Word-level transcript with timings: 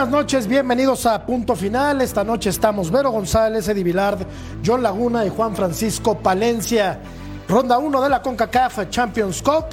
Buenas 0.00 0.18
noches, 0.18 0.46
bienvenidos 0.46 1.04
a 1.04 1.26
Punto 1.26 1.54
Final. 1.54 2.00
Esta 2.00 2.24
noche 2.24 2.48
estamos 2.48 2.90
Vero 2.90 3.10
González, 3.10 3.68
Eddie 3.68 3.84
Vilard, 3.84 4.26
John 4.64 4.82
Laguna 4.82 5.26
y 5.26 5.28
Juan 5.28 5.54
Francisco 5.54 6.16
Palencia. 6.16 6.98
Ronda 7.46 7.76
1 7.76 8.00
de 8.00 8.08
la 8.08 8.22
CONCACAF 8.22 8.88
Champions 8.88 9.42
Cup. 9.42 9.66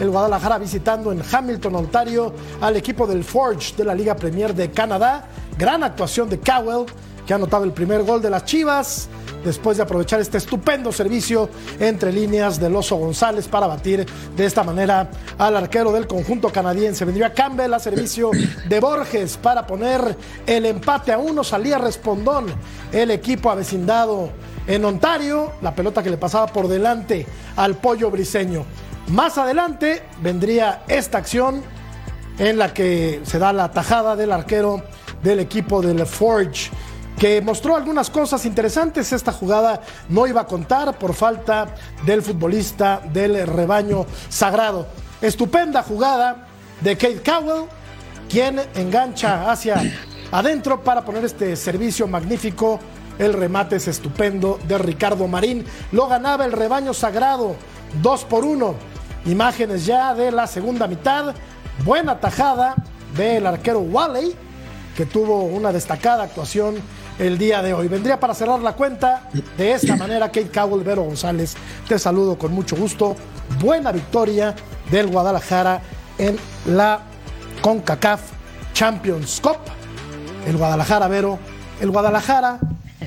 El 0.00 0.10
Guadalajara 0.10 0.58
visitando 0.58 1.12
en 1.12 1.22
Hamilton, 1.22 1.76
Ontario, 1.76 2.34
al 2.60 2.74
equipo 2.74 3.06
del 3.06 3.22
Forge 3.22 3.76
de 3.76 3.84
la 3.84 3.94
Liga 3.94 4.16
Premier 4.16 4.52
de 4.52 4.72
Canadá. 4.72 5.28
Gran 5.56 5.84
actuación 5.84 6.28
de 6.28 6.40
Cowell, 6.40 6.86
que 7.28 7.34
ha 7.34 7.36
anotado 7.36 7.64
el 7.64 7.72
primer 7.72 8.04
gol 8.04 8.22
de 8.22 8.30
las 8.30 8.46
Chivas 8.46 9.06
después 9.44 9.76
de 9.76 9.82
aprovechar 9.82 10.18
este 10.18 10.38
estupendo 10.38 10.90
servicio 10.90 11.50
entre 11.78 12.10
líneas 12.10 12.58
del 12.58 12.74
Oso 12.74 12.96
González 12.96 13.46
para 13.48 13.66
batir 13.66 14.06
de 14.34 14.46
esta 14.46 14.64
manera 14.64 15.10
al 15.36 15.54
arquero 15.54 15.92
del 15.92 16.06
conjunto 16.06 16.48
canadiense. 16.48 17.04
Vendría 17.04 17.34
Campbell 17.34 17.74
a 17.74 17.78
servicio 17.78 18.30
de 18.66 18.80
Borges 18.80 19.36
para 19.36 19.66
poner 19.66 20.16
el 20.46 20.64
empate 20.64 21.12
a 21.12 21.18
uno. 21.18 21.44
Salía 21.44 21.76
respondón 21.76 22.46
el 22.92 23.10
equipo 23.10 23.50
avecindado 23.50 24.30
en 24.66 24.86
Ontario. 24.86 25.52
La 25.60 25.74
pelota 25.74 26.02
que 26.02 26.08
le 26.08 26.16
pasaba 26.16 26.46
por 26.46 26.66
delante 26.66 27.26
al 27.56 27.74
pollo 27.74 28.10
briseño. 28.10 28.64
Más 29.08 29.36
adelante 29.36 30.02
vendría 30.22 30.84
esta 30.88 31.18
acción 31.18 31.62
en 32.38 32.56
la 32.56 32.72
que 32.72 33.20
se 33.24 33.38
da 33.38 33.52
la 33.52 33.70
tajada 33.70 34.16
del 34.16 34.32
arquero 34.32 34.82
del 35.22 35.40
equipo 35.40 35.82
del 35.82 36.06
Forge 36.06 36.70
que 37.18 37.40
mostró 37.42 37.76
algunas 37.76 38.10
cosas 38.10 38.46
interesantes. 38.46 39.12
Esta 39.12 39.32
jugada 39.32 39.82
no 40.08 40.26
iba 40.26 40.42
a 40.42 40.46
contar 40.46 40.96
por 40.98 41.14
falta 41.14 41.74
del 42.06 42.22
futbolista 42.22 43.02
del 43.12 43.46
rebaño 43.46 44.06
sagrado. 44.28 44.86
Estupenda 45.20 45.82
jugada 45.82 46.46
de 46.80 46.96
Kate 46.96 47.22
Cowell, 47.22 47.64
quien 48.28 48.60
engancha 48.76 49.50
hacia 49.50 49.82
adentro 50.30 50.82
para 50.82 51.04
poner 51.04 51.24
este 51.24 51.56
servicio 51.56 52.06
magnífico. 52.06 52.78
El 53.18 53.32
remate 53.32 53.76
es 53.76 53.88
estupendo 53.88 54.60
de 54.68 54.78
Ricardo 54.78 55.26
Marín. 55.26 55.64
Lo 55.90 56.06
ganaba 56.06 56.44
el 56.44 56.52
rebaño 56.52 56.94
sagrado, 56.94 57.56
2 58.00 58.24
por 58.26 58.44
1. 58.44 58.74
Imágenes 59.26 59.84
ya 59.84 60.14
de 60.14 60.30
la 60.30 60.46
segunda 60.46 60.86
mitad. 60.86 61.34
Buena 61.84 62.20
tajada 62.20 62.76
del 63.16 63.44
arquero 63.44 63.80
Wally, 63.80 64.36
que 64.96 65.04
tuvo 65.04 65.42
una 65.42 65.72
destacada 65.72 66.22
actuación 66.24 66.76
el 67.18 67.38
día 67.38 67.62
de 67.62 67.74
hoy. 67.74 67.88
Vendría 67.88 68.18
para 68.18 68.34
cerrar 68.34 68.60
la 68.60 68.72
cuenta 68.72 69.28
de 69.56 69.72
esta 69.72 69.96
manera 69.96 70.28
Kate 70.28 70.50
Cowell, 70.50 70.84
Vero 70.84 71.02
González. 71.02 71.56
Te 71.88 71.98
saludo 71.98 72.38
con 72.38 72.52
mucho 72.52 72.76
gusto. 72.76 73.16
Buena 73.60 73.92
victoria 73.92 74.54
del 74.90 75.08
Guadalajara 75.08 75.80
en 76.18 76.36
la 76.66 77.00
CONCACAF 77.60 78.20
Champions 78.72 79.40
Cup. 79.40 79.58
El 80.46 80.56
Guadalajara, 80.56 81.08
Vero. 81.08 81.38
El 81.80 81.90
Guadalajara 81.90 82.58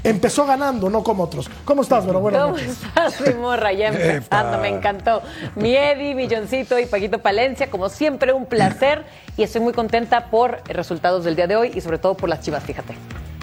empezó 0.04 0.46
ganando, 0.46 0.90
no 0.90 1.04
como 1.04 1.24
otros. 1.24 1.50
¿Cómo 1.66 1.82
estás, 1.82 2.06
Vero? 2.06 2.20
Buenas 2.20 2.42
¿Cómo 2.42 2.54
noches. 2.56 2.70
estás, 2.70 3.22
mi 3.28 3.34
morra? 3.36 3.72
Ya 3.72 3.88
empezando, 3.88 4.58
me 4.58 4.70
encantó. 4.70 5.22
Mi 5.56 5.76
Eddie, 5.76 6.16
Milloncito 6.16 6.80
y 6.80 6.86
Paquito 6.86 7.20
Palencia, 7.20 7.70
como 7.70 7.90
siempre, 7.90 8.34
un 8.34 8.46
placer 8.46 9.06
y 9.38 9.44
estoy 9.44 9.62
muy 9.62 9.74
contenta 9.74 10.26
por 10.26 10.62
resultados 10.66 11.24
del 11.24 11.36
día 11.36 11.48
de 11.48 11.56
hoy 11.56 11.72
y 11.74 11.82
sobre 11.82 11.98
todo 11.98 12.16
por 12.16 12.30
las 12.30 12.42
chivas, 12.42 12.64
fíjate. 12.64 12.96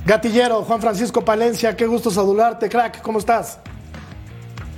Gatillero, 0.08 0.62
Juan 0.62 0.80
Francisco 0.80 1.22
Palencia, 1.22 1.76
qué 1.76 1.86
gusto 1.86 2.10
saludarte, 2.10 2.70
crack. 2.70 3.02
¿Cómo 3.02 3.18
estás? 3.18 3.60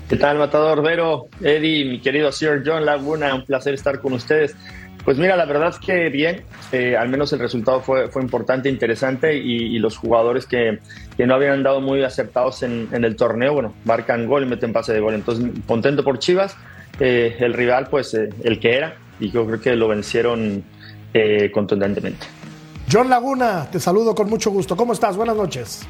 ¿Qué 0.08 0.16
tal, 0.16 0.38
Matador 0.38 0.82
Vero, 0.82 1.28
Eddie, 1.40 1.84
mi 1.84 2.00
querido 2.00 2.32
Sir 2.32 2.64
John 2.66 2.84
Laguna? 2.84 3.32
Un 3.32 3.44
placer 3.44 3.72
estar 3.74 4.00
con 4.00 4.12
ustedes. 4.12 4.56
Pues 5.04 5.18
mira, 5.18 5.36
la 5.36 5.44
verdad 5.44 5.68
es 5.68 5.78
que 5.78 6.08
bien, 6.08 6.42
eh, 6.72 6.96
al 6.96 7.10
menos 7.10 7.32
el 7.32 7.38
resultado 7.38 7.80
fue, 7.80 8.10
importante, 8.16 8.68
interesante 8.68 9.36
y, 9.36 9.78
los 9.78 9.96
jugadores 9.96 10.46
que, 10.46 10.80
no 11.16 11.34
habían 11.36 11.52
andado 11.52 11.80
muy 11.80 12.02
aceptados 12.02 12.64
en, 12.64 12.88
el 12.92 13.14
torneo, 13.14 13.52
bueno, 13.52 13.72
marcan 13.84 14.26
gol 14.26 14.42
y 14.42 14.46
meten 14.46 14.72
pase 14.72 14.92
de 14.92 14.98
gol. 14.98 15.14
Entonces, 15.14 15.48
contento 15.64 16.02
por 16.02 16.18
Chivas, 16.18 16.56
eh, 16.98 17.36
el 17.38 17.54
rival, 17.54 17.86
pues 17.88 18.14
eh, 18.14 18.30
el 18.42 18.58
que 18.58 18.76
era, 18.76 18.96
y 19.20 19.30
yo 19.30 19.46
creo 19.46 19.60
que 19.60 19.76
lo 19.76 19.86
vencieron 19.86 20.64
contundentemente. 21.52 22.39
John 22.92 23.08
Laguna, 23.08 23.68
te 23.70 23.78
saludo 23.78 24.16
con 24.16 24.28
mucho 24.28 24.50
gusto. 24.50 24.76
¿Cómo 24.76 24.92
estás? 24.92 25.16
Buenas 25.16 25.36
noches. 25.36 25.82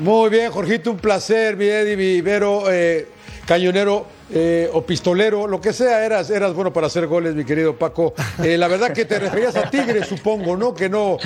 Muy 0.00 0.28
bien, 0.28 0.50
Jorgito, 0.50 0.90
un 0.90 0.96
placer, 0.96 1.56
mi 1.56 1.66
Eddie, 1.66 1.96
mi 1.96 2.20
Vero, 2.20 2.64
eh, 2.68 3.08
cañonero 3.46 4.06
eh, 4.34 4.70
o 4.72 4.82
pistolero, 4.82 5.46
lo 5.46 5.60
que 5.60 5.72
sea, 5.72 6.04
eras, 6.04 6.30
eras 6.30 6.54
bueno 6.54 6.72
para 6.72 6.86
hacer 6.86 7.06
goles, 7.06 7.34
mi 7.34 7.44
querido 7.44 7.76
Paco. 7.76 8.14
Eh, 8.42 8.56
la 8.58 8.66
verdad 8.66 8.92
que 8.92 9.04
te 9.04 9.18
referías 9.18 9.54
a 9.56 9.70
Tigres, 9.70 10.06
supongo, 10.08 10.56
¿no? 10.56 10.74
Que 10.74 10.88
no, 10.88 11.16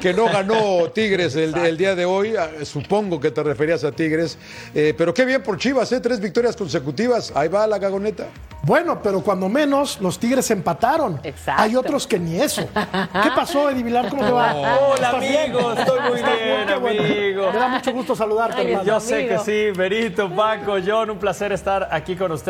que 0.00 0.12
no 0.14 0.24
ganó 0.24 0.90
Tigres 0.90 1.36
el, 1.36 1.54
el 1.56 1.76
día 1.76 1.94
de 1.94 2.04
hoy, 2.04 2.34
ah, 2.34 2.48
supongo 2.64 3.20
que 3.20 3.30
te 3.30 3.42
referías 3.42 3.84
a 3.84 3.92
Tigres. 3.92 4.36
Eh, 4.74 4.94
pero 4.96 5.12
qué 5.14 5.24
bien 5.24 5.42
por 5.42 5.58
Chivas, 5.58 5.92
¿eh? 5.92 6.00
Tres 6.00 6.18
victorias 6.18 6.56
consecutivos, 6.56 7.30
ahí 7.36 7.48
va 7.48 7.66
la 7.66 7.78
gagoneta. 7.78 8.26
Bueno, 8.62 9.00
pero 9.00 9.20
cuando 9.20 9.48
menos 9.48 10.00
los 10.00 10.18
Tigres 10.18 10.50
empataron. 10.50 11.20
Exacto. 11.22 11.62
Hay 11.62 11.76
otros 11.76 12.04
que 12.06 12.18
ni 12.18 12.40
eso. 12.40 12.68
¿Qué 12.72 13.28
pasó, 13.36 13.70
Eddie 13.70 13.84
Vilar? 13.84 14.08
¿Cómo 14.08 14.24
te 14.24 14.32
va? 14.32 14.54
Hola, 14.88 15.10
amigos. 15.10 15.78
Estoy 15.78 16.00
muy 16.00 16.18
¿Estás 16.18 16.34
bien, 16.36 16.80
bueno. 16.80 17.02
amigo. 17.02 17.52
Me 17.52 17.58
da 17.58 17.68
mucho 17.68 17.92
gusto 17.92 18.16
saludarte, 18.16 18.62
Ay, 18.62 18.66
hermano. 18.72 18.84
Yo 18.84 18.98
sé 18.98 19.14
amigo. 19.16 19.44
que 19.44 19.72
sí, 19.72 19.78
Berito, 19.78 20.28
Paco, 20.34 20.78
John, 20.84 21.10
un 21.10 21.18
placer 21.18 21.52
estar 21.52 21.88
aquí 21.92 22.16
con 22.16 22.32
ustedes 22.32 22.45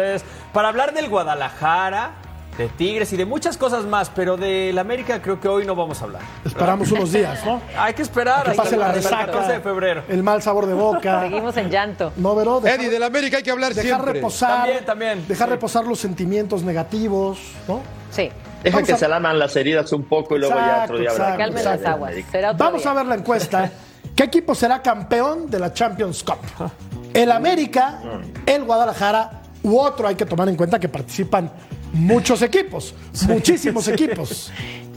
para 0.53 0.69
hablar 0.69 0.93
del 0.95 1.09
Guadalajara, 1.09 2.13
de 2.57 2.69
Tigres 2.69 3.13
y 3.13 3.19
de 3.19 3.27
muchas 3.27 3.59
cosas 3.59 3.85
más, 3.85 4.09
pero 4.15 4.37
del 4.39 4.79
América 4.79 5.21
creo 5.21 5.39
que 5.39 5.47
hoy 5.47 5.67
no 5.67 5.75
vamos 5.75 6.01
a 6.01 6.05
hablar. 6.05 6.23
Esperamos 6.45 6.91
unos 6.91 7.13
días, 7.13 7.45
¿no? 7.45 7.61
Hay 7.79 7.93
que 7.93 8.01
esperar 8.01 8.45
Que 8.45 8.51
hasta 8.53 8.63
pase 8.63 8.77
la 8.79 8.87
el 8.89 8.95
resaca. 8.95 9.27
14 9.27 9.53
de 9.53 9.61
febrero. 9.61 10.03
El 10.09 10.23
mal 10.23 10.41
sabor 10.43 10.65
de 10.67 10.73
boca. 10.73 11.21
Seguimos 11.29 11.55
en 11.59 11.69
llanto. 11.71 12.13
No, 12.17 12.35
Vero, 12.35 12.61
dejar, 12.61 12.81
Eddie, 12.81 12.91
del 12.91 13.03
América 13.03 13.37
hay 13.37 13.43
que 13.43 13.51
hablar 13.51 13.75
dejar 13.75 13.85
siempre. 14.01 14.13
reposar. 14.15 14.59
También, 14.63 14.85
también, 14.87 15.29
Dejar 15.29 15.49
sí. 15.49 15.53
reposar 15.53 15.85
los 15.85 15.99
sentimientos 15.99 16.63
negativos, 16.63 17.39
¿no? 17.69 17.81
Sí. 18.11 18.31
Deja 18.63 18.77
Vamos 18.79 18.87
que 18.89 18.95
a- 18.95 18.99
se 18.99 19.07
laman 19.09 19.39
las 19.39 19.55
heridas 19.55 19.93
un 19.93 20.05
poco 20.05 20.35
y 20.37 20.39
luego 20.41 20.55
ya 20.55 20.83
otro 20.85 20.97
día 20.99 21.11
Exacto, 21.11 21.33
que 21.33 21.39
Calmen 21.45 21.65
las 21.65 21.85
aguas. 21.85 22.15
Será 22.33 22.51
otro 22.53 22.65
Vamos 22.65 22.83
día. 22.83 22.91
a 22.91 22.95
ver 22.95 23.07
la 23.07 23.15
encuesta. 23.17 23.71
¿Qué 24.17 24.25
equipo 24.25 24.55
será 24.55 24.81
campeón 24.81 25.51
de 25.51 25.59
la 25.59 25.75
Champions 25.75 26.25
Cup? 26.25 26.39
¿El 27.13 27.31
América, 27.33 28.01
el 28.47 28.65
Guadalajara 28.65 29.43
u 29.67 29.79
otro? 29.79 30.07
Hay 30.07 30.15
que 30.15 30.25
tomar 30.25 30.49
en 30.49 30.57
cuenta 30.57 30.79
que 30.79 30.89
participan 30.89 31.51
muchos 31.93 32.41
equipos, 32.43 32.95
muchísimos 33.29 33.89
equipos. 33.89 34.51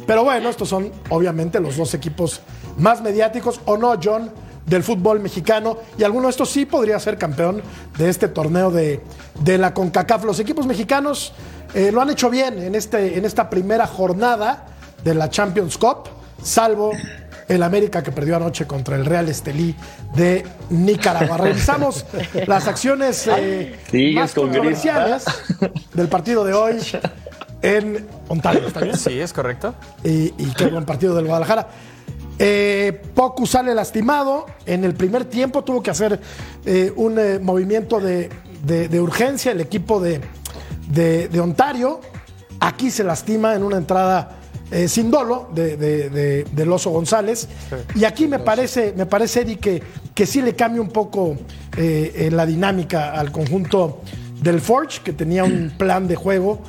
Pero 0.05 0.23
bueno, 0.23 0.49
estos 0.49 0.69
son 0.69 0.91
obviamente 1.09 1.59
los 1.59 1.77
dos 1.77 1.93
equipos 1.93 2.41
más 2.77 3.01
mediáticos, 3.01 3.59
¿o 3.65 3.77
no, 3.77 3.99
John? 4.01 4.31
Del 4.65 4.83
fútbol 4.83 5.19
mexicano. 5.19 5.77
Y 5.97 6.03
alguno 6.03 6.27
de 6.27 6.31
estos 6.31 6.49
sí 6.51 6.65
podría 6.65 6.99
ser 6.99 7.17
campeón 7.17 7.61
de 7.97 8.09
este 8.09 8.27
torneo 8.27 8.69
de, 8.69 9.01
de 9.41 9.57
la 9.57 9.73
CONCACAF. 9.73 10.23
Los 10.25 10.39
equipos 10.39 10.67
mexicanos 10.67 11.33
eh, 11.73 11.91
lo 11.91 12.01
han 12.01 12.09
hecho 12.11 12.29
bien 12.29 12.59
en, 12.61 12.75
este, 12.75 13.17
en 13.17 13.25
esta 13.25 13.49
primera 13.49 13.87
jornada 13.87 14.67
de 15.03 15.15
la 15.15 15.29
Champions 15.29 15.77
Cup, 15.77 16.09
salvo 16.43 16.91
el 17.49 17.63
América 17.63 18.01
que 18.03 18.11
perdió 18.13 18.37
anoche 18.37 18.65
contra 18.65 18.95
el 18.95 19.05
Real 19.05 19.27
Estelí 19.27 19.75
de 20.15 20.45
Nicaragua. 20.69 21.37
Revisamos 21.37 22.05
las 22.47 22.67
acciones 22.67 23.27
eh, 23.27 23.75
Sigues 23.91 24.15
más 24.15 24.33
con 24.33 24.45
controversiales 24.45 25.25
del 25.93 26.07
partido 26.07 26.45
de 26.45 26.53
hoy 26.53 26.77
en 27.61 28.07
Ontario. 28.29 28.67
¿está 28.67 28.79
bien? 28.81 28.95
Sí, 28.97 29.19
es 29.19 29.33
correcto. 29.33 29.75
y, 30.03 30.33
y 30.37 30.53
qué 30.55 30.67
buen 30.67 30.85
partido 30.85 31.13
del 31.15 31.25
Guadalajara. 31.25 31.67
Eh, 32.37 33.01
Pocu 33.13 33.45
sale 33.45 33.73
lastimado. 33.75 34.45
En 34.65 34.85
el 34.85 34.93
primer 34.93 35.25
tiempo 35.25 35.63
tuvo 35.63 35.83
que 35.83 35.91
hacer 35.91 36.19
eh, 36.65 36.93
un 36.95 37.19
eh, 37.19 37.39
movimiento 37.39 37.99
de, 37.99 38.29
de- 38.63 38.87
de 38.87 39.01
urgencia 39.01 39.51
el 39.51 39.59
equipo 39.59 39.99
de, 39.99 40.21
de- 40.87 41.27
de 41.27 41.39
Ontario. 41.41 41.99
Aquí 42.61 42.91
se 42.91 43.03
lastima 43.03 43.55
en 43.55 43.63
una 43.63 43.77
entrada 43.77 44.37
eh, 44.71 44.87
sin 44.87 45.09
dolo 45.11 45.49
de, 45.53 45.77
de- 45.77 46.09
de- 46.09 46.43
del 46.51 46.71
Oso 46.71 46.89
González. 46.91 47.47
Y 47.95 48.05
aquí 48.05 48.27
me 48.27 48.39
parece, 48.39 48.93
me 48.95 49.05
parece, 49.05 49.41
Eddie, 49.41 49.57
que, 49.57 49.81
que 50.13 50.25
sí 50.25 50.41
le 50.41 50.55
cambia 50.55 50.81
un 50.81 50.89
poco 50.89 51.35
eh, 51.77 52.11
eh, 52.15 52.29
la 52.31 52.45
dinámica 52.45 53.11
al 53.13 53.31
conjunto 53.31 54.01
del 54.41 54.61
Forge, 54.61 55.01
que 55.03 55.13
tenía 55.13 55.43
un 55.43 55.73
plan 55.77 56.07
de 56.07 56.15
juego. 56.15 56.59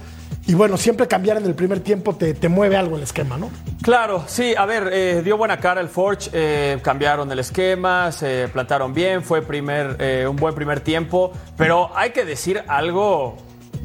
Y 0.47 0.55
bueno, 0.55 0.77
siempre 0.79 1.07
cambiar 1.07 1.37
en 1.37 1.45
el 1.45 1.55
primer 1.55 1.81
tiempo 1.81 2.17
te, 2.17 2.35
te 2.35 2.49
mueve 2.49 2.77
algo 2.77 2.97
el 2.97 3.03
esquema, 3.03 3.37
¿no? 3.37 3.51
Claro, 3.83 4.25
sí, 4.27 4.55
a 4.57 4.65
ver, 4.67 4.89
eh, 4.93 5.21
dio 5.23 5.37
buena 5.37 5.59
cara 5.61 5.81
el 5.81 5.89
Forge, 5.89 6.81
cambiaron 6.83 7.31
el 7.31 7.39
esquema, 7.39 8.11
se 8.11 8.49
plantaron 8.49 8.93
bien, 8.95 9.23
fue 9.23 9.43
primer, 9.43 10.27
un 10.29 10.37
buen 10.37 10.55
primer 10.55 10.81
tiempo, 10.81 11.33
pero 11.57 11.91
hay 11.97 12.11
que 12.11 12.25
decir 12.25 12.63
algo 12.69 13.37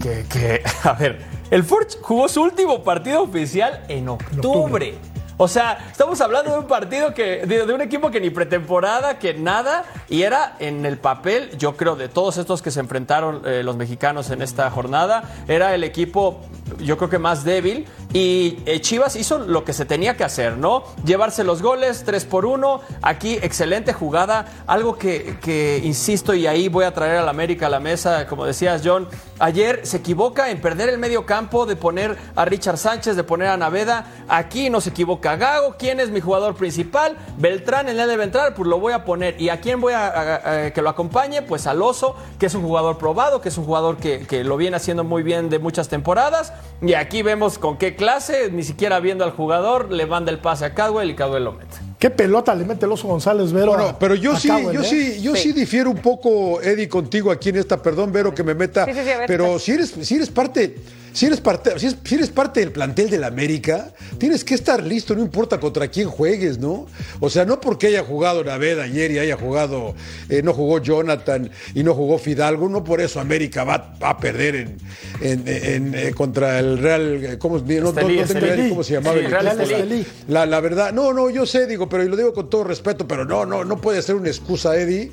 que, 0.02 0.26
que, 0.30 0.62
a 0.84 0.94
ver, 0.94 1.20
el 1.52 1.64
Forge 1.64 1.98
jugó 2.02 2.28
su 2.28 2.42
último 2.42 2.84
partido 2.84 3.22
oficial 3.22 3.84
en 3.88 4.10
octubre. 4.10 4.96
O 5.38 5.48
sea, 5.50 5.90
estamos 5.92 6.22
hablando 6.22 6.52
de 6.52 6.60
un 6.60 6.68
partido 6.68 7.14
que, 7.14 7.46
de, 7.46 7.66
de 7.66 7.74
un 7.74 7.82
equipo 7.82 8.10
que 8.10 8.22
ni 8.22 8.30
pretemporada, 8.30 9.20
que 9.20 9.34
nada, 9.34 9.84
y 10.08 10.22
era 10.22 10.56
en 10.60 10.86
el 10.86 10.98
papel, 10.98 11.58
yo 11.58 11.76
creo, 11.76 11.98
de 11.98 12.08
todos 12.08 12.38
estos 12.38 12.62
que 12.62 12.72
se 12.72 12.80
enfrentaron 12.80 13.42
eh, 13.46 13.62
los 13.62 13.76
mexicanos 13.76 14.30
en 14.30 14.42
esta 14.42 14.70
jornada, 14.72 15.24
era 15.48 15.76
el 15.76 15.84
equipo, 15.84 16.40
yo 16.80 16.98
creo 16.98 17.10
que 17.10 17.20
más 17.20 17.44
débil, 17.44 17.86
Y 18.14 18.60
eh, 18.66 18.80
Chivas 18.80 19.18
hizo 19.18 19.40
lo 19.40 19.66
que 19.66 19.74
se 19.74 19.84
tenía 19.84 20.16
que 20.16 20.24
hacer, 20.24 20.56
¿no? 20.58 20.86
Llevarse 21.04 21.44
los 21.44 21.62
goles, 21.62 22.04
3 22.06 22.24
por 22.24 22.46
1. 22.46 22.80
Aquí, 23.02 23.38
excelente 23.42 23.92
jugada. 23.92 24.46
Algo 24.68 24.98
que, 24.98 25.38
que, 25.42 25.82
insisto, 25.84 26.34
y 26.34 26.48
ahí 26.48 26.70
voy 26.70 26.86
a 26.86 26.94
traer 26.94 27.18
a 27.18 27.24
la 27.24 27.32
América 27.32 27.68
a 27.68 27.70
la 27.70 27.82
mesa, 27.82 28.26
como 28.28 28.46
decías, 28.46 28.84
John. 28.86 29.10
Ayer 29.40 29.86
se 29.86 29.98
equivoca 29.98 30.50
en 30.50 30.62
perder 30.62 30.88
el 30.88 30.98
medio 30.98 31.26
campo, 31.26 31.66
de 31.66 31.76
poner 31.76 32.16
a 32.38 32.46
Richard 32.46 32.78
Sánchez, 32.78 33.18
de 33.18 33.26
poner 33.26 33.50
a 33.50 33.58
Naveda. 33.58 34.06
Aquí 34.30 34.70
no 34.70 34.80
se 34.80 34.92
equivoca 34.92 35.25
Gago. 35.34 35.76
¿Quién 35.80 36.00
es 36.00 36.12
mi 36.12 36.22
jugador 36.22 36.56
principal? 36.56 37.18
Beltrán, 37.38 37.90
en 37.90 38.00
el 38.00 38.08
debe 38.08 38.24
entrar, 38.24 38.54
pues 38.54 38.70
lo 38.70 38.80
voy 38.80 38.94
a 38.94 39.04
poner. 39.04 39.42
¿Y 39.42 39.50
a 39.50 39.60
quién 39.60 39.82
voy 39.82 39.94
a, 39.94 40.08
a, 40.08 40.66
a 40.66 40.72
que 40.72 40.82
lo 40.84 40.90
acompañe? 40.90 41.42
Pues 41.42 41.66
al 41.66 41.82
Oso, 41.82 42.16
que 42.38 42.46
es 42.46 42.54
un 42.54 42.62
jugador 42.62 43.00
probado, 43.00 43.42
que 43.42 43.50
es 43.50 43.58
un 43.58 43.66
jugador 43.66 43.98
que, 43.98 44.28
que 44.28 44.44
lo 44.44 44.58
viene 44.58 44.78
haciendo 44.78 45.04
muy 45.04 45.24
bien 45.24 45.50
de 45.50 45.58
muchas 45.58 45.90
temporadas. 45.90 46.54
Y 46.82 46.94
aquí 46.94 47.24
vemos 47.24 47.58
con 47.58 47.78
qué 47.78 47.96
clase, 47.96 48.52
ni 48.52 48.64
siquiera 48.64 49.00
viendo 49.00 49.24
al 49.24 49.32
jugador, 49.32 49.92
le 49.92 50.06
manda 50.06 50.32
el 50.32 50.38
pase 50.40 50.66
a 50.66 50.74
Cadwell 50.76 51.10
y 51.10 51.16
Cadwell 51.16 51.44
lo 51.46 51.54
mete. 51.54 51.78
¿Qué 51.98 52.10
pelota 52.10 52.54
le 52.54 52.66
mete 52.66 52.86
el 52.86 52.92
oso 52.92 53.08
González 53.08 53.52
Vero? 53.54 53.68
Bueno, 53.68 53.86
a, 53.86 53.98
pero 53.98 54.14
yo 54.16 54.34
a 54.34 54.40
sí, 54.40 54.50
Cowell, 54.50 54.72
yo 54.72 54.82
¿eh? 54.82 54.84
sí, 54.84 55.22
yo 55.22 55.34
sí. 55.34 55.44
Sí. 55.44 55.54
difiero 55.54 55.90
un 55.90 55.98
poco, 55.98 56.62
Eddie, 56.62 56.90
contigo 56.90 57.32
aquí 57.32 57.50
en 57.50 57.56
esta, 57.56 57.82
perdón, 57.82 58.12
Vero, 58.12 58.36
que 58.36 58.44
me 58.44 58.54
meta. 58.54 58.86
Sí, 58.86 58.92
sí, 58.94 59.00
ver, 59.04 59.24
pero 59.26 59.58
si 59.58 59.72
eres, 59.72 59.94
si 60.02 60.16
eres 60.16 60.30
parte, 60.30 60.76
si 61.16 61.26
eres 61.28 61.40
parte, 61.40 61.80
si, 61.80 61.88
es- 61.88 61.96
si 62.04 62.16
eres 62.16 62.30
parte 62.30 62.60
del 62.60 62.72
plantel 62.72 63.10
del 63.10 63.24
América, 63.24 63.94
tienes 64.18 64.44
que 64.44 64.54
estar 64.54 64.84
listo, 64.84 65.16
no 65.16 65.22
importa 65.22 65.60
contra 65.60 65.88
quién 65.88 66.10
juegues, 66.10 66.60
¿no? 66.60 66.88
O 67.22 67.30
sea, 67.30 67.46
no 67.46 67.62
porque 67.62 67.88
haya 67.88 68.04
jugado 68.04 68.44
Naveda 68.44 68.84
ayer 68.84 69.12
y 69.12 69.20
haya 69.20 69.38
jugado, 69.38 69.96
eh, 70.30 70.42
no 70.44 70.54
jugó 70.54 70.80
Jonathan 70.80 71.50
y 71.74 71.84
no 71.84 71.94
jugó 71.94 72.18
Fidalgo, 72.20 72.68
no 72.68 72.84
por 72.84 73.00
eso 73.00 73.20
América 73.22 73.64
va, 73.64 73.96
va 74.04 74.10
a 74.10 74.18
perder 74.18 74.56
en, 74.56 74.78
en- 75.22 75.44
en, 75.48 75.96
eh, 75.96 76.12
contra 76.14 76.60
el 76.60 76.78
Real, 76.80 77.24
eh, 77.24 77.38
¿cómo, 77.40 77.60
no, 77.60 77.64
no- 77.66 77.82
no 77.82 77.94
tengo 77.94 78.10
idea 78.12 78.70
cómo 78.70 78.84
se 78.84 78.94
llamaba 78.94 79.18
Sí, 79.18 79.26
el 79.26 79.32
Real. 79.32 79.62
Estelí. 79.62 80.06
La, 80.28 80.46
la 80.46 80.60
verdad, 80.60 80.92
no, 80.92 81.14
no, 81.14 81.30
yo 81.30 81.46
sé, 81.46 81.66
digo, 81.66 81.88
pero 81.88 82.04
y 82.04 82.10
lo 82.10 82.18
digo 82.18 82.34
con 82.34 82.50
todo 82.50 82.66
respeto, 82.66 83.08
pero 83.08 83.24
no, 83.24 83.46
no, 83.46 83.64
no 83.64 83.80
puede 83.80 84.02
ser 84.02 84.16
una 84.16 84.28
excusa, 84.28 84.76
Eddie, 84.76 85.12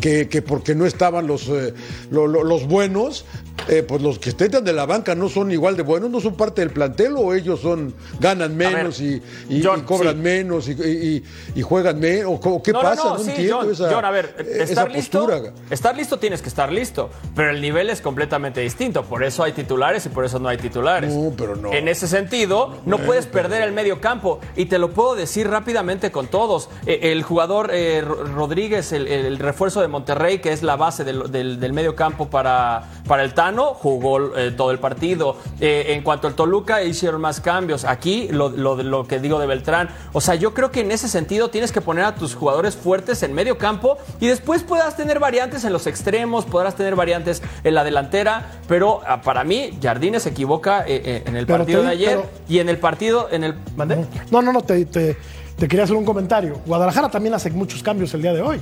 que, 0.00 0.28
que 0.28 0.42
porque 0.42 0.74
no 0.74 0.86
estaban 0.86 1.26
los, 1.26 1.48
eh, 1.48 1.74
lo- 2.10 2.26
lo- 2.26 2.42
los 2.44 2.66
buenos, 2.66 3.24
eh, 3.68 3.82
pues 3.86 4.02
los 4.02 4.18
que 4.18 4.30
estén 4.30 4.50
de 4.64 4.72
la 4.72 4.86
banca 4.86 5.14
no 5.14 5.28
son 5.28 5.50
igual 5.50 5.76
de 5.76 5.82
buenos, 5.82 6.10
no 6.10 6.20
son 6.20 6.36
parte 6.36 6.60
del 6.60 6.70
plantel 6.70 7.14
o 7.16 7.32
ellos 7.34 7.60
son 7.60 7.94
ganan 8.20 8.56
menos 8.56 9.00
ver, 9.00 9.22
y, 9.48 9.56
y- 9.58 9.62
John, 9.64 9.80
y 9.80 9.82
cobran 9.82 10.14
sí. 10.16 10.20
menos 10.20 10.68
y, 10.68 11.62
juegan 11.62 11.98
menos, 11.98 12.38
o 12.44 12.62
qué 12.62 12.72
No, 12.72 12.82
no, 12.82 12.88
pasa, 12.90 13.04
no, 13.04 13.10
no, 13.16 13.18
sí, 13.24 13.30
entiendo 13.30 13.56
John, 13.60 13.72
esa, 13.72 13.92
John, 13.92 14.04
a 14.04 14.10
ver, 14.10 14.36
eh, 14.38 14.42
estar 14.62 14.86
esa 14.86 14.88
listo, 14.88 15.18
postura. 15.26 15.52
estar 15.70 15.96
listo 15.96 16.18
tienes 16.18 16.42
que 16.42 16.48
estar 16.48 16.70
listo, 16.70 17.10
pero 17.34 17.50
el 17.50 17.60
nivel 17.60 17.90
es 17.90 18.00
completamente 18.00 18.60
distinto, 18.60 19.04
por 19.04 19.24
eso 19.24 19.42
hay 19.42 19.52
titulares 19.52 20.04
y 20.06 20.08
por 20.10 20.24
eso 20.24 20.38
no 20.38 20.48
hay 20.48 20.58
titulares. 20.58 21.12
No, 21.14 21.32
pero 21.36 21.56
no. 21.56 21.72
En 21.72 21.88
ese 21.88 22.06
sentido, 22.06 22.74
no 22.86 22.98
puedes 22.98 23.26
perder 23.26 23.62
el 23.62 23.72
medio 23.72 24.00
campo 24.00 24.40
y 24.56 24.66
te 24.66 24.78
lo 24.78 24.90
puedo 24.90 25.14
decir 25.14 25.48
rápidamente 25.48 26.10
con 26.12 26.26
todos. 26.26 26.68
Eh, 26.86 26.98
el 27.12 27.22
jugador 27.22 27.70
eh, 27.72 28.02
Ro- 28.06 28.24
Rodríguez, 28.24 28.92
el, 28.92 29.06
el 29.08 29.38
refuerzo 29.38 29.80
de 29.80 29.88
Monterrey, 29.88 30.38
que 30.40 30.52
es 30.52 30.62
la 30.62 30.76
base 30.76 31.04
del, 31.04 31.30
del- 31.30 31.60
del 31.60 31.72
medio 31.72 31.94
campo 31.96 32.28
para, 32.28 32.90
para 33.06 33.22
el 33.24 33.34
Jugó 33.74 34.36
eh, 34.36 34.50
todo 34.50 34.70
el 34.70 34.78
partido. 34.78 35.36
Eh, 35.60 35.86
en 35.94 36.02
cuanto 36.02 36.26
al 36.26 36.34
Toluca, 36.34 36.82
hicieron 36.82 37.20
más 37.20 37.40
cambios. 37.40 37.84
Aquí, 37.84 38.28
lo, 38.30 38.48
lo, 38.50 38.76
lo 38.82 39.06
que 39.06 39.20
digo 39.20 39.38
de 39.38 39.46
Beltrán, 39.46 39.88
o 40.12 40.20
sea, 40.20 40.34
yo 40.34 40.52
creo 40.54 40.70
que 40.70 40.80
en 40.80 40.90
ese 40.90 41.08
sentido 41.08 41.48
tienes 41.50 41.72
que 41.72 41.80
poner 41.80 42.04
a 42.04 42.14
tus 42.14 42.34
jugadores 42.34 42.74
fuertes 42.76 43.22
en 43.22 43.32
medio 43.34 43.56
campo 43.58 43.98
y 44.20 44.26
después 44.26 44.62
puedas 44.62 44.96
tener 44.96 45.18
variantes 45.18 45.64
en 45.64 45.72
los 45.72 45.86
extremos, 45.86 46.44
podrás 46.44 46.74
tener 46.74 46.96
variantes 46.96 47.42
en 47.62 47.74
la 47.74 47.84
delantera, 47.84 48.52
pero 48.68 49.00
ah, 49.06 49.20
para 49.22 49.44
mí, 49.44 49.78
Jardines 49.82 50.22
se 50.24 50.30
equivoca 50.30 50.84
eh, 50.86 51.02
eh, 51.04 51.22
en 51.26 51.36
el 51.36 51.46
Pero 51.46 51.58
partido 51.58 51.80
te- 51.80 51.86
de 51.86 51.92
ayer 51.92 52.16
pero- 52.18 52.30
y 52.48 52.58
en 52.58 52.68
el 52.68 52.78
partido, 52.78 53.28
en 53.30 53.44
el... 53.44 53.54
¿Mandé? 53.76 54.04
No, 54.30 54.42
no, 54.42 54.52
no, 54.52 54.62
te, 54.62 54.84
te- 54.86 55.16
te 55.56 55.68
quería 55.68 55.84
hacer 55.84 55.94
un 55.96 56.04
comentario. 56.04 56.60
Guadalajara 56.66 57.08
también 57.08 57.32
hace 57.34 57.48
muchos 57.50 57.82
cambios 57.82 58.12
el 58.14 58.22
día 58.22 58.32
de 58.32 58.42
hoy. 58.42 58.60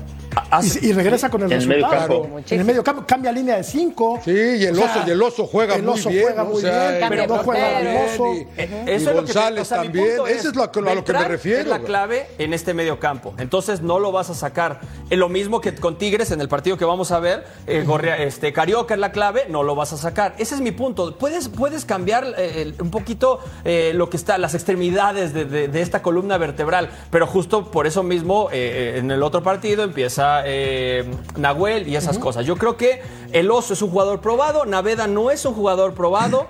Hace- 0.50 0.78
Y, 0.86 0.90
y 0.90 0.92
regresa 0.92 1.30
con 1.30 1.42
el 1.42 1.50
En 1.52 1.62
el 1.62 1.66
medio 1.68 1.86
resultado. 1.88 2.22
campo. 2.22 2.38
En 2.50 2.60
el 2.60 2.66
medio 2.66 2.84
campo 2.84 3.04
cambia 3.06 3.32
línea 3.32 3.56
de 3.56 3.64
cinco. 3.64 4.20
Sí, 4.24 4.30
y 4.30 4.64
el 4.64 4.78
O 4.78 4.84
oso, 4.84 4.92
sea, 4.92 5.04
y 5.06 5.10
el 5.10 5.22
oso 5.22 5.46
juega 5.46 5.74
el 5.76 5.82
muy 5.84 5.94
oso 5.94 6.10
bien. 6.10 6.22
juega 6.24 6.42
¿no? 6.44 6.48
muy 6.50 6.58
O 6.58 6.60
sea, 6.60 6.70
bien, 6.82 6.94
el 6.94 7.00
cambia 7.00 7.24
Oso 7.24 7.32
de 7.32 7.38
juega 7.44 7.68
portero. 7.70 7.90
bien, 8.32 8.36
y- 8.56 8.60
Eh, 8.60 8.84
y 8.86 8.90
Eso 8.90 8.94
es 8.94 9.04
lo 9.04 9.10
que 9.12 9.16
González 9.32 9.62
o 9.62 9.64
sea, 9.64 9.76
también. 9.82 10.06
Eso 10.06 10.26
es 10.48 10.54
lo, 10.54 10.62
a 10.62 10.94
lo 10.94 11.04
que 11.04 11.12
me 11.12 11.28
refiero. 11.28 11.60
Es 11.60 11.66
la 11.66 11.78
clave 11.80 12.26
en 12.38 12.52
este 12.52 12.74
medio 12.74 12.98
campo. 13.00 13.34
Entonces 13.38 13.80
no 13.80 13.98
lo 13.98 14.12
vas 14.12 14.28
a 14.30 14.34
sacar. 14.34 14.80
Es 15.08 15.18
lo 15.18 15.28
mismo 15.30 15.60
que 15.62 15.74
con 15.74 15.96
Tigres 15.96 16.30
en 16.30 16.40
el 16.42 16.48
partido 16.48 16.76
que 16.76 16.84
vamos 16.84 17.10
a 17.10 17.18
ver. 17.20 17.44
eh, 17.66 17.84
Gorria- 17.86 18.18
este, 18.18 18.52
Carioca 18.52 18.94
es 18.94 19.00
la 19.00 19.12
clave, 19.12 19.46
no 19.48 19.62
lo 19.62 19.74
vas 19.74 19.92
a 19.94 19.96
sacar. 19.96 20.34
Ese 20.38 20.54
es 20.54 20.60
mi 20.60 20.72
punto. 20.72 21.16
Puedes, 21.16 21.48
puedes 21.48 21.84
cambiar 21.86 22.26
eh, 22.36 22.62
el- 22.62 22.74
un 22.82 22.90
poquito 22.90 23.40
eh, 23.64 23.92
lo 23.94 24.10
que 24.10 24.16
está, 24.18 24.36
las 24.38 24.54
extremidades 24.54 25.32
de, 25.32 25.44
de- 25.46 25.68
de 25.68 25.80
esta 25.80 26.02
columna 26.02 26.36
vertebral. 26.38 26.81
Pero 27.10 27.26
justo 27.26 27.70
por 27.70 27.86
eso 27.86 28.02
mismo 28.02 28.48
eh, 28.52 28.94
eh, 28.94 28.98
en 28.98 29.10
el 29.10 29.22
otro 29.22 29.42
partido 29.42 29.82
empieza 29.82 30.42
eh, 30.44 31.04
Nahuel 31.36 31.88
y 31.88 31.96
esas 31.96 32.18
cosas. 32.18 32.46
Yo 32.46 32.56
creo 32.56 32.76
que 32.76 33.02
el 33.32 33.50
oso 33.50 33.74
es 33.74 33.82
un 33.82 33.90
jugador 33.90 34.20
probado, 34.20 34.64
Naveda 34.66 35.06
no 35.06 35.30
es 35.30 35.44
un 35.44 35.54
jugador 35.54 35.94
probado. 35.94 36.46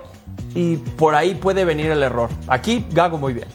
Y 0.55 0.77
por 0.77 1.15
ahí 1.15 1.33
puede 1.33 1.65
venir 1.65 1.89
el 1.89 2.03
error. 2.03 2.29
Aquí 2.47 2.85
Gago 2.91 3.17
muy 3.17 3.33
bien. 3.33 3.47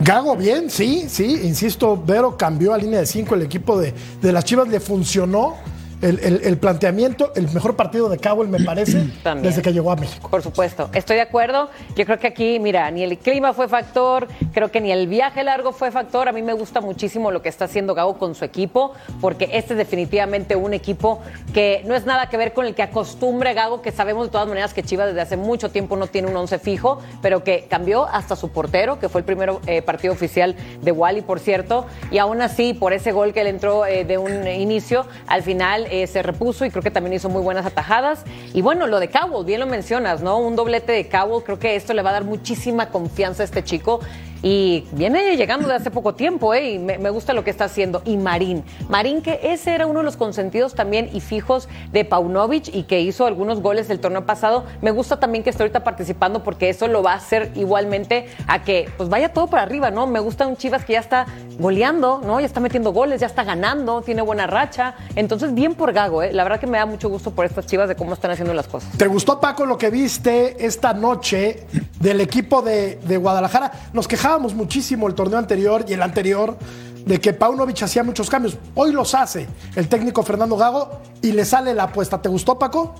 Gago 0.00 0.36
bien, 0.36 0.70
sí, 0.70 1.06
sí, 1.08 1.40
insisto, 1.44 2.00
Vero 2.04 2.36
cambió 2.36 2.72
a 2.72 2.78
línea 2.78 3.00
de 3.00 3.06
cinco, 3.06 3.34
el 3.34 3.42
equipo 3.42 3.78
de, 3.78 3.92
de 4.20 4.32
las 4.32 4.44
Chivas 4.44 4.68
le 4.68 4.80
funcionó 4.80 5.56
el, 6.02 6.18
el- 6.20 6.40
el 6.44 6.58
planteamiento, 6.58 7.32
el 7.36 7.48
mejor 7.52 7.76
partido 7.76 8.08
de 8.08 8.18
Cowell 8.18 8.48
me 8.48 8.60
parece 8.60 9.04
También. 9.22 9.48
desde 9.48 9.62
que 9.62 9.72
llegó 9.72 9.90
a 9.92 9.96
México. 9.96 10.28
Por 10.28 10.42
supuesto, 10.42 10.90
estoy 10.92 11.16
de 11.16 11.22
acuerdo. 11.22 11.70
Yo 11.96 12.04
creo 12.04 12.18
que 12.18 12.26
aquí, 12.26 12.58
mira, 12.58 12.90
ni 12.90 13.02
el 13.02 13.16
clima 13.18 13.52
fue 13.52 13.68
factor, 13.68 14.28
creo 14.52 14.70
que 14.70 14.80
ni 14.80 14.92
el 14.92 15.06
viaje 15.06 15.42
largo 15.44 15.72
fue 15.72 15.90
factor. 15.90 16.28
A 16.28 16.32
mí 16.32 16.42
me 16.42 16.52
gusta 16.52 16.80
muchísimo 16.80 17.30
lo 17.30 17.40
que 17.42 17.48
está 17.48 17.64
haciendo 17.66 17.94
Gago 17.94 18.18
con 18.18 18.34
su 18.34 18.44
equipo, 18.44 18.92
porque 19.20 19.48
este 19.52 19.74
es 19.74 19.78
definitivamente 19.78 20.56
un 20.56 20.74
equipo 20.74 21.20
que 21.54 21.82
no 21.86 21.94
es 21.94 22.04
nada 22.04 22.28
que 22.28 22.36
ver 22.36 22.52
con 22.52 22.66
el 22.66 22.74
que 22.74 22.82
acostumbre 22.82 23.54
Gago, 23.54 23.82
que 23.82 23.92
sabemos 23.92 24.26
de 24.26 24.32
todas 24.32 24.48
maneras 24.48 24.74
que 24.74 24.82
Chivas 24.82 25.06
desde 25.08 25.20
hace 25.20 25.36
mucho 25.36 25.70
tiempo 25.70 25.96
no 25.96 26.06
tiene 26.06 26.28
un 26.28 26.36
once 26.36 26.58
fijo, 26.58 27.00
pero 27.22 27.44
que 27.44 27.66
cambió 27.70 28.06
hasta 28.06 28.36
su 28.36 28.50
portero, 28.50 28.98
que 28.98 29.08
fue 29.08 29.20
el 29.20 29.24
primer 29.24 29.52
eh, 29.66 29.82
partido 29.82 30.12
oficial 30.12 30.56
de 30.80 30.92
Wally, 30.92 31.22
por 31.22 31.38
cierto, 31.40 31.86
y 32.10 32.18
aún 32.18 32.40
así, 32.42 32.74
por 32.74 32.92
ese 32.92 33.12
gol 33.12 33.32
que 33.32 33.44
le 33.44 33.50
entró 33.50 33.86
eh, 33.86 34.04
de 34.04 34.18
un 34.18 34.46
inicio, 34.48 35.06
al 35.26 35.42
final 35.42 35.86
eh, 35.92 36.06
se 36.06 36.22
repuso 36.22 36.64
y 36.64 36.70
creo 36.70 36.82
que 36.82 36.90
también 36.90 37.12
hizo 37.12 37.28
muy 37.28 37.42
buenas 37.42 37.66
atajadas. 37.66 38.24
Y 38.54 38.62
bueno, 38.62 38.86
lo 38.86 38.98
de 38.98 39.10
Cowell, 39.10 39.44
bien 39.44 39.60
lo 39.60 39.66
mencionas, 39.66 40.22
¿no? 40.22 40.38
Un 40.38 40.56
doblete 40.56 40.90
de 40.90 41.06
Cowell, 41.06 41.44
creo 41.44 41.58
que 41.58 41.76
esto 41.76 41.92
le 41.92 42.00
va 42.00 42.08
a 42.08 42.12
dar 42.14 42.24
muchísima 42.24 42.88
confianza 42.88 43.42
a 43.42 43.44
este 43.44 43.62
chico. 43.62 44.00
Y 44.42 44.84
viene 44.92 45.36
llegando 45.36 45.68
de 45.68 45.74
hace 45.74 45.90
poco 45.90 46.14
tiempo, 46.14 46.52
¿eh? 46.52 46.72
Y 46.72 46.78
me, 46.78 47.10
gusta 47.10 47.32
lo 47.32 47.44
que 47.44 47.50
está 47.50 47.64
haciendo. 47.64 48.02
Y 48.04 48.16
Marín. 48.16 48.64
Marín, 48.88 49.22
que 49.22 49.38
ese 49.42 49.74
era 49.74 49.86
uno 49.86 50.00
de 50.00 50.04
los 50.04 50.16
consentidos 50.16 50.74
también 50.74 51.10
y 51.12 51.20
fijos 51.20 51.68
de 51.92 52.04
Paunovic 52.04 52.74
y 52.74 52.82
que 52.84 53.00
hizo 53.00 53.26
algunos 53.26 53.60
goles 53.60 53.86
del 53.88 54.00
torneo 54.00 54.26
pasado. 54.26 54.64
Me 54.80 54.90
gusta 54.90 55.20
también 55.20 55.44
que 55.44 55.50
esté 55.50 55.62
ahorita 55.62 55.84
participando 55.84 56.42
porque 56.42 56.68
eso 56.68 56.88
lo 56.88 57.02
va 57.02 57.12
a 57.12 57.16
hacer 57.16 57.52
igualmente 57.54 58.26
a 58.48 58.62
que 58.62 58.90
pues 58.96 59.08
vaya 59.08 59.32
todo 59.32 59.46
para 59.46 59.62
arriba, 59.62 59.90
¿no? 59.90 60.06
Me 60.06 60.18
gusta 60.18 60.46
un 60.46 60.56
Chivas 60.56 60.84
que 60.84 60.94
ya 60.94 61.00
está 61.00 61.26
goleando, 61.58 62.20
¿no? 62.24 62.40
Ya 62.40 62.46
está 62.46 62.60
metiendo 62.60 62.92
goles, 62.92 63.20
ya 63.20 63.26
está 63.26 63.44
ganando, 63.44 64.02
tiene 64.02 64.22
buena 64.22 64.46
racha. 64.46 64.94
Entonces, 65.14 65.54
bien 65.54 65.74
por 65.74 65.92
Gago, 65.92 66.22
¿eh? 66.22 66.32
La 66.32 66.42
verdad 66.42 66.58
que 66.58 66.66
me 66.66 66.78
da 66.78 66.86
mucho 66.86 67.08
gusto 67.08 67.30
por 67.30 67.46
estas 67.46 67.66
Chivas 67.66 67.88
de 67.88 67.94
cómo 67.94 68.14
están 68.14 68.30
haciendo 68.30 68.54
las 68.54 68.66
cosas. 68.66 68.96
¿Te 68.96 69.06
gustó, 69.06 69.40
Paco, 69.40 69.66
lo 69.66 69.78
que 69.78 69.90
viste 69.90 70.64
esta 70.64 70.92
noche 70.92 71.66
del 72.02 72.20
equipo 72.20 72.60
de, 72.60 72.96
de 72.96 73.16
Guadalajara? 73.16 73.72
Nos 73.92 74.08
quejábamos 74.08 74.54
muchísimo 74.54 75.06
el 75.06 75.14
torneo 75.14 75.38
anterior 75.38 75.84
y 75.88 75.92
el 75.92 76.02
anterior 76.02 76.58
de 77.06 77.20
que 77.20 77.32
Paunovic 77.32 77.82
hacía 77.82 78.02
muchos 78.02 78.28
cambios. 78.28 78.56
Hoy 78.74 78.92
los 78.92 79.14
hace 79.14 79.48
el 79.74 79.88
técnico 79.88 80.22
Fernando 80.22 80.56
Gago 80.56 81.00
y 81.20 81.32
le 81.32 81.44
sale 81.44 81.74
la 81.74 81.84
apuesta. 81.84 82.20
¿Te 82.20 82.28
gustó, 82.28 82.58
Paco? 82.58 82.94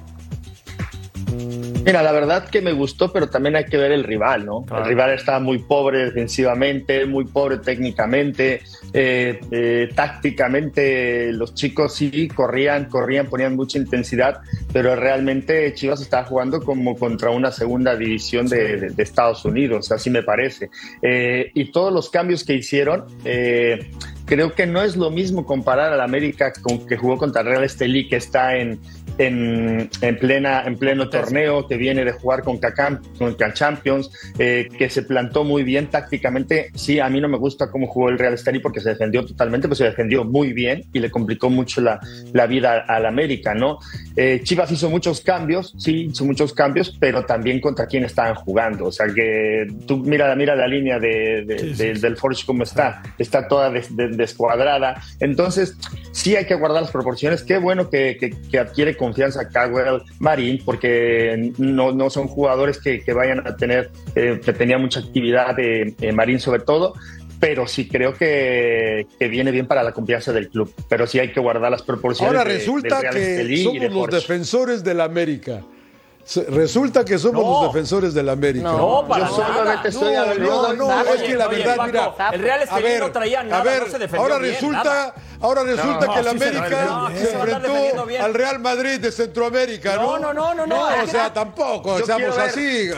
Mira, 1.84 2.02
la 2.02 2.12
verdad 2.12 2.48
que 2.48 2.60
me 2.60 2.72
gustó, 2.72 3.12
pero 3.12 3.28
también 3.28 3.56
hay 3.56 3.64
que 3.64 3.76
ver 3.76 3.92
el 3.92 4.04
rival, 4.04 4.46
¿no? 4.46 4.62
Claro. 4.62 4.84
El 4.84 4.88
rival 4.90 5.10
estaba 5.14 5.40
muy 5.40 5.58
pobre 5.58 6.04
defensivamente, 6.06 7.06
muy 7.06 7.24
pobre 7.24 7.58
técnicamente, 7.58 8.62
eh, 8.92 9.40
eh, 9.50 9.88
tácticamente 9.94 11.32
los 11.32 11.54
chicos 11.54 11.94
sí 11.94 12.28
corrían, 12.28 12.86
corrían, 12.86 13.26
ponían 13.26 13.56
mucha 13.56 13.78
intensidad, 13.78 14.40
pero 14.72 14.94
realmente 14.96 15.72
Chivas 15.74 16.00
estaba 16.00 16.24
jugando 16.24 16.60
como 16.62 16.96
contra 16.96 17.30
una 17.30 17.50
segunda 17.50 17.96
división 17.96 18.46
de, 18.48 18.76
de- 18.76 18.90
de 18.90 19.02
Estados 19.02 19.44
Unidos, 19.44 19.90
así 19.92 20.10
me 20.10 20.22
parece. 20.22 20.70
Eh, 21.02 21.50
y 21.54 21.70
todos 21.72 21.92
los 21.92 22.10
cambios 22.10 22.44
que 22.44 22.54
hicieron, 22.54 23.06
eh, 23.24 23.90
creo 24.32 24.54
que 24.54 24.66
no 24.66 24.80
es 24.80 24.96
lo 24.96 25.10
mismo 25.10 25.44
comparar 25.44 25.92
al 25.92 26.00
América 26.00 26.54
con 26.62 26.86
que 26.86 26.96
jugó 26.96 27.18
contra 27.18 27.42
Real 27.42 27.64
Estelí, 27.64 28.08
que 28.08 28.16
está 28.16 28.56
en, 28.56 28.80
en, 29.18 29.90
en, 30.00 30.18
plena, 30.18 30.62
en 30.64 30.78
pleno 30.78 31.10
torneo, 31.10 31.68
que 31.68 31.76
viene 31.76 32.02
de 32.02 32.12
jugar 32.12 32.42
con 32.42 32.56
Cacam, 32.56 33.02
con 33.18 33.36
Champions, 33.52 34.10
eh, 34.38 34.68
que 34.78 34.88
se 34.88 35.02
plantó 35.02 35.44
muy 35.44 35.64
bien 35.64 35.88
tácticamente. 35.88 36.70
Sí, 36.74 36.98
a 36.98 37.10
mí 37.10 37.20
no 37.20 37.28
me 37.28 37.36
gusta 37.36 37.70
cómo 37.70 37.86
jugó 37.86 38.08
el 38.08 38.18
Real 38.18 38.32
Estelí 38.32 38.58
porque 38.60 38.80
se 38.80 38.88
defendió 38.88 39.22
totalmente, 39.26 39.68
pero 39.68 39.76
se 39.76 39.84
defendió 39.84 40.24
muy 40.24 40.54
bien 40.54 40.82
y 40.94 41.00
le 41.00 41.10
complicó 41.10 41.50
mucho 41.50 41.82
la, 41.82 42.00
la 42.32 42.46
vida 42.46 42.86
al 42.88 43.04
América, 43.04 43.52
¿no? 43.52 43.80
Eh, 44.16 44.40
Chivas 44.42 44.72
hizo 44.72 44.88
muchos 44.88 45.20
cambios, 45.20 45.74
sí, 45.76 46.06
hizo 46.10 46.24
muchos 46.24 46.54
cambios, 46.54 46.96
pero 46.98 47.26
también 47.26 47.60
contra 47.60 47.86
quién 47.86 48.04
estaban 48.04 48.34
jugando. 48.34 48.86
O 48.86 48.92
sea 48.92 49.08
que 49.14 49.66
tú 49.86 49.98
mira, 49.98 50.34
mira 50.36 50.56
la 50.56 50.66
línea 50.66 50.98
de, 50.98 51.44
del 52.00 52.16
Forge 52.16 52.44
cómo 52.46 52.62
está, 52.62 53.02
está 53.18 53.46
toda 53.46 53.70
descuadrada. 54.22 55.02
Entonces, 55.20 55.76
sí 56.12 56.34
hay 56.34 56.46
que 56.46 56.54
guardar 56.54 56.82
las 56.82 56.90
proporciones. 56.90 57.42
Qué 57.42 57.58
bueno 57.58 57.90
que, 57.90 58.16
que, 58.50 58.58
adquiere 58.58 58.96
confianza 58.96 59.48
Cowell, 59.48 60.02
Marín, 60.18 60.62
porque 60.64 61.52
no, 61.58 61.92
no 61.92 62.10
son 62.10 62.26
jugadores 62.28 62.78
que, 62.78 63.00
que 63.00 63.12
vayan 63.12 63.46
a 63.46 63.56
tener, 63.56 63.90
eh, 64.14 64.40
que 64.44 64.52
tenía 64.52 64.78
mucha 64.78 65.00
actividad 65.00 65.54
de 65.54 66.12
Marín 66.14 66.40
sobre 66.40 66.62
todo, 66.62 66.94
pero 67.42 67.66
sí 67.66 67.88
creo 67.88 68.14
que, 68.14 69.08
que, 69.18 69.26
viene 69.26 69.50
bien 69.50 69.66
para 69.66 69.82
la 69.82 69.90
confianza 69.90 70.32
del 70.32 70.48
club. 70.48 70.72
Pero 70.88 71.08
sí 71.08 71.18
hay 71.18 71.32
que 71.32 71.40
guardar 71.40 71.72
las 71.72 71.82
proporciones. 71.82 72.38
Ahora 72.38 72.44
resulta 72.44 73.00
que 73.10 73.56
somos 73.64 73.92
los 73.92 74.10
defensores 74.10 74.84
del 74.84 75.00
América. 75.00 75.60
Resulta 76.48 77.04
que 77.04 77.18
somos 77.18 77.42
los 77.44 77.72
defensores 77.72 78.14
del 78.14 78.28
América. 78.28 78.64
No, 78.70 79.04
para 79.08 79.28
Yo 79.28 79.34
solamente 79.36 79.88
estoy 79.88 80.14
no, 80.38 80.72
no, 80.74 80.74
no, 80.74 81.04
es 81.14 81.22
que 81.22 81.34
la 81.34 81.48
verdad, 81.48 81.76
mira, 81.84 82.14
el 82.32 82.40
Real 82.40 82.62
Estelí 82.62 82.98
no 83.00 83.10
traía 83.12 83.42
nada, 83.42 83.60
a 83.60 83.64
ver, 83.64 83.82
no 83.82 83.88
se 83.88 83.98
defendió 83.98 84.20
ahora 84.22 84.38
bien, 84.38 84.54
resulta, 84.54 84.84
nada. 84.84 85.14
ahora 85.40 85.62
resulta 85.64 86.06
No, 86.06 86.14
que 86.14 86.20
el 86.20 86.28
América 86.28 87.08
se, 87.12 87.26
se 87.26 87.32
enfrentó 87.32 88.06
bien. 88.06 88.22
al 88.22 88.34
Real 88.34 88.58
Madrid 88.60 89.00
de 89.00 89.10
Centroamérica, 89.12 89.96
¿no? 89.96 90.18
No, 90.18 90.32
no, 90.32 90.54
no, 90.54 90.66
no, 90.66 90.66
no. 90.66 91.02
o 91.02 91.06
sea, 91.08 91.32
tampoco 91.32 91.98
Yo 91.98 92.06
seamos 92.06 92.36
ver- 92.36 92.48
así. 92.48 92.90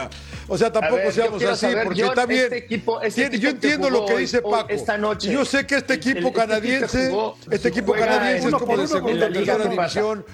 O 0.46 0.58
sea, 0.58 0.70
tampoco 0.70 0.96
ver, 0.96 1.10
seamos 1.12 1.42
así, 1.42 1.56
saber, 1.62 1.84
porque 1.84 2.02
está 2.02 2.26
bien. 2.26 2.42
este 2.44 2.56
equipo- 2.58 3.00
este 3.00 3.22
Tiene- 3.22 3.28
equipo 3.36 3.42
yo 3.42 3.48
entiendo 3.48 3.88
lo 3.88 4.04
que 4.04 4.18
dice 4.18 4.42
hoy- 4.44 4.52
Paco. 4.52 4.68
esta 4.68 4.98
noche, 4.98 5.32
yo 5.32 5.42
sé 5.46 5.66
que 5.66 5.76
este 5.76 5.94
el- 5.94 5.98
equipo 6.00 6.18
el- 6.18 6.26
este 6.26 6.28
equipo 6.28 6.38
canadiense, 6.38 7.08
jugó, 7.08 7.38
este 7.50 7.68
equipo 7.68 7.92
canadiense 7.94 8.48
es 8.48 8.54
como 8.54 8.76
de 8.76 8.86
segunda 8.86 9.26
o 9.26 9.32
tercera 9.32 9.64
división. 9.64 10.26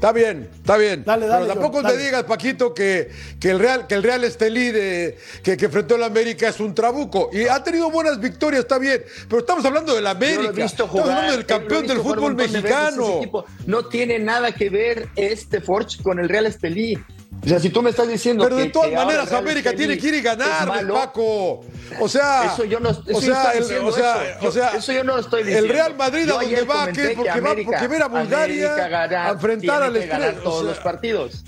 Está 0.00 0.12
bien, 0.12 0.48
está 0.54 0.78
bien. 0.78 1.04
Dale, 1.04 1.26
dale, 1.26 1.42
Pero 1.44 1.52
tampoco 1.60 1.76
John, 1.82 1.86
te 1.88 1.92
dale. 1.92 2.04
digas, 2.06 2.24
Paquito, 2.24 2.72
que, 2.72 3.10
que 3.38 3.50
el 3.50 3.58
Real, 3.58 3.86
que 3.86 3.94
el 3.96 4.02
Real 4.02 4.24
Estelí 4.24 4.70
de, 4.70 5.18
que, 5.42 5.58
que 5.58 5.66
enfrentó 5.66 5.96
al 5.96 6.04
América 6.04 6.48
es 6.48 6.58
un 6.58 6.74
trabuco. 6.74 7.28
Y 7.34 7.46
ha 7.46 7.62
tenido 7.62 7.90
buenas 7.90 8.18
victorias, 8.18 8.62
está 8.62 8.78
bien. 8.78 9.04
Pero 9.28 9.40
estamos 9.40 9.62
hablando 9.62 9.94
del 9.94 10.04
Yo 10.04 10.10
América. 10.10 10.42
lo 10.44 10.48
he 10.48 10.62
visto 10.62 10.84
estamos 10.84 11.02
hablando 11.02 11.32
del 11.32 11.40
eh, 11.42 11.44
campeón 11.44 11.86
del 11.86 11.98
fútbol 11.98 12.34
de 12.34 12.48
mexicano. 12.48 13.20
No 13.66 13.88
tiene 13.88 14.18
nada 14.18 14.52
que 14.52 14.70
ver 14.70 15.10
este 15.16 15.60
Forge 15.60 16.02
con 16.02 16.18
el 16.18 16.30
Real 16.30 16.46
Estelí. 16.46 16.98
O 17.42 17.48
sea, 17.48 17.58
si 17.58 17.70
tú 17.70 17.80
me 17.80 17.90
estás 17.90 18.06
diciendo 18.06 18.44
Pero 18.44 18.56
que- 18.56 18.62
de 18.64 18.68
todas 18.70 18.90
que 18.90 18.96
maneras, 18.96 19.30
el 19.30 19.36
América 19.36 19.72
tiene 19.72 19.96
que 19.96 20.08
ir 20.08 20.14
y 20.14 20.20
ganar, 20.22 20.68
Paco. 20.92 21.60
O 21.98 22.08
sea, 22.08 22.52
Eso 22.52 22.64
yo 22.64 22.78
no, 22.80 22.90
eso 22.90 23.02
o 23.12 23.20
sea, 23.20 23.52
el- 23.52 23.60
diciendo 23.60 23.86
o 23.88 23.92
sea, 23.92 24.24
eso. 24.24 24.40
Yo- 24.42 24.48
o 24.48 24.52
sea, 24.52 24.68
eso 24.76 24.92
yo 24.92 25.04
no 25.04 25.14
lo 25.14 25.20
estoy 25.20 25.40
El 25.40 25.46
diciendo. 25.46 25.72
Real 25.72 25.96
Madrid 25.96 26.28
a 26.28 26.32
donde 26.34 26.62
va, 26.64 26.92
que 26.92 27.10
porque, 27.16 27.40
va, 27.40 27.54
porque 27.64 27.88
ver 27.88 28.02
a 28.02 28.06
Bulgaria 28.08 28.74
ganar, 28.88 29.14
a 29.14 29.30
enfrentar 29.30 29.82
al 29.82 29.96
Estrella. 29.96 30.34
todos 30.42 30.54
o 30.56 30.58
sea, 30.60 30.68
los 30.70 30.78
partidos. 30.80 31.44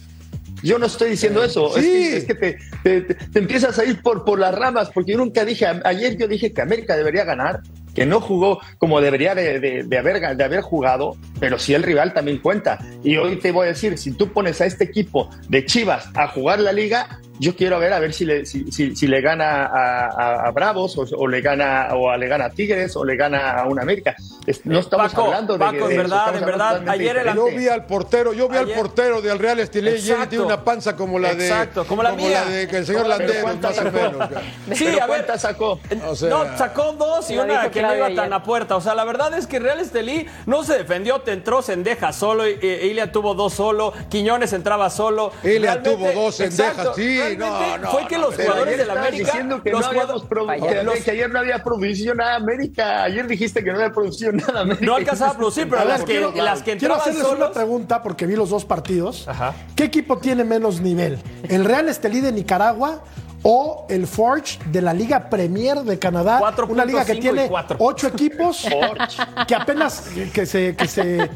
Yo 0.62 0.78
no 0.78 0.86
estoy 0.86 1.10
diciendo 1.10 1.42
eso. 1.44 1.76
Es 1.76 1.84
que, 1.84 2.16
es 2.16 2.24
que 2.24 2.34
te, 2.36 2.58
te- 2.84 3.00
te- 3.02 3.14
te 3.14 3.38
empiezas 3.38 3.78
a 3.78 3.84
ir 3.84 4.00
por, 4.00 4.24
por 4.24 4.38
las 4.38 4.54
ramas, 4.54 4.90
porque 4.94 5.12
yo 5.12 5.18
nunca 5.18 5.44
dije, 5.44 5.66
ayer 5.84 6.16
yo 6.16 6.26
dije 6.28 6.52
que 6.52 6.62
América 6.62 6.96
debería 6.96 7.24
ganar, 7.24 7.60
que 7.94 8.06
no 8.06 8.20
jugó 8.20 8.60
como 8.78 9.00
debería 9.00 9.34
de, 9.34 9.60
de- 9.60 9.98
haber, 9.98 10.36
de 10.36 10.44
haber 10.44 10.60
jugado, 10.62 11.16
pero 11.40 11.58
sí 11.58 11.74
el 11.74 11.82
rival 11.82 12.12
también 12.14 12.38
cuenta. 12.38 12.78
Y 13.04 13.16
hoy 13.16 13.36
te 13.36 13.52
voy 13.52 13.66
a 13.66 13.68
decir, 13.70 13.98
si 13.98 14.12
tú 14.12 14.32
pones 14.32 14.60
a 14.60 14.66
este 14.66 14.84
equipo 14.84 15.28
de 15.48 15.64
Chivas 15.64 16.08
a 16.14 16.28
jugar 16.28 16.60
la 16.60 16.72
liga, 16.72 17.20
yo 17.42 17.56
quiero 17.56 17.80
ver 17.80 17.92
a 17.92 17.98
ver 17.98 18.12
si 18.14 18.24
le, 18.24 18.46
si, 18.46 18.70
si- 18.70 18.94
si 18.94 19.06
le 19.08 19.20
gana 19.20 19.64
a, 19.66 20.06
a- 20.06 20.46
a 20.46 20.50
Bravos 20.52 20.96
o, 20.96 21.04
o 21.16 21.26
le 21.26 21.40
gana 21.40 21.88
o 21.94 22.08
a- 22.08 22.16
le 22.16 22.28
gana 22.28 22.44
a 22.46 22.50
Tigres 22.50 22.94
o 22.94 23.04
le 23.04 23.16
gana 23.16 23.58
a 23.58 23.66
un 23.66 23.80
América. 23.80 24.14
No 24.64 24.78
estamos 24.78 25.10
Paco, 25.12 25.24
hablando 25.26 25.52
de, 25.54 25.58
Paco, 25.58 25.88
de 25.88 25.94
en 25.94 26.02
verdad, 26.02 26.36
en 26.36 26.44
verdad, 26.44 26.88
ayer 26.88 27.16
el 27.16 27.34
Yo 27.34 27.46
vi 27.46 27.68
al 27.68 27.84
portero, 27.86 28.32
yo 28.32 28.48
vi 28.48 28.56
Ayer- 28.58 28.74
al 28.74 28.80
portero 28.80 29.20
de 29.20 29.30
al 29.32 29.38
Real 29.40 29.58
Estelí 29.58 29.90
y 29.90 30.10
él 30.10 30.28
tiene 30.28 30.44
una 30.44 30.62
panza 30.64 30.94
como 30.96 31.18
la 31.18 31.34
de 31.34 31.46
Exacto, 31.48 31.84
como 31.84 32.02
la 32.02 32.12
mía. 32.12 32.44
de 32.44 32.68
que 32.68 32.76
el 32.78 32.86
señor 32.86 33.06
¿cuántas 33.42 33.76
más 33.76 33.78
o 33.78 33.82
sacó? 33.82 33.96
menos. 34.18 34.28
Sí, 34.78 34.84
Pero 34.84 35.02
a 35.02 35.06
ver. 35.06 35.06
¿cuántas 35.08 35.40
sacó? 35.42 35.80
O 36.08 36.14
sea- 36.16 36.28
no, 36.30 36.58
sacó 36.58 36.92
dos 36.92 37.28
y 37.30 37.38
una 37.38 37.70
que 37.70 37.82
no 37.82 37.96
iba 37.96 38.14
tan 38.14 38.32
a 38.32 38.42
puerta. 38.42 38.76
O 38.76 38.80
sea, 38.80 38.94
la 38.94 39.04
verdad 39.04 39.36
es 39.36 39.46
que 39.48 39.58
Real 39.58 39.80
Estelí 39.80 40.26
no 40.46 40.62
se 40.62 40.78
defendió, 40.78 41.20
te 41.22 41.32
entró 41.32 41.60
Sendeja 41.62 42.12
solo, 42.12 42.48
y, 42.48 42.58
y 42.62 42.66
Ilia 42.90 43.10
tuvo 43.10 43.34
dos 43.34 43.54
solo, 43.54 43.92
Quiñones 44.10 44.52
entraba 44.52 44.90
solo. 44.90 45.32
Ilia 45.42 45.82
tuvo 45.82 46.10
dos 46.12 46.36
Sendejas, 46.36 46.88
sí, 46.94 47.18
realmente 47.36 47.78
no, 47.78 47.78
no, 47.78 47.90
Fue 47.90 48.06
que 48.08 48.16
no, 48.16 48.22
los 48.22 48.34
jugadores 48.34 48.66
ayer 48.66 48.70
del 48.78 48.80
estabas 48.88 49.06
América. 49.08 49.24
diciendo 49.32 49.62
que 49.62 49.70
los 49.70 49.80
no 49.80 49.86
habíamos 49.86 50.22
que, 50.68 50.82
los- 50.84 50.94
que 51.04 51.10
ayer 51.10 51.30
no 51.30 51.38
había 51.38 51.62
producido 51.64 52.14
nada 52.14 52.34
América. 52.36 53.02
Ayer 53.04 53.26
dijiste 53.26 53.62
que 53.64 53.70
no 53.72 53.76
había 53.78 53.92
producido 53.92 54.32
nada 54.32 54.60
América. 54.60 54.84
No 54.86 54.94
alcanzaba 54.96 55.32
a 55.32 55.36
producir, 55.36 55.68
pero 55.68 55.84
las 55.84 56.00
que, 56.00 56.06
quiero- 56.12 56.32
las 56.34 56.62
que 56.62 56.76
Quiero 56.76 56.94
hacerles 56.94 57.22
una 57.24 57.30
solos. 57.32 57.50
pregunta 57.50 58.02
porque 58.02 58.26
vi 58.26 58.36
los 58.36 58.50
dos 58.50 58.64
partidos. 58.64 59.26
Ajá. 59.28 59.54
¿Qué 59.76 59.84
equipo 59.84 60.18
tiene 60.18 60.44
menos 60.44 60.80
nivel? 60.80 61.18
¿El 61.48 61.64
Real 61.64 61.88
Estelí 61.88 62.20
de 62.20 62.32
Nicaragua 62.32 63.02
o 63.44 63.86
el 63.88 64.06
Forge 64.06 64.58
de 64.70 64.80
la 64.82 64.92
Liga 64.94 65.28
Premier 65.28 65.78
de 65.80 65.98
Canadá? 65.98 66.40
4.5 66.40 66.68
una 66.70 66.84
liga 66.84 67.04
que 67.04 67.16
tiene 67.16 67.50
ocho 67.78 68.06
equipos 68.08 68.66
que 69.48 69.54
apenas 69.54 70.04
que 70.32 70.46
se 70.46 70.76
que 70.76 70.86
se 70.86 71.28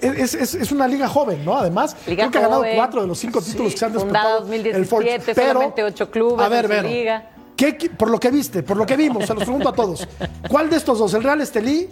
es, 0.00 0.34
es- 0.34 0.54
es 0.54 0.72
una 0.72 0.86
liga 0.88 1.08
joven, 1.08 1.44
¿no? 1.44 1.56
Además, 1.56 1.96
Liga 2.06 2.22
creo 2.28 2.30
que 2.30 2.38
ha 2.38 2.40
ganado 2.42 2.64
cuatro 2.74 3.02
de 3.02 3.06
los 3.06 3.18
cinco 3.18 3.40
títulos 3.40 3.72
que 3.72 3.78
se 3.78 3.84
han 3.86 3.92
disputado 3.92 4.38
el 4.52 4.86
Forge. 4.86 5.10
2017, 5.18 5.34
solamente 5.52 5.84
ocho 5.84 6.10
clubes 6.10 6.44
a 6.44 6.48
ver, 6.48 6.64
en 6.64 6.70
su 6.70 6.76
Vero, 6.76 6.88
liga. 6.88 7.30
¿qué 7.56 7.78
equi- 7.78 7.90
por 7.96 8.10
lo 8.10 8.18
que 8.18 8.30
viste, 8.30 8.62
por 8.62 8.76
lo 8.76 8.84
que 8.86 8.96
vimos, 8.96 9.26
se 9.26 9.34
los 9.34 9.44
pregunto 9.44 9.68
a 9.68 9.72
todos. 9.72 10.06
¿Cuál 10.48 10.68
de 10.70 10.76
estos 10.76 10.98
dos, 10.98 11.14
el 11.14 11.22
Real 11.22 11.40
Estelí 11.40 11.88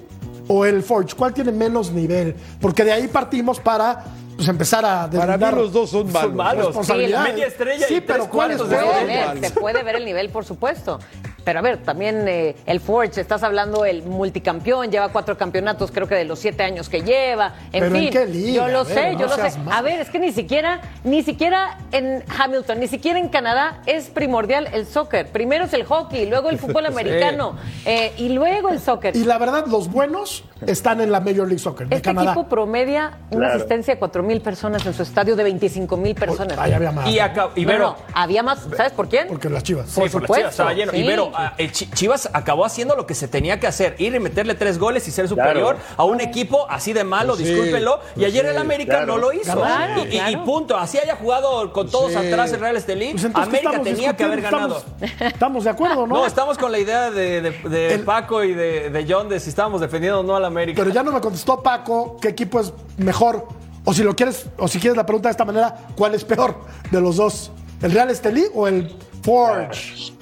o 0.49 0.65
el 0.65 0.83
Forge? 0.83 1.15
¿Cuál 1.17 1.33
tiene 1.33 1.53
menos 1.53 1.91
nivel? 1.93 2.35
Porque 2.61 2.85
de 2.85 2.93
ahí 2.93 3.07
partimos 3.09 3.61
para 3.61 4.05
pues, 4.39 4.49
empezar 4.49 4.85
a 4.87 5.11
Para 5.11 5.37
mí 5.37 5.45
los 5.57 5.73
dos 5.73 5.91
son 5.91 6.11
malos. 6.11 6.23
Son 6.23 6.37
malos. 6.37 6.87
Sí, 6.87 7.07
la 7.09 7.23
media 7.25 7.47
estrella 7.47 7.85
y 7.87 7.89
Sí, 7.89 8.01
tres 8.01 8.05
pero 8.07 8.29
¿cuál 8.31 8.53
es 8.53 8.57
cuartos 8.59 8.71
de 8.71 8.77
Se 8.79 8.85
puede, 8.87 9.05
ver, 9.07 9.45
se 9.45 9.51
puede 9.61 9.83
ver 9.83 9.97
el 9.97 10.05
nivel, 10.07 10.31
por 10.31 10.45
supuesto. 10.45 10.99
Pero 11.45 11.61
a 11.61 11.63
ver, 11.63 11.79
también 11.79 12.27
eh, 12.29 12.57
el 12.67 12.79
Forge, 12.79 13.21
estás 13.23 13.43
hablando 13.43 13.87
el 13.87 14.03
multicampeón, 14.03 14.91
lleva 14.91 15.09
cuatro 15.09 15.39
campeonatos, 15.39 15.91
creo 15.91 16.07
que 16.07 16.15
de 16.15 16.25
los 16.27 16.39
siete 16.39 16.63
años 16.63 16.91
que 16.91 17.01
lleva. 17.01 17.55
En 17.73 17.81
¿Pero 17.85 17.87
en 17.87 17.93
fin, 18.03 18.11
qué 18.11 18.27
liga? 18.27 18.67
yo 18.67 18.69
lo 18.69 18.85
ver, 18.85 18.95
sé, 18.95 19.13
no 19.15 19.21
yo 19.21 19.27
lo 19.29 19.35
sé. 19.37 19.59
A 19.71 19.81
ver, 19.81 19.99
es 20.01 20.11
que 20.11 20.19
ni 20.19 20.31
siquiera, 20.31 20.81
ni 21.05 21.23
siquiera 21.23 21.79
en 21.93 22.23
Hamilton, 22.39 22.81
ni 22.81 22.87
siquiera 22.87 23.19
en 23.19 23.29
Canadá 23.31 23.81
es 23.87 24.09
primordial 24.11 24.69
el 24.75 24.87
soccer. 24.87 25.29
Primero 25.29 25.65
es 25.65 25.73
el 25.73 25.85
hockey, 25.85 26.27
luego 26.27 26.51
el 26.51 26.59
fútbol 26.59 26.85
americano 26.87 27.57
eh, 27.87 28.13
y 28.19 28.29
luego 28.29 28.69
el 28.69 28.79
soccer. 28.79 29.17
Y 29.17 29.25
la 29.25 29.39
verdad, 29.39 29.65
los 29.69 29.91
buenos 29.91 30.45
están 30.67 31.01
en 31.01 31.11
la 31.11 31.21
Major 31.21 31.47
League 31.47 31.61
Soccer 31.61 31.89
de 31.89 31.97
Este 31.97 32.09
Canadá. 32.11 32.33
equipo 32.33 32.47
promedia 32.49 33.13
una 33.31 33.47
Claro. 33.47 33.55
asistencia 33.55 33.95
de 33.95 33.99
cuatro 33.99 34.23
mil 34.29 34.41
personas 34.41 34.87
en 34.87 34.95
su 34.95 35.03
estadio 35.03 35.35
de 35.35 35.43
25 35.43 35.97
mil 35.97 36.15
personas. 36.15 36.57
Ahí 36.59 36.73
había 36.73 36.93
más. 36.93 37.09
Y, 37.09 37.19
acá, 37.19 37.49
y 37.57 37.63
No, 37.63 37.69
Vero, 37.73 37.85
no, 37.85 37.97
había 38.15 38.43
más, 38.45 38.61
¿sabes 38.77 38.93
por 38.93 39.09
quién? 39.09 39.27
Porque 39.29 39.49
las 39.51 39.63
chivas. 39.65 39.89
Sí, 39.91 40.01
Por 40.01 40.11
por 40.11 40.23
las 40.23 40.37
Chivas 40.37 40.51
estaba 40.53 40.73
lleno. 40.75 40.93
Y 40.95 41.01
sí. 41.03 41.07
Vero, 41.07 41.33
ah, 41.35 41.55
el 41.59 41.73
Chivas 41.73 42.29
acabó 42.33 42.65
haciendo 42.65 42.95
lo 42.95 43.07
que 43.07 43.15
se 43.15 43.27
tenía 43.27 43.59
que 43.59 43.67
hacer, 43.67 43.97
ir 43.99 44.15
y 44.15 44.21
meterle 44.21 44.55
tres 44.55 44.79
goles 44.79 45.09
y 45.09 45.11
ser 45.11 45.27
superior 45.29 45.77
a 45.97 46.05
un 46.05 46.21
equipo 46.21 46.67
así 46.71 46.93
de 46.93 47.03
malo, 47.05 47.35
Sí, 47.37 47.45
discúlpenlo. 47.45 47.99
Y 48.13 48.15
pues 48.21 48.27
ayer 48.27 48.45
sí, 48.45 48.51
el 48.51 48.59
América 48.59 48.91
claro. 48.99 49.07
no 49.07 49.19
lo 49.19 49.33
hizo. 49.33 49.55
Claro, 49.55 50.03
y, 50.09 50.37
punto. 50.45 50.77
Así 50.77 50.99
haya 50.99 51.17
jugado 51.17 51.73
con 51.73 51.91
todos 51.91 52.13
Sí. 52.13 52.17
atrás 52.19 52.53
el 52.53 52.61
Real 52.61 52.77
Estelí, 52.77 53.13
Pues 53.13 53.25
entonces, 53.25 53.61
¿qué 53.61 53.67
América 53.67 53.83
tenía 53.83 54.17
que 54.17 54.25
haber 54.25 54.41
ganado. 54.43 54.77
Estamos, 55.01 55.23
estamos 55.33 55.65
de 55.65 55.71
acuerdo, 55.71 56.07
¿no? 56.07 56.17
No, 56.17 56.27
estamos 56.27 56.59
con 56.59 56.71
la 56.71 56.79
idea 56.79 57.11
de, 57.11 57.41
de- 57.41 57.51
de 57.69 57.95
El- 57.95 58.05
Paco 58.05 58.45
y 58.45 58.53
de, 58.55 58.91
de 58.91 59.07
John 59.09 59.29
de 59.29 59.41
si 59.41 59.49
estábamos 59.49 59.81
defendiendo 59.81 60.21
o 60.21 60.23
no 60.23 60.37
al 60.37 60.45
América. 60.45 60.83
Pero 60.83 60.93
ya 60.95 61.03
no 61.03 61.13
me 61.13 61.21
contestó 61.21 61.63
Paco 61.63 62.17
qué 62.21 62.29
equipo 62.29 62.61
es 62.61 62.73
mejor. 62.97 63.47
O 63.89 63.95
si 63.95 64.03
lo 64.03 64.15
quieres, 64.15 64.45
o 64.59 64.69
si 64.69 64.79
quieres 64.79 64.99
la 64.99 65.07
pregunta 65.07 65.31
de 65.31 65.31
esta 65.31 65.47
manera, 65.47 65.75
¿cuál 65.97 66.15
es 66.15 66.23
peor 66.23 66.55
de 66.91 67.01
los 67.01 67.17
dos? 67.17 67.51
¿El 67.81 67.91
Real 67.91 68.11
Estelí 68.11 68.45
o 68.55 68.69
el 68.69 68.95
Forge? 69.23 70.18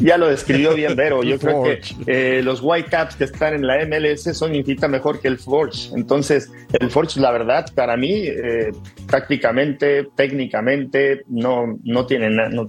Ya 0.00 0.16
lo 0.18 0.28
describió 0.28 0.74
bien 0.74 0.96
Vero. 0.96 1.22
Yo 1.22 1.34
El 1.34 1.40
creo 1.40 1.62
que 1.62 1.80
eh, 2.06 2.42
los 2.42 2.60
Whitecaps 2.62 3.16
que 3.16 3.24
están 3.24 3.54
en 3.54 3.66
la 3.66 3.84
MLS 3.86 4.22
son 4.36 4.54
infinita 4.54 4.88
mejor 4.88 5.20
que 5.20 5.28
el 5.28 5.38
Forge. 5.38 5.90
Entonces, 5.94 6.50
el 6.78 6.90
Forge, 6.90 7.20
la 7.20 7.30
verdad, 7.30 7.66
para 7.74 7.96
mí, 7.96 8.10
eh, 8.26 8.72
tácticamente, 9.08 10.08
técnicamente, 10.16 11.22
no, 11.28 11.78
no 11.84 12.06
tiene 12.06 12.30
nada, 12.30 12.48
no- 12.48 12.66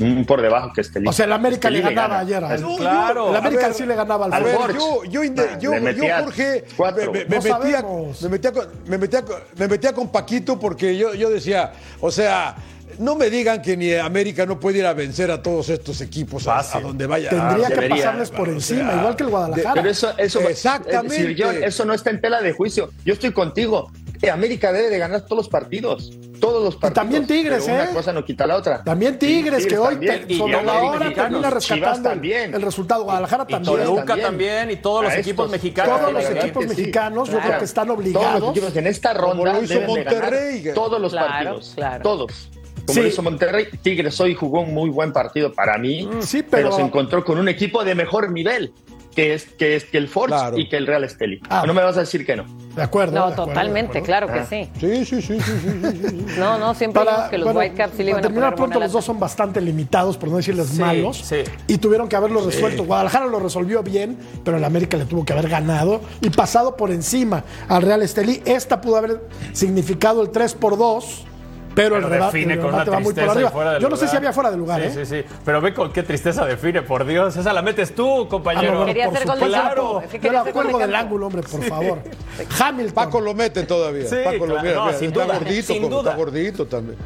un 0.00 0.24
por 0.24 0.40
debajo 0.40 0.72
que 0.74 0.80
este 0.82 1.00
O 1.06 1.12
sea, 1.12 1.26
el 1.26 1.32
América 1.32 1.68
le 1.70 1.80
ganaba 1.80 2.22
gana. 2.24 2.48
ayer. 2.48 2.60
No, 2.60 2.76
Claro. 2.76 3.30
El 3.30 3.36
A 3.36 3.38
América 3.38 3.66
ver, 3.66 3.74
sí 3.74 3.84
le 3.86 3.94
ganaba 3.94 4.26
al 4.26 4.42
ver, 4.44 4.54
Forge. 4.56 4.78
yo, 4.78 5.04
yo, 5.04 5.20
Ah, 5.22 5.58
yo, 5.60 5.70
le 5.72 5.76
yo, 5.78 5.82
metía 5.84 6.20
Jorge, 6.22 6.64
cuatro. 6.76 7.12
me, 7.12 7.18
me- 7.18 7.24
me 7.24 7.36
No 7.36 7.42
metía, 7.42 7.50
sabemos. 7.80 8.22
me, 8.22 8.28
metía 8.28 8.52
con, 8.52 8.66
me, 8.86 8.98
metía 8.98 9.22
con- 9.22 9.36
me 9.58 9.68
metía 9.68 9.92
con 9.92 10.08
Paquito 10.12 10.58
porque 10.58 10.96
yo, 10.96 11.14
yo 11.14 11.30
decía, 11.30 11.72
o 12.00 12.10
sea, 12.10 12.54
No 12.98 13.14
me 13.16 13.30
digan 13.30 13.62
que 13.62 13.76
ni 13.76 13.94
América 13.94 14.46
no 14.46 14.58
puede 14.60 14.78
ir 14.78 14.86
a 14.86 14.92
vencer 14.94 15.30
a 15.30 15.42
todos 15.42 15.68
estos 15.68 16.00
equipos 16.00 16.46
a, 16.48 16.62
donde 16.80 17.06
vaya. 17.06 17.30
Tendría 17.30 17.68
que 17.68 17.74
debería. 17.74 17.96
pasarles 17.96 18.30
por 18.30 18.48
encima, 18.48 18.94
igual 18.94 19.16
que 19.16 19.22
el 19.24 19.30
Guadalajara. 19.30 19.74
Pero 19.74 19.88
eso, 19.90 20.12
eso, 20.18 20.40
Exactamente. 20.40 21.32
eh, 21.32 21.60
eso 21.64 21.84
no 21.84 21.94
está 21.94 22.10
en 22.10 22.20
tela 22.20 22.40
de 22.42 22.52
juicio. 22.52 22.90
Yo 23.04 23.12
estoy 23.14 23.32
contigo. 23.32 23.90
Eh, 24.22 24.28
América 24.30 24.70
debe 24.70 24.90
de 24.90 24.98
ganar 24.98 25.22
todos 25.22 25.38
los 25.44 25.48
partidos. 25.48 26.10
Todos 26.40 26.62
los 26.62 26.74
partidos. 26.76 26.94
también 26.94 27.26
Tigres, 27.26 27.64
pero 27.64 27.78
¿eh? 27.78 27.82
Una 27.84 27.92
cosa 27.92 28.12
no 28.12 28.22
quita 28.24 28.46
la 28.46 28.56
otra. 28.56 28.82
También 28.84 29.18
Tigres, 29.18 29.66
que 29.66 29.78
hoy 29.78 29.94
también. 29.94 30.26
te- 30.26 30.34
Y 30.34 30.38
sobre 30.38 30.62
la 30.62 30.82
hora 30.82 31.12
termina 31.14 31.50
rescatando 31.50 31.96
el, 31.96 32.14
también. 32.14 32.54
el 32.54 32.62
resultado. 32.62 33.04
Guadalajara 33.04 33.44
Y 33.48 33.52
también. 33.52 33.76
Toluca 33.76 34.04
Toluca 34.04 34.16
también 34.28 34.70
y 34.70 34.76
todos 34.76 35.04
los 35.04 35.12
A 35.12 35.18
equipos 35.18 35.46
estos- 35.46 35.50
mexicanos. 35.62 36.00
Todos 36.00 36.12
los 36.12 36.24
que 36.26 36.38
equipos 36.38 36.62
sí. 36.64 36.68
mexicanos, 36.68 37.30
yo 37.30 37.38
creo 37.40 37.58
que 37.58 37.64
están 37.64 37.86
Todos 37.86 37.98
obligados. 37.98 38.40
los 38.40 38.50
equipos 38.50 38.76
en 38.76 38.86
esta 38.86 39.14
ronda 39.14 39.52
lo 39.54 39.62
hizo 39.62 39.74
deben 39.74 39.94
de 39.94 40.04
ganar 40.04 40.20
Monterrey. 40.22 40.64
todos 40.74 41.00
los 41.00 41.12
Claro, 41.12 41.28
partidos. 41.28 41.72
claro. 41.74 42.02
Todos. 42.02 42.50
Como 42.90 42.94
Sí. 42.94 43.00
lo 43.02 43.08
hizo 43.08 43.22
Monterrey, 43.22 43.66
Tigres 43.82 44.20
hoy 44.20 44.34
jugó 44.34 44.60
un 44.62 44.74
muy 44.74 44.90
buen 44.90 45.12
partido 45.12 45.52
para 45.52 45.78
mí, 45.78 46.06
Mm, 46.06 46.22
sí, 46.22 46.42
pero... 46.42 46.68
pero- 46.68 46.72
se 46.72 46.82
encontró 46.82 47.24
con 47.24 47.38
un 47.38 47.48
equipo 47.48 47.84
de 47.84 47.94
mejor 47.94 48.30
nivel 48.32 48.72
que 49.14 49.34
es 49.34 49.44
que, 49.44 49.74
es 49.74 49.84
que 49.86 49.98
el 49.98 50.06
Force 50.06 50.28
Claro. 50.36 50.56
y 50.56 50.68
que 50.68 50.76
el 50.76 50.86
Real 50.86 51.02
Esteli. 51.02 51.40
Ah. 51.50 51.64
No 51.66 51.74
me 51.74 51.82
vas 51.82 51.96
a 51.96 52.00
decir 52.00 52.24
que 52.24 52.36
no. 52.36 52.44
De 52.76 52.80
acuerdo. 52.82 53.18
No, 53.18 53.26
de 53.26 53.32
acuerdo, 53.32 53.46
totalmente, 53.52 53.94
de 53.94 53.98
acuerdo. 53.98 54.26
claro 54.28 54.32
que 54.32 54.38
Ah. 54.38 54.46
sí. 54.48 54.70
Sí, 54.78 55.04
sí, 55.04 55.20
sí, 55.20 55.40
sí, 55.40 55.52
sí, 55.52 55.80
sí, 55.82 56.08
sí. 56.10 56.26
No, 56.38 56.58
no, 56.58 56.74
siempre 56.74 57.00
Para, 57.04 57.16
vimos 57.16 57.30
que 57.30 57.38
los 57.38 57.44
bueno, 57.46 57.58
Whitecaps 57.60 57.92
sí 57.96 58.04
le 58.04 58.04
para 58.04 58.10
iban 58.12 58.18
a 58.18 58.22
terminar 58.28 58.54
pronto, 58.54 58.78
los 58.78 58.92
dos 58.92 59.04
son 59.04 59.18
bastante 59.18 59.60
limitados, 59.60 60.16
por 60.16 60.28
no 60.28 60.36
decirles 60.36 60.68
Sí, 60.68 60.78
malos. 60.80 61.16
sí. 61.24 61.38
Y 61.66 61.78
tuvieron 61.78 62.08
que 62.08 62.14
haberlo 62.14 62.40
resuelto. 62.46 62.84
Guadalajara 62.84 63.26
lo 63.26 63.40
resolvió 63.40 63.82
bien, 63.82 64.16
pero 64.44 64.58
el 64.58 64.64
América 64.64 64.96
le 64.96 65.06
tuvo 65.06 65.24
que 65.24 65.32
haber 65.32 65.48
ganado 65.48 66.00
y 66.20 66.30
pasado 66.30 66.76
por 66.76 66.92
encima 66.92 67.42
al 67.68 67.82
Real 67.82 68.02
Estelí. 68.02 68.40
Esta 68.44 68.80
pudo 68.80 68.96
haber 68.96 69.20
significado 69.52 70.22
el 70.22 70.30
3 70.30 70.54
por 70.54 70.78
2. 70.78 71.26
Pero, 71.74 71.96
el 71.96 72.02
remate, 72.02 72.36
define 72.38 72.54
el 72.54 72.60
con 72.60 72.74
una 72.74 72.84
va 72.84 72.98
muy 73.00 73.04
por 73.04 73.14
tristeza 73.14 73.26
y 73.26 73.30
arriba. 73.36 73.50
fuera 73.50 73.72
de 73.74 73.80
Yo 73.80 73.88
no 73.88 73.96
sé 73.96 74.08
si 74.08 74.16
había 74.16 74.32
fuera 74.32 74.50
de 74.50 74.56
lugar, 74.56 74.80
Sí, 74.80 74.86
¿eh? 74.88 75.04
sí, 75.06 75.06
sí. 75.22 75.24
Pero 75.44 75.60
ve 75.60 75.72
con 75.72 75.92
qué 75.92 76.02
tristeza 76.02 76.44
define, 76.44 76.82
por 76.82 77.04
Dios. 77.06 77.36
Esa 77.36 77.52
la 77.52 77.62
metes 77.62 77.94
tú, 77.94 78.22
Ah, 78.24 78.28
compañero. 78.28 78.74
no, 78.80 78.86
Quería 78.86 79.06
por 79.06 79.16
hacer 79.16 79.26
gol 79.28 79.38
de. 79.40 80.06
Es 80.06 80.10
que 80.12 80.20
Yo 80.20 80.32
la 80.32 80.44
cuelgo 80.44 80.78
del 80.78 80.94
ángulo, 80.94 81.26
hombre, 81.26 81.42
por 81.42 81.62
favor. 81.62 81.98
Hamilton. 82.60 82.94
Paco 82.94 83.20
lo 83.20 83.34
mete 83.34 83.62
todavía. 83.64 84.06
Sí, 84.06 84.16
Paco 84.24 84.46
lo 84.46 84.54
claro. 84.54 84.62
mira, 84.62 84.74
No, 84.76 84.86
mira, 84.86 84.98
sin 84.98 85.08
está 85.08 85.24
duda, 85.24 85.34
gordito, 85.38 85.66
sin 85.72 85.82
como 85.82 85.96
duda. 85.96 86.10
está 86.10 86.16
gordito 86.22 86.66
también. 86.66 86.98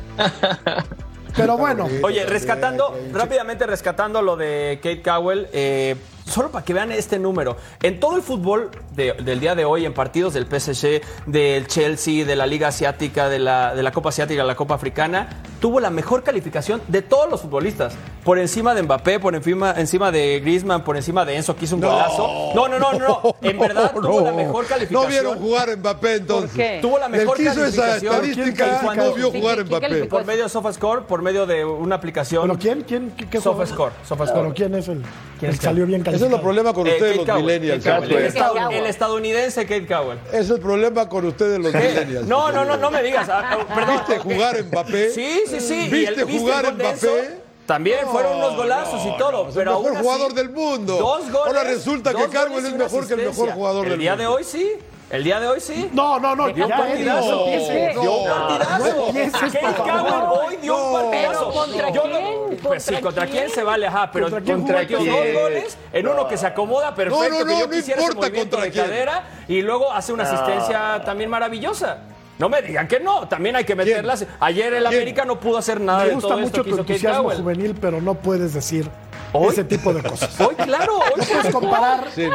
Pero 1.37 1.59
bueno, 1.59 1.89
Oye, 2.03 2.25
rescatando, 2.27 2.97
rápidamente 3.13 3.67
rescatando 3.67 4.23
lo 4.23 4.37
de 4.37 4.79
Kate 4.83 5.03
Cowell, 5.03 5.49
eh, 5.53 5.97
solo 6.25 6.51
para 6.51 6.65
que 6.65 6.73
vean 6.73 6.91
este 6.93 7.19
número. 7.19 7.57
En 7.83 8.01
todo 8.01 8.17
el 8.17 8.23
fútbol 8.23 8.71
de- 8.95 9.13
del 9.15 9.41
día 9.41 9.55
de 9.55 9.65
hoy, 9.65 9.85
en 9.85 9.93
partidos 9.95 10.35
del 10.35 10.47
PSG, 10.47 11.01
del 11.27 11.67
Chelsea, 11.67 12.25
de 12.25 12.37
la 12.37 12.47
Liga 12.47 12.69
Asiática, 12.69 13.29
de 13.29 13.39
la, 13.39 13.75
de 13.75 13.83
la 13.83 13.93
Copa 13.93 14.09
Asiática, 14.09 14.43
de 14.43 14.47
la 14.47 14.57
Copa 14.57 14.75
Africana, 14.75 15.43
tuvo 15.61 15.81
la 15.81 15.91
mejor 15.91 16.23
calificación 16.23 16.81
de 16.89 17.03
todos 17.03 17.31
los 17.31 17.43
futbolistas. 17.43 17.95
Por 18.25 18.39
encima 18.39 18.75
de 18.75 18.83
Mbappé, 18.83 19.21
por 19.21 19.35
encima, 19.35 19.75
encima 19.77 20.11
de 20.11 20.41
Griezmann, 20.41 20.83
por 20.83 20.97
encima 20.97 21.25
de 21.27 21.37
Enzo, 21.37 21.55
que 21.57 21.67
hizo 21.67 21.75
un 21.75 21.83
golazo. 21.83 22.53
No, 22.55 22.69
no, 22.69 22.79
no, 22.79 22.93
no. 22.95 22.99
no. 22.99 23.37
En 23.43 23.59
verdad 23.59 23.93
tuvo 23.93 24.23
la 24.23 24.33
mejor 24.33 24.65
calificación. 24.67 25.03
No 25.03 25.09
vieron 25.09 25.39
jugar 25.39 25.69
a 25.71 25.77
Mbappé 25.77 26.15
entonces. 26.17 26.51
¿Por 26.51 26.57
qué? 26.57 26.79
Tuvo 26.81 26.99
la 26.99 27.09
mejor 27.09 27.39
El 27.39 27.47
hizo 27.49 27.65
esa 27.65 27.83
calificación. 27.83 28.15
estadística 28.25 28.95
no 28.97 29.13
vio 29.15 29.31
jugar 29.31 29.61
a 29.61 29.65
¿quién 29.65 29.67
Mbappé. 29.69 30.05
Por 30.07 30.25
medio 30.25 30.45
de 30.45 30.49
SofaScore, 30.49 31.03
por 31.03 31.21
medio 31.21 31.45
de 31.45 31.65
una 31.67 31.97
aplicación. 31.97 32.43
¿pero 32.49 32.59
quién? 32.59 32.83
¿Quién? 32.83 33.11
¿Qué, 33.11 33.29
qué? 33.29 33.41
SofaScore, 33.43 33.93
SofaScore. 34.09 34.41
¿Pero 34.43 34.55
quién 34.55 34.75
es 34.75 34.89
el 34.89 35.03
¿Quién 35.39 35.51
el 35.51 35.59
que 35.59 35.65
salió 35.65 35.85
bien 35.85 36.03
Ese 36.15 36.27
es 36.27 36.33
el 36.33 36.41
problema 36.41 36.73
con 36.73 36.87
Eh, 36.87 36.93
ustedes 36.93 37.19
Kate 37.19 37.27
los 37.33 37.43
millennials. 37.43 37.85
Kate 37.85 38.07
El, 38.07 38.73
el 38.75 38.87
estadounidense 38.87 39.63
Kate 39.67 39.87
Cowell. 39.87 40.19
Es 40.33 40.51
el 40.51 40.61
problema 40.61 41.09
con 41.09 41.25
ustedes 41.27 41.59
los 41.59 41.73
¿Qué? 41.73 41.79
millennials. 41.79 42.27
No, 42.27 42.53
no, 42.53 42.65
no, 42.65 42.77
no 42.77 42.91
me 42.91 43.03
digas. 43.03 43.29
Ah, 43.31 43.59
perdón. 43.75 43.97
¿Viste 43.97 44.19
jugar 44.19 44.65
Mbappé? 44.65 45.11
Sí, 45.11 45.43
sí, 45.49 45.61
sí. 45.61 45.75
¿Y 45.87 45.89
¿Viste 45.91 46.21
el- 46.23 46.39
jugar 46.39 46.65
el? 46.67 46.75
Mbappé? 46.75 47.45
También 47.67 48.01
No, 48.05 48.13
fueron 48.13 48.37
unos 48.37 48.57
golazos 48.57 49.01
y 49.07 49.17
todo. 49.17 49.49
Es 49.49 49.49
el 49.49 49.55
pero 49.55 49.71
mejor 49.71 49.87
aún 49.87 49.97
así, 49.97 50.05
jugador 50.05 50.35
del 50.35 50.51
mundo. 50.51 50.97
Dos 50.99 51.31
goles. 51.33 51.47
Ahora 51.47 51.65
resulta 51.65 52.11
que 52.13 52.23
dos 52.23 52.31
y 52.35 52.67
es 52.67 52.73
mejor 52.75 53.07
que 53.07 53.15
el 53.15 53.21
mejor 53.27 53.51
jugador 53.53 53.85
El 53.85 53.91
del 53.93 54.01
día 54.01 54.11
mundo. 54.17 54.23
de 54.31 54.37
hoy 54.37 54.45
sí. 54.45 54.73
El 55.11 55.23
día 55.23 55.39
de 55.39 55.47
hoy 55.47 55.61
sí. 55.61 55.91
No, 55.93 56.19
no, 56.19 56.35
no. 56.35 56.49
Dio 56.49 56.65
un 56.65 56.71
partidazo. 56.71 57.47
Dio 57.47 58.13
un 58.21 58.29
partidazo. 58.29 59.13
Kate 59.13 59.75
Cowell 59.77 60.25
hoy 60.47 60.57
dio 60.63 60.77
un 60.77 60.93
partidazo. 61.11 61.53
¿contra 61.53 61.91
quién? 61.93 62.59
Pues 62.63 62.85
¿Contra 62.85 62.97
sí, 62.99 63.03
¿contra 63.03 63.27
quién 63.27 63.51
se 63.51 63.63
vale? 63.63 63.87
Ajá, 63.87 64.11
pero 64.11 64.31
¿Contra 64.31 64.41
quién 64.87 65.07
dos 65.07 65.43
goles 65.43 65.77
en 65.93 66.09
uno 66.09 66.27
que 66.27 66.37
se 66.37 66.47
acomoda 66.47 66.95
perfecto, 66.95 67.23
No, 67.31 67.39
no, 67.41 67.45
que 67.47 67.53
yo 67.53 67.59
no, 67.61 67.67
no 67.67 67.71
quisiera 67.71 68.01
ese 68.01 68.11
importa 68.11 68.29
movimiento 68.29 68.57
contra 68.57 68.65
de 68.65 68.71
quién. 68.73 68.85
cadera 68.87 69.25
y 69.49 69.63
luego 69.63 69.93
hace 69.93 70.13
una 70.13 70.23
asistencia 70.25 71.03
también 71.05 71.31
maravillosa. 71.31 71.99
No 72.39 72.49
me 72.49 72.63
digan 72.63 72.89
que 72.89 72.99
no, 72.99 73.29
también 73.29 73.55
hay 73.55 73.65
que 73.65 73.77
meterlas. 73.77 74.27
Ayer 74.41 74.73
el 74.75 74.85
¿Quién? 74.85 74.95
América 75.01 75.25
no 75.25 75.39
pudo 75.39 75.59
hacer 75.59 75.81
nada 75.81 76.01
Me 76.01 76.09
de 76.09 76.15
gusta 76.15 76.29
todo 76.31 76.39
esto 76.41 76.51
mucho 76.59 76.65
que 76.65 76.71
tu 76.71 76.75
hizo 76.75 76.83
Kate 76.83 76.93
entusiasmo 76.95 77.31
juvenil, 77.31 77.77
pero 77.81 78.01
no 78.01 78.15
puedes 78.15 78.55
decir 78.55 78.91
¿Hoy? 79.37 79.49
ese 79.53 79.65
tipo 79.65 79.93
de 79.93 80.03
cosas. 80.03 80.41
Hoy, 80.41 80.55
claro, 80.55 80.99
hoy 80.99 81.05
No 81.17 81.25
puedes 81.25 81.53
comparar 81.53 82.09
Sí, 82.15 82.27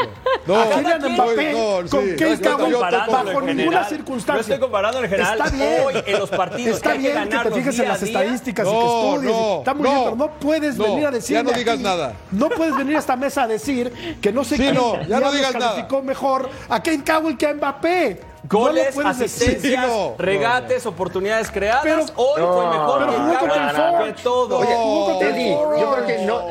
no. 0.45 0.53
No, 0.55 0.61
a 0.61 0.69
Kylian 0.69 1.13
Mbappé 1.13 1.51
no, 1.53 1.81
sí. 1.83 1.89
con 1.89 2.37
Cowell 2.57 2.73
comparando 2.73 3.11
bajo 3.11 3.41
ninguna 3.41 3.55
general. 3.55 3.85
circunstancia. 3.89 4.33
No 4.33 4.39
estoy 4.41 4.59
comparando 4.59 5.03
en 5.03 5.09
general. 5.09 5.37
Está 5.39 5.49
bien. 5.55 5.81
Hoy, 5.85 5.93
en 6.05 6.19
los 6.19 6.29
partidos 6.29 6.75
Está 6.77 6.89
que 6.91 6.97
hay 6.97 7.03
que 7.03 7.11
bien 7.11 7.29
que, 7.29 7.37
te 7.49 7.51
fijes 7.55 7.79
en 7.79 7.87
las 7.87 8.03
estadísticas 8.03 8.67
y 8.67 8.71
que 8.71 8.77
estudies. 8.77 9.31
no, 9.31 9.59
Está 9.59 9.73
muy 9.73 9.83
bien, 9.89 9.99
pero 10.03 10.15
no 10.15 10.31
puedes 10.39 10.75
No, 10.77 10.83
venir 10.83 10.99
a 11.07 11.09
ya 11.09 11.11
decir. 11.11 11.43
no 11.43 11.51
digas 11.51 11.79
nada. 11.79 12.13
No 12.31 12.49
puedes 12.49 12.75
venir 12.75 12.95
a 12.95 12.99
esta 12.99 13.15
mesa 13.15 13.43
a 13.43 13.47
decir 13.47 14.17
que 14.21 14.31
no 14.33 14.43
sé 14.43 14.55
Sí, 14.57 14.63
quién 14.63 14.75
no, 14.75 14.93
ya 14.95 14.99
no 15.01 15.05
diablos 15.07 15.33
digas 15.35 15.53
nada. 15.53 15.69
calificó 15.71 16.01
mejor 16.01 16.49
a 16.67 16.77
Kate 16.83 17.03
Cowell 17.05 17.37
que 17.37 17.47
a 17.47 17.53
Mbappé. 17.53 18.21
Goles, 18.43 18.95
no 18.95 19.03
lo 19.03 19.09
asistencias, 19.09 19.87
no. 19.87 20.15
regates, 20.17 20.85
oportunidades 20.85 21.51
creadas. 21.51 21.81
Pero- 21.83 22.05
Hoy 22.15 22.41
fue 22.41 22.69
mejor 22.69 22.99
pero 22.99 23.11
que 23.11 23.17
jugó 23.19 23.39
contra 23.39 23.69
el 23.69 23.75
Forge. 23.75 24.23
todo. 24.23 24.57
Oye, 24.59 24.75
jugó 24.75 25.05
contra 25.07 25.27
el 25.29 25.35
Eddie, 25.35 25.55
Forge. 25.55 25.81
yo 25.81 25.91
creo 25.93 26.05
que 26.07 26.17
no, 26.25 26.47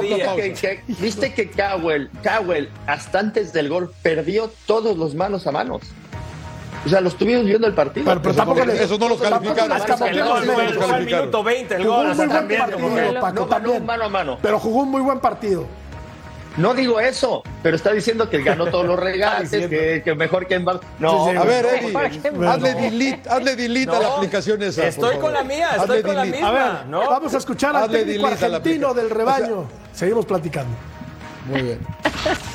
Viste 0.00 0.14
día. 0.16 0.34
que- 0.36 0.52
que- 0.54 0.82
Viste 0.88 1.34
que 1.34 1.50
Cowell, 1.50 2.10
Cowell, 2.22 2.68
hasta 2.86 3.18
antes 3.18 3.52
del 3.52 3.68
gol, 3.68 3.92
perdió 4.02 4.50
todos 4.66 4.96
los 4.96 5.14
manos 5.14 5.46
a 5.46 5.52
manos. 5.52 5.82
O 6.86 6.88
sea, 6.88 7.00
lo 7.00 7.08
estuvimos 7.08 7.44
viendo 7.44 7.66
el 7.66 7.74
partido. 7.74 8.06
Pero- 8.06 8.22
pero 8.22 8.30
Eso 8.30 8.38
tampoco 8.38 8.64
le- 8.64 8.82
eso 8.82 8.98
no 8.98 9.08
los 9.08 9.20
tampoco 9.20 9.54
calificaron. 9.56 9.76
escapó. 9.76 10.04
El 10.94 11.04
minuto 11.06 11.42
20 11.42 11.74
el 11.74 11.82
Jugó 11.82 11.96
gol. 11.96 12.06
un 12.06 12.12
o 12.12 12.14
sea, 12.14 12.24
muy 12.24 12.28
buen 12.28 12.38
también 12.38 12.60
como 12.60 12.88
partido, 12.88 13.12
que- 13.12 13.20
Paco, 13.20 13.34
no 13.34 13.46
ganó 13.46 13.48
también. 13.48 13.86
mano 13.86 14.04
a 14.04 14.08
mano. 14.08 14.38
Pero 14.40 14.58
jugó 14.60 14.82
un 14.82 14.90
muy 14.90 15.02
buen 15.02 15.18
partido. 15.20 15.66
No 16.58 16.74
digo 16.74 16.98
eso, 16.98 17.44
pero 17.62 17.76
está 17.76 17.92
diciendo 17.92 18.28
que 18.28 18.42
ganó 18.42 18.66
todos 18.66 18.84
los 18.84 18.98
regates, 19.00 19.50
diciendo. 19.52 19.68
que, 19.68 20.02
que 20.04 20.14
mejor 20.14 20.46
que 20.48 20.58
Mbappé. 20.58 20.86
No, 20.98 21.26
Sí, 21.26 21.30
sí, 21.30 21.36
A 21.36 21.44
ver, 21.44 21.66
Eddie, 21.66 22.46
hazle 22.46 22.74
delete, 22.74 23.28
hazle 23.30 23.56
delete 23.56 23.96
a 23.96 24.00
la 24.00 24.16
aplicación 24.16 24.62
esa. 24.62 24.88
Estoy 24.88 25.16
con 25.18 25.32
la 25.32 25.44
mía, 25.44 25.70
estoy 25.70 25.82
Hazle 25.82 26.02
con 26.02 26.16
la 26.16 26.24
misma. 26.24 26.48
A 26.48 26.52
ver, 26.52 26.86
¿no? 26.88 27.08
vamos 27.08 27.32
a 27.32 27.38
escuchar 27.38 27.76
al 27.76 27.84
Hazle 27.84 28.04
técnico 28.04 28.26
argentino 28.26 28.92
del 28.92 29.08
rebaño. 29.08 29.68
Seguimos 29.92 30.26
platicando. 30.26 30.74
Muy 31.48 31.62
bien. 31.62 31.78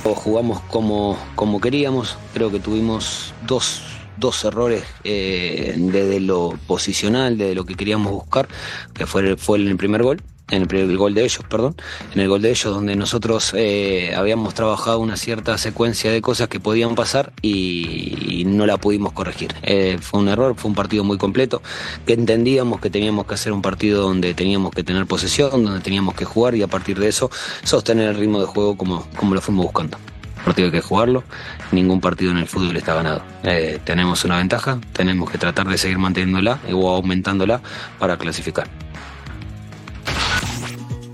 O 0.04 0.14
jugamos 0.14 0.60
como, 0.64 1.18
como 1.36 1.62
queríamos, 1.62 2.18
creo 2.34 2.52
que 2.52 2.60
tuvimos 2.60 3.34
dos, 3.48 3.82
dos 4.18 4.44
errores 4.44 4.84
eh, 5.06 5.74
desde 5.78 6.20
lo 6.20 6.60
posicional, 6.68 7.38
desde 7.38 7.56
lo 7.56 7.66
que 7.66 7.76
queríamos 7.76 8.12
buscar, 8.12 8.48
que 8.94 9.08
fue, 9.08 9.38
fue 9.38 9.60
en 9.60 9.70
el 9.70 9.78
primer 9.78 10.04
gol, 10.04 10.22
en 10.56 10.64
el, 10.70 10.76
el 10.76 10.98
gol 10.98 11.14
de 11.14 11.24
ellos, 11.24 11.42
perdón, 11.50 11.76
en 12.14 12.22
el 12.22 12.28
gol 12.28 12.42
de 12.42 12.52
ellos 12.52 12.74
donde 12.74 12.96
nosotros 12.96 13.54
eh, 13.56 14.14
habíamos 14.16 14.54
trabajado 14.54 15.00
una 15.00 15.18
cierta 15.18 15.58
secuencia 15.58 16.12
de 16.12 16.22
cosas 16.22 16.48
que 16.48 16.60
podían 16.60 16.96
pasar 16.96 17.34
y, 17.42 18.42
y 18.42 18.46
no 18.46 18.66
la 18.66 18.78
pudimos 18.78 19.14
corregir. 19.14 19.54
Eh, 19.64 19.98
fue 20.02 20.20
un 20.20 20.30
error, 20.30 20.56
fue 20.56 20.70
un 20.70 20.76
partido 20.76 21.04
muy 21.04 21.18
completo, 21.18 21.62
que 22.06 22.14
entendíamos 22.14 22.80
que 22.80 22.90
teníamos 22.90 23.26
que 23.26 23.34
hacer 23.34 23.52
un 23.52 23.62
partido 23.62 24.04
donde 24.04 24.34
teníamos 24.34 24.72
que 24.72 24.84
tener 24.84 25.06
posesión, 25.06 25.64
donde 25.64 25.80
teníamos 25.80 26.16
que 26.16 26.26
jugar 26.26 26.56
y 26.56 26.62
a 26.62 26.68
partir 26.68 27.00
de 27.00 27.08
eso 27.08 27.30
sostener 27.64 28.10
el 28.10 28.16
ritmo 28.18 28.40
de 28.40 28.46
juego 28.46 28.78
como, 28.78 29.08
como 29.16 29.36
lo 29.36 29.42
fuimos 29.42 29.66
buscando 29.66 29.98
partido 30.44 30.66
hay 30.68 30.72
que 30.74 30.82
jugarlo, 30.82 31.24
ningún 31.72 32.02
partido 32.02 32.32
en 32.32 32.38
el 32.38 32.48
fútbol 32.48 32.76
está 32.76 32.94
ganado. 32.96 33.24
Eh, 33.44 33.80
tenemos 33.84 34.26
una 34.26 34.38
ventaja, 34.38 34.80
tenemos 34.92 35.32
que 35.32 35.38
tratar 35.38 35.68
de 35.68 35.78
seguir 35.78 35.98
manteniéndola 35.98 36.60
o 36.72 36.90
aumentándola 36.90 37.62
para 37.98 38.18
clasificar. 38.18 38.68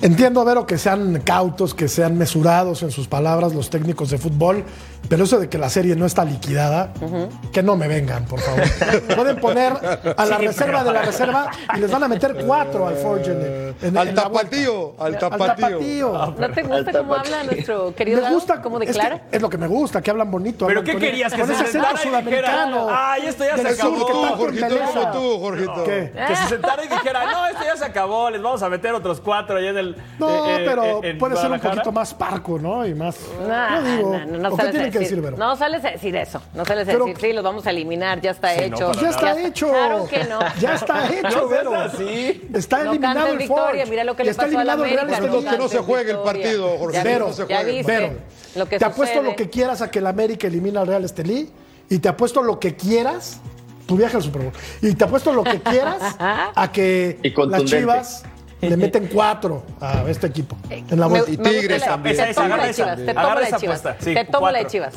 Entiendo, 0.02 0.46
Vero, 0.46 0.66
que 0.66 0.78
sean 0.78 1.22
cautos, 1.26 1.74
que 1.74 1.90
sean 1.90 2.18
mesurados 2.18 2.84
en 2.84 2.92
sus 2.92 3.10
palabras 3.10 3.54
los 3.54 3.70
técnicos 3.70 4.10
de 4.10 4.18
fútbol, 4.18 4.64
pero 5.08 5.24
eso 5.24 5.40
de 5.40 5.50
que 5.50 5.58
la 5.58 5.70
serie 5.70 5.96
no 5.96 6.06
está 6.06 6.24
liquidada, 6.26 6.92
que 7.52 7.64
no 7.64 7.76
me 7.76 7.88
vengan, 7.88 8.26
por 8.26 8.40
favor. 8.40 8.62
Pueden 9.16 9.38
poner 9.38 9.74
a 10.18 10.26
la 10.26 10.38
reserva 10.38 10.84
de 10.84 10.92
la 10.94 11.02
reserva 11.04 11.50
y 11.76 11.80
les 11.80 11.90
van 11.92 12.04
a 12.04 12.08
meter 12.08 12.36
cuatro 12.46 12.88
al 12.88 12.96
Forge 12.96 13.32
en, 13.32 13.76
en- 13.82 13.98
Al 13.98 14.10
en 14.10 14.16
la 14.16 14.28
vuelta. 14.28 14.50
tapatío, 14.52 14.96
al 15.00 15.14
Al 15.14 15.20
tapatío. 15.20 16.12
tapatío. 16.12 16.36
¿No 16.38 16.52
te 16.52 16.62
gusta 16.64 16.92
cómo 16.92 17.16
habla 17.16 17.44
nuestro 17.44 17.96
querido 17.96 18.22
Me 18.22 18.30
gusta, 18.34 18.62
¿Cómo 18.62 18.78
es, 18.80 18.82
que 18.82 18.88
declara? 18.94 19.22
es 19.32 19.42
lo 19.42 19.50
que 19.50 19.58
me 19.58 19.68
gusta, 19.68 20.02
que 20.02 20.12
hablan 20.12 20.30
bonito. 20.30 20.68
¿Pero 20.68 20.82
hablan 20.82 20.96
qué 20.96 21.00
querías? 21.06 21.34
¿Que 21.34 21.40
con 21.42 21.48
se 21.56 21.64
ese 21.64 21.72
sudamericano. 22.04 22.88
"Ay, 22.90 23.28
esto 23.28 23.44
ya 23.46 23.58
se 23.58 23.76
sur 23.76 23.94
acabó"? 23.96 24.06
que 24.06 24.14
Jorgito, 24.36 24.80
como 24.94 25.12
tú, 25.12 25.40
Jorgito. 25.40 25.84
¿Qué? 25.86 26.12
Que 26.28 26.36
se 26.36 26.48
sentara 26.50 26.84
y 26.84 26.88
dijera, 26.88 27.32
no, 27.32 27.48
esto 27.48 27.64
ya 27.66 27.76
se 27.78 27.86
acabó, 27.86 28.30
les 28.30 28.42
vamos 28.42 28.62
a 28.64 28.70
meter 28.70 28.94
otros 28.94 29.20
cuatro 29.22 29.58
allá 29.58 29.70
en 29.70 29.78
el. 29.78 29.96
No, 30.20 30.30
eh, 30.48 30.56
eh, 30.60 30.64
pero 30.66 31.04
en 31.04 31.18
puede 31.18 31.36
ser 31.38 31.52
un 31.52 31.60
poquito 31.60 31.92
más 31.92 32.14
parco, 32.14 32.60
¿no? 32.60 32.86
Y 32.86 32.94
más. 32.94 33.18
No, 33.48 33.70
no 33.82 33.82
digo. 33.84 34.18
no, 34.18 34.26
no, 34.26 34.38
no 34.38 34.50
¿o 34.50 34.58
qué 34.58 34.64
sales 34.92 35.12
a 35.12 35.16
decir? 35.16 35.38
No 35.38 35.56
sales 35.58 35.86
a 35.86 35.92
decir 35.92 36.16
eso. 36.16 36.42
No 36.54 36.66
sales 36.66 36.88
a 36.88 36.92
Pero- 36.92 37.06
decir, 37.06 37.22
sí, 37.22 37.34
los 37.34 37.44
vamos 37.44 37.66
a 37.68 37.70
eliminar, 37.70 38.22
ya 38.22 38.32
está 38.32 38.54
Sí, 38.56 38.70
no, 38.70 38.76
hecho. 38.78 38.88
para 38.92 39.02
Ya 39.02 39.10
está 39.10 39.42
hecho. 39.42 39.70
Claro 39.70 40.08
que 40.08 40.24
no. 40.26 40.40
Ya 40.60 40.76
está 40.76 41.08
hecho, 41.14 41.42
No 41.42 41.48
Vero. 41.48 41.76
así. 41.76 42.50
Está 42.54 42.84
No 42.84 42.92
eliminado 42.92 43.28
el 43.28 43.38
victoria, 43.38 43.86
mira 43.86 44.04
lo 44.04 44.16
que 44.16 44.24
le 44.24 44.32
está 44.32 44.44
pasó 44.44 44.60
a 44.60 44.64
la 44.64 44.74
eliminado 44.74 44.86
el 44.86 44.90
Real 44.92 45.00
América. 45.08 45.28
Estelí. 45.38 45.52
Que 45.52 45.58
no 45.58 45.68
se 45.70 45.78
juegue 45.80 46.12
el 46.12 46.20
partido, 46.20 46.78
Jorge, 46.78 47.04
Vero, 47.04 47.28
no 47.28 47.34
se 47.34 47.48
ya 47.48 47.56
juegue 47.58 47.70
el 47.72 47.78
viste 47.78 47.92
Vero, 47.92 48.14
lo 48.56 48.66
que 48.70 48.80
te 48.80 48.86
apuesto 48.86 49.22
lo 49.22 49.36
que 49.36 49.50
quieras 49.50 49.82
a 49.82 49.92
que 49.92 50.00
el 50.00 50.08
América 50.08 50.48
elimina 50.48 50.82
al 50.82 50.88
Real 50.88 51.04
Estelí 51.06 51.50
y 51.90 52.00
te 52.00 52.10
apuesto 52.10 52.42
lo 52.44 52.60
que 52.60 52.76
quieras 52.76 53.40
tu 53.88 53.98
viaje 53.98 54.18
al 54.18 54.22
Super 54.24 54.44
Bowl. 54.44 54.54
Y 54.84 54.94
te 54.94 55.04
apuesto 55.04 55.34
lo 55.34 55.44
que 55.44 55.60
quieras 55.62 55.98
a 56.20 56.72
que 56.72 57.20
las. 57.48 57.64
Chivas 57.66 58.24
le 58.62 58.78
meten 58.78 59.08
cuatro 59.08 59.64
a 59.80 60.04
este 60.08 60.28
equipo 60.28 60.58
en 60.70 61.00
la 61.00 61.08
Me- 61.08 61.22
vuelta. 61.22 61.32
Y 61.32 61.38
Tigres 61.38 61.82
la- 61.82 61.88
también. 61.88 62.18
Te 62.18 62.34
tomo 62.34 62.58
la 62.58 62.66
de. 62.68 62.74
Chivas. 62.74 62.96
Te 62.98 63.14
tomo 63.14 63.30
la 63.34 63.40
de 63.40 63.46
esa 63.48 63.58
Chivas. 63.58 63.80
apuesta. 63.86 64.04
Sí, 64.04 64.14
Te 64.14 64.26
tomo 64.26 64.46
la 64.52 64.58
de 64.60 64.64
cuatro. 64.66 64.70
Chivas. 64.72 64.94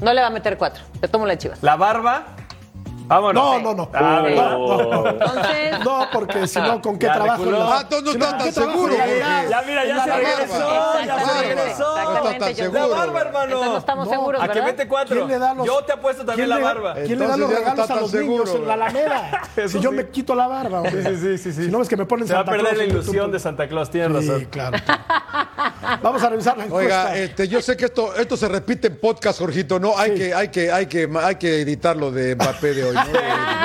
No 0.00 0.12
le 0.12 0.20
va 0.20 0.26
a 0.26 0.30
meter 0.30 0.58
cuatro. 0.58 0.82
Te 1.00 1.08
tomo 1.08 1.26
la 1.26 1.32
de 1.34 1.38
Chivas. 1.38 1.62
La 1.62 1.76
barba. 1.76 2.24
Vámonos. 3.06 3.44
No, 3.44 3.60
no, 3.60 3.74
no. 3.74 3.90
Ah, 3.92 4.16
No, 4.16 4.22
¿verdad? 4.22 4.50
no, 4.58 5.84
no. 5.84 6.10
Porque 6.10 6.46
si 6.48 6.58
no, 6.58 6.80
¿con 6.80 6.98
qué 6.98 7.06
Ya 7.06 7.14
trabajo? 7.14 7.44
Ah, 7.54 7.80
entonces 7.82 8.04
no 8.06 8.12
si 8.12 8.18
no, 8.18 8.24
están 8.24 8.38
¿con 8.38 8.48
qué 8.48 8.60
tan 8.60 8.72
Jorge. 8.78 9.18
Ya, 9.50 9.62
mira, 9.66 9.84
ya 9.84 10.04
se 10.04 10.16
regresó. 10.16 10.94
Ya 11.04 11.18
se 11.26 11.42
regresó. 11.42 11.94
No 11.96 12.30
estás 12.30 12.38
tan 12.38 12.54
yo- 12.54 12.64
La 12.64 12.80
seguro. 12.80 12.88
barba, 12.96 13.20
hermano. 13.20 13.44
Entonces 13.44 13.70
no 13.72 13.78
estamos 13.78 14.04
No, 14.06 14.10
seguros, 14.12 14.40
A 14.42 14.48
que 14.48 14.54
¿verdad? 14.54 14.66
mete 14.66 14.88
cuatro. 14.88 15.16
¿Quién 15.16 15.28
le 15.28 15.38
da 15.38 15.54
los- 15.54 15.66
Yo 15.66 15.84
te 15.84 15.92
apuesto 15.92 16.24
también 16.24 16.36
¿quién 16.36 16.48
la 16.48 16.56
le- 16.56 16.62
barba. 16.62 16.94
¿Quién 16.94 17.18
le 17.18 17.26
da 17.26 17.36
los 17.36 17.50
regalos 17.50 17.78
está 17.80 17.94
a 17.94 18.00
los 18.00 18.10
seguro, 18.10 18.44
niños 18.44 18.56
en 18.60 18.66
la 18.68 18.74
Alameda? 18.74 19.42
Si 19.68 19.80
yo 19.80 19.90
sí. 19.90 19.96
me 19.96 20.08
quito 20.08 20.34
la 20.34 20.46
barba. 20.46 20.80
hombre. 20.80 21.02
Sí, 21.16 21.16
sí, 21.20 21.38
sí, 21.38 21.52
sí. 21.52 21.64
Si 21.66 21.70
no 21.70 21.78
ves 21.80 21.88
que 21.88 21.96
me 21.96 22.06
ponen 22.06 22.26
Se 22.26 22.34
va 22.34 22.40
a 22.40 22.44
Santa 22.44 22.52
perder 22.56 22.74
Claus 22.74 22.88
la 22.88 22.92
ilusión 22.94 23.30
de 23.32 23.38
Santa 23.38 23.68
Claus, 23.68 23.90
tienes 23.90 24.22
Sí, 24.24 24.28
razón. 24.30 24.44
claro. 24.50 24.76
Vamos 26.02 26.22
a 26.22 26.28
revisar 26.30 26.56
la 26.56 26.64
encuesta. 26.64 27.08
Oiga, 27.10 27.16
este, 27.16 27.48
yo 27.48 27.60
sé 27.60 27.76
que 27.76 27.84
esto, 27.86 28.14
esto 28.16 28.36
se 28.36 28.48
repite 28.48 28.88
en 28.88 28.96
podcast, 28.98 29.38
Jorgito, 29.38 29.78
¿no? 29.78 29.96
Hay, 29.98 30.14
que, 30.14 30.34
hay, 30.34 30.48
que, 30.48 30.72
hay, 30.72 30.86
que, 30.86 31.08
hay 31.22 31.34
que 31.36 31.60
editar 31.60 31.96
lo 31.96 32.10
de 32.10 32.34
Mbappé 32.34 32.74
de 32.74 32.84
hoy. 32.84 32.93
¿No? 32.94 33.02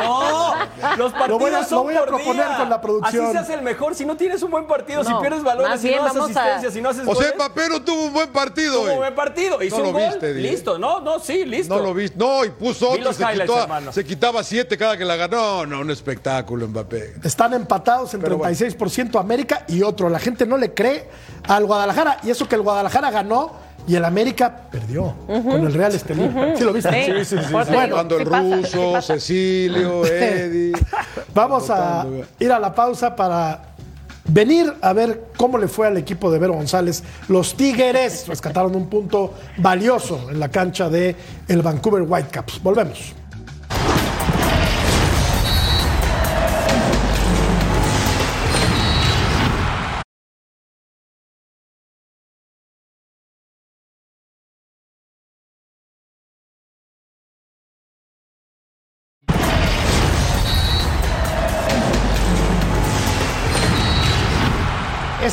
No, 0.03 0.53
los 0.97 1.12
partidos 1.12 1.29
Lo 1.29 1.39
voy 1.39 1.51
a- 1.53 1.63
son 1.63 1.77
lo 1.79 1.84
voy 1.84 1.95
a 1.95 1.99
por 1.99 2.08
proponer 2.10 2.47
día. 2.47 2.58
con 2.58 2.69
la 2.69 2.82
producción. 2.82 3.25
Así 3.25 3.34
se 3.34 3.38
hace 3.39 3.53
el 3.55 3.62
mejor. 3.62 3.95
Si 3.95 4.05
no 4.05 4.15
tienes 4.17 4.41
un 4.43 4.51
buen 4.51 4.65
partido, 4.67 5.03
si 5.03 5.10
No, 5.12 5.21
pierdes 5.21 5.43
balones, 5.43 5.69
más 5.71 5.82
si 5.82 5.88
bien 5.88 5.99
no 5.99 6.05
das 6.05 6.13
vamos 6.15 6.36
a- 6.36 6.39
asistencia, 6.41 6.71
si 6.71 6.82
no 6.82 6.89
haces 6.89 7.01
O 7.01 7.15
sea, 7.15 7.32
goles, 7.32 7.34
Mbappé 7.36 7.69
no 7.69 7.82
tuvo 7.82 8.03
un 8.05 8.13
buen 8.13 8.29
partido 8.29 8.73
tuvo 8.82 8.91
hoy. 8.91 8.97
buen 8.97 9.15
partido. 9.15 9.62
Hizo 9.63 9.77
No 9.77 9.84
lo 9.84 9.89
un 9.89 9.93
gol, 9.95 10.03
viste, 10.10 10.34
listo. 10.34 10.79
No, 10.79 10.99
no, 11.01 11.19
sí, 11.19 11.45
listo. 11.45 11.75
No 11.77 11.84
lo 11.84 11.93
viste. 11.93 12.17
No, 12.17 12.45
y 12.45 12.49
puso 12.49 12.91
otro. 12.91 13.03
los 13.03 13.15
Se, 13.15 13.25
quitó- 13.25 13.91
se 13.91 14.05
quitaba 14.05 14.43
siete 14.43 14.77
cada 14.77 14.97
que 14.97 15.05
la 15.05 15.15
ganó. 15.15 15.65
No, 15.65 15.79
un 15.82 15.91
espectáculo, 15.91 16.67
Mbappé. 16.67 17.15
Están 17.23 17.53
empatados 17.53 18.13
en 18.13 18.21
Pero 18.21 18.38
bueno. 18.38 18.53
36% 18.55 19.19
América 19.19 19.65
y 19.67 19.82
otro. 19.82 20.10
La 20.10 20.19
gente 20.19 20.45
no 20.45 20.58
le 20.58 20.73
cree 20.73 21.10
al 21.47 21.65
Guadalajara. 21.65 22.19
Y 22.23 22.29
eso 22.29 22.47
que 22.47 22.55
el 22.55 22.62
Guadalajara 22.62 23.12
ganó 23.12 23.51
y 23.88 23.95
el 23.95 24.05
América 24.05 24.67
perdió 24.71 25.15
con 25.27 25.65
el 25.65 25.73
Real 25.73 25.93
Estelí. 25.95 26.29
¿Sí 26.55 26.63
lo 26.63 26.73
viste? 26.73 27.23
Sí, 27.23 27.25
sí, 27.25 27.38
sí, 27.41 27.45
digo, 27.47 27.60
Cuando 27.91 28.17
el 28.17 28.25
ruso. 28.25 29.01
Cecilio, 29.01 30.05
Eddie. 30.05 30.59
Vamos 31.34 31.69
a 31.69 32.06
ir 32.39 32.52
a 32.52 32.60
la 32.60 32.74
pausa 32.74 33.15
para 33.15 33.62
venir 34.26 34.74
a 34.82 34.93
ver 34.93 35.26
cómo 35.38 35.58
le 35.58 35.67
fue 35.67 35.88
al 35.88 35.98
equipo 35.98 36.32
de 36.32 36.39
Vero 36.39 36.54
González. 36.54 37.04
Los 37.28 37.56
Tigres 37.56 38.28
rescataron 38.28 38.76
un 38.76 38.88
punto 38.88 39.34
valioso 39.58 40.30
en 40.30 40.39
la 40.39 40.50
cancha 40.50 40.89
de 40.89 41.15
el 41.48 41.62
Vancouver 41.62 42.04
Whitecaps. 42.04 42.62
Volvemos. 42.62 43.13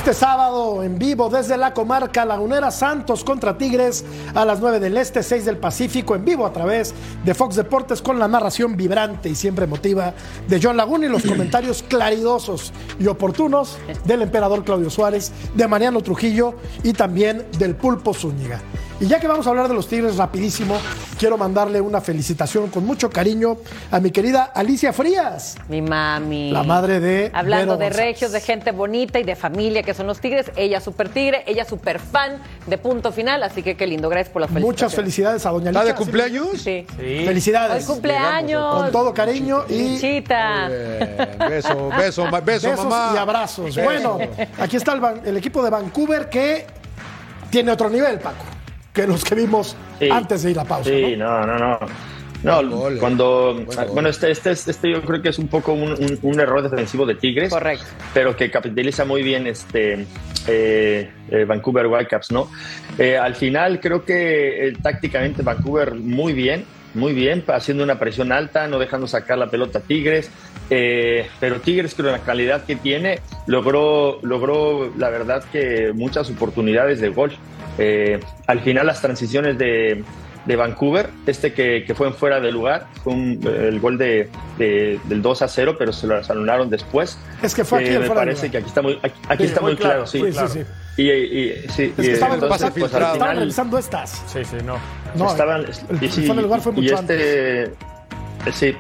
Este 0.07 0.21
sábado 0.21 0.85
en 0.85 1.01
vivo 1.01 1.29
desde 1.29 1.57
la 1.57 1.75
comarca 1.75 2.25
lagunera 2.25 2.71
Santos 2.71 3.25
contra 3.25 3.59
Tigres 3.59 4.05
a 4.37 4.45
las 4.45 4.61
9 4.61 4.79
del 4.79 4.97
Este, 4.99 5.21
6 5.21 5.45
del 5.45 5.59
Pacífico, 5.59 6.15
en 6.15 6.25
vivo 6.25 6.47
a 6.47 6.53
través 6.53 6.95
de 7.25 7.35
Fox 7.35 7.57
Deportes 7.57 8.01
con 8.01 8.17
la 8.17 8.29
narración 8.29 8.77
vibrante 8.77 9.29
y 9.29 9.35
siempre 9.35 9.65
emotiva 9.65 10.15
de 10.47 10.61
John 10.63 10.77
Laguna 10.77 11.07
y 11.07 11.09
los 11.09 11.23
comentarios 11.27 11.83
claridosos 11.83 12.73
y 13.01 13.09
oportunos 13.09 13.79
del 14.05 14.23
emperador 14.23 14.63
Claudio 14.63 14.91
Suárez, 14.91 15.33
de 15.57 15.67
Mariano 15.67 16.01
Trujillo 16.03 16.55
y 16.85 16.93
también 16.93 17.45
del 17.59 17.75
Pulpo 17.75 18.15
Zúñiga. 18.15 18.61
Y 18.99 19.09
ya 19.09 19.21
que 19.21 19.29
vamos 19.29 19.47
a 19.47 19.51
hablar 19.51 19.69
de 19.69 19.75
los 19.75 19.89
Tigres 19.89 20.17
rapidísimo, 20.17 20.79
quiero 21.19 21.37
mandarle 21.37 21.83
una 21.83 22.01
felicitación 22.01 22.71
con 22.71 22.87
mucho 22.87 23.11
cariño 23.11 23.59
a 23.91 24.01
mi 24.01 24.11
querida 24.11 24.45
Alicia 24.55 24.91
Frías, 24.91 25.55
Mi 25.69 25.83
mami. 25.83 26.51
la 26.51 26.63
madre 26.63 26.99
de 26.99 27.31
Hablando 27.35 27.77
Vero 27.77 27.79
de 27.79 27.85
González. 27.91 27.97
regios, 28.15 28.33
de 28.33 28.41
gente 28.41 28.73
bonita 28.73 29.19
y 29.19 29.25
de 29.25 29.37
familia 29.37 29.83
que 29.83 29.93
son 29.93 30.07
los 30.07 30.19
tigres. 30.19 30.51
Ella 30.57 30.81
super 30.81 31.11
tigre, 31.11 31.45
ella 31.47 31.67
super 31.67 31.99
fan 31.99 32.39
de 32.67 32.79
punto 32.79 33.13
final. 33.13 33.43
Así 33.43 33.63
que 33.63 33.77
qué 33.77 33.87
lindo. 33.87 34.09
Gracias 34.09 34.33
por 34.33 34.41
las 34.41 34.49
felicitaciones. 34.51 34.83
Muchas 34.83 34.95
felicidades 34.95 35.45
a 35.45 35.51
Doña 35.51 35.71
¿Está 35.73 35.85
de 35.85 35.91
Alicia. 35.91 35.97
cumpleaños? 35.99 36.49
Sí. 36.55 36.87
Sí. 36.99 37.23
Felicidades. 37.27 37.87
Hoy 37.87 37.93
cumpleaños. 37.95 38.75
Con 38.83 38.93
todo 38.93 39.13
cariño 39.13 39.65
y 39.69 39.99
Chita. 40.01 40.69
Beso, 41.51 41.91
beso, 41.91 42.25
beso, 42.31 42.41
besos 42.43 42.77
mamá. 42.79 43.13
y 43.15 43.19
abrazos. 43.19 43.75
Beso. 43.77 43.83
Bueno, 43.85 44.19
aquí 44.59 44.77
está 44.77 44.95
el 45.23 45.37
equipo 45.37 45.63
de 45.63 45.69
Vancouver 45.69 46.31
que 46.31 46.67
tiene 47.51 47.71
otro 47.73 47.91
nivel, 47.91 48.19
Paco, 48.21 48.45
que 48.97 49.07
los 49.07 49.23
que 49.25 49.35
vimos 49.37 49.77
Sí. 50.01 50.09
antes 50.11 50.43
de 50.43 50.51
ir 50.51 50.59
a 50.59 50.65
pausa. 50.65 50.91
Sí, 50.91 51.15
¿no? 51.17 51.47
no, 51.47 51.59
no, 51.59 51.79
no. 51.79 51.79
No, 52.43 52.57
Buen 52.57 52.71
gol, 52.71 52.97
eh. 52.97 52.99
cuando. 53.01 53.65
Bueno, 53.93 54.09
este, 54.11 54.31
este, 54.31 54.51
este 54.53 54.91
yo 54.91 55.03
creo 55.03 55.23
que 55.23 55.31
es 55.31 55.39
un 55.39 55.49
poco 55.49 55.73
un, 55.73 55.93
un- 55.93 56.19
un 56.23 56.41
error 56.41 56.63
defensivo 56.63 57.05
de 57.07 57.15
Tigres. 57.15 57.51
Correcto. 57.51 57.85
Pero 58.13 58.37
que 58.37 58.51
capitaliza 58.51 59.05
muy 59.05 59.23
bien 59.23 59.47
este 59.47 60.07
eh, 60.47 61.11
eh, 61.31 61.45
Vancouver 61.47 61.87
Whitecaps, 61.87 62.31
¿no? 62.33 62.49
Eh, 62.99 63.17
al 63.17 63.35
final 63.35 63.81
creo 63.81 64.05
que 64.05 64.69
eh, 64.69 64.73
tácticamente 64.83 65.43
Vancouver 65.43 65.95
muy 65.95 66.35
bien, 66.35 66.65
muy 66.97 67.13
bien, 67.13 67.45
haciendo 67.49 67.85
una 67.85 67.99
presión 67.99 68.33
alta, 68.33 68.67
no 68.67 68.79
dejando 68.79 69.07
sacar 69.07 69.39
la 69.39 69.49
pelota 69.51 69.79
a 69.79 69.83
Tigres. 69.83 70.31
eh, 70.71 71.29
pero 71.39 71.61
Tigres, 71.61 71.95
con 71.95 72.07
la 72.07 72.19
calidad 72.19 72.65
que 72.65 72.75
tiene, 72.75 73.21
logró, 73.47 74.19
logró 74.23 74.93
la 74.99 75.11
verdad 75.11 75.45
que 75.53 75.93
muchas 75.95 76.29
oportunidades 76.31 77.01
de 77.01 77.09
gol. 77.11 77.33
Eh, 77.79 78.19
al 78.47 78.61
final 78.61 78.87
las 78.87 79.01
transiciones 79.01 79.59
de, 79.59 80.03
de 80.45 80.57
Vancouver, 80.57 81.11
este 81.27 81.53
que, 81.53 81.85
que 81.87 81.95
fue 81.95 82.09
en 82.09 82.15
fuera 82.15 82.41
de 82.41 82.51
lugar, 82.51 82.87
fue 83.05 83.13
un- 83.13 83.41
el 83.47 83.79
gol 83.79 83.97
de, 83.99 84.29
de- 84.59 84.99
del 85.05 85.23
2 85.23 85.43
a 85.43 85.49
0, 85.49 85.77
pero 85.79 85.93
se 85.93 86.07
lo 86.07 86.17
anularon 86.29 86.69
después. 86.71 87.19
Es 87.43 87.55
que 87.55 87.65
fue 87.65 87.81
aquí 87.81 87.89
Eh, 87.91 87.95
el 87.95 88.01
me 88.01 88.07
fuera 88.07 88.23
de 88.23 88.27
parece 88.29 88.47
lugar. 88.47 88.51
que 88.53 88.59
aquí 88.59 88.67
está 88.69 88.83
muy, 88.83 88.99
aquí, 89.03 89.21
aquí 89.29 89.43
Sí, 89.45 89.49
está 89.51 89.61
muy 89.61 89.71
muy 89.73 89.77
claro, 89.77 90.05
claro, 90.05 90.07
sí. 90.07 90.19
Sí, 90.25 90.31
claro. 90.33 90.49
sí, 90.49 90.59
sí. 90.61 91.03
Y, 91.03 91.11
y- 91.11 91.53
sí, 91.69 91.93
Es 91.99 92.19
que 92.19 92.25
entonces, 92.25 92.71
pues, 92.79 92.93
Estaban 92.93 93.37
revisando 93.37 93.77
estas. 93.79 94.11
Sí, 94.33 94.45
sí, 94.45 94.57
no. 94.65 94.79
No, 95.15 95.29
estaban, 95.31 95.63
el, 95.63 95.69
y 96.01 96.05
el 96.07 96.13
sí, 96.13 96.23
de 96.23 96.35
lugar 96.43 96.61
fue 96.61 96.73
y 96.73 96.75
mucho 96.77 96.95
este, 96.95 97.65
eh, 97.65 97.73
Sí, 98.53 98.75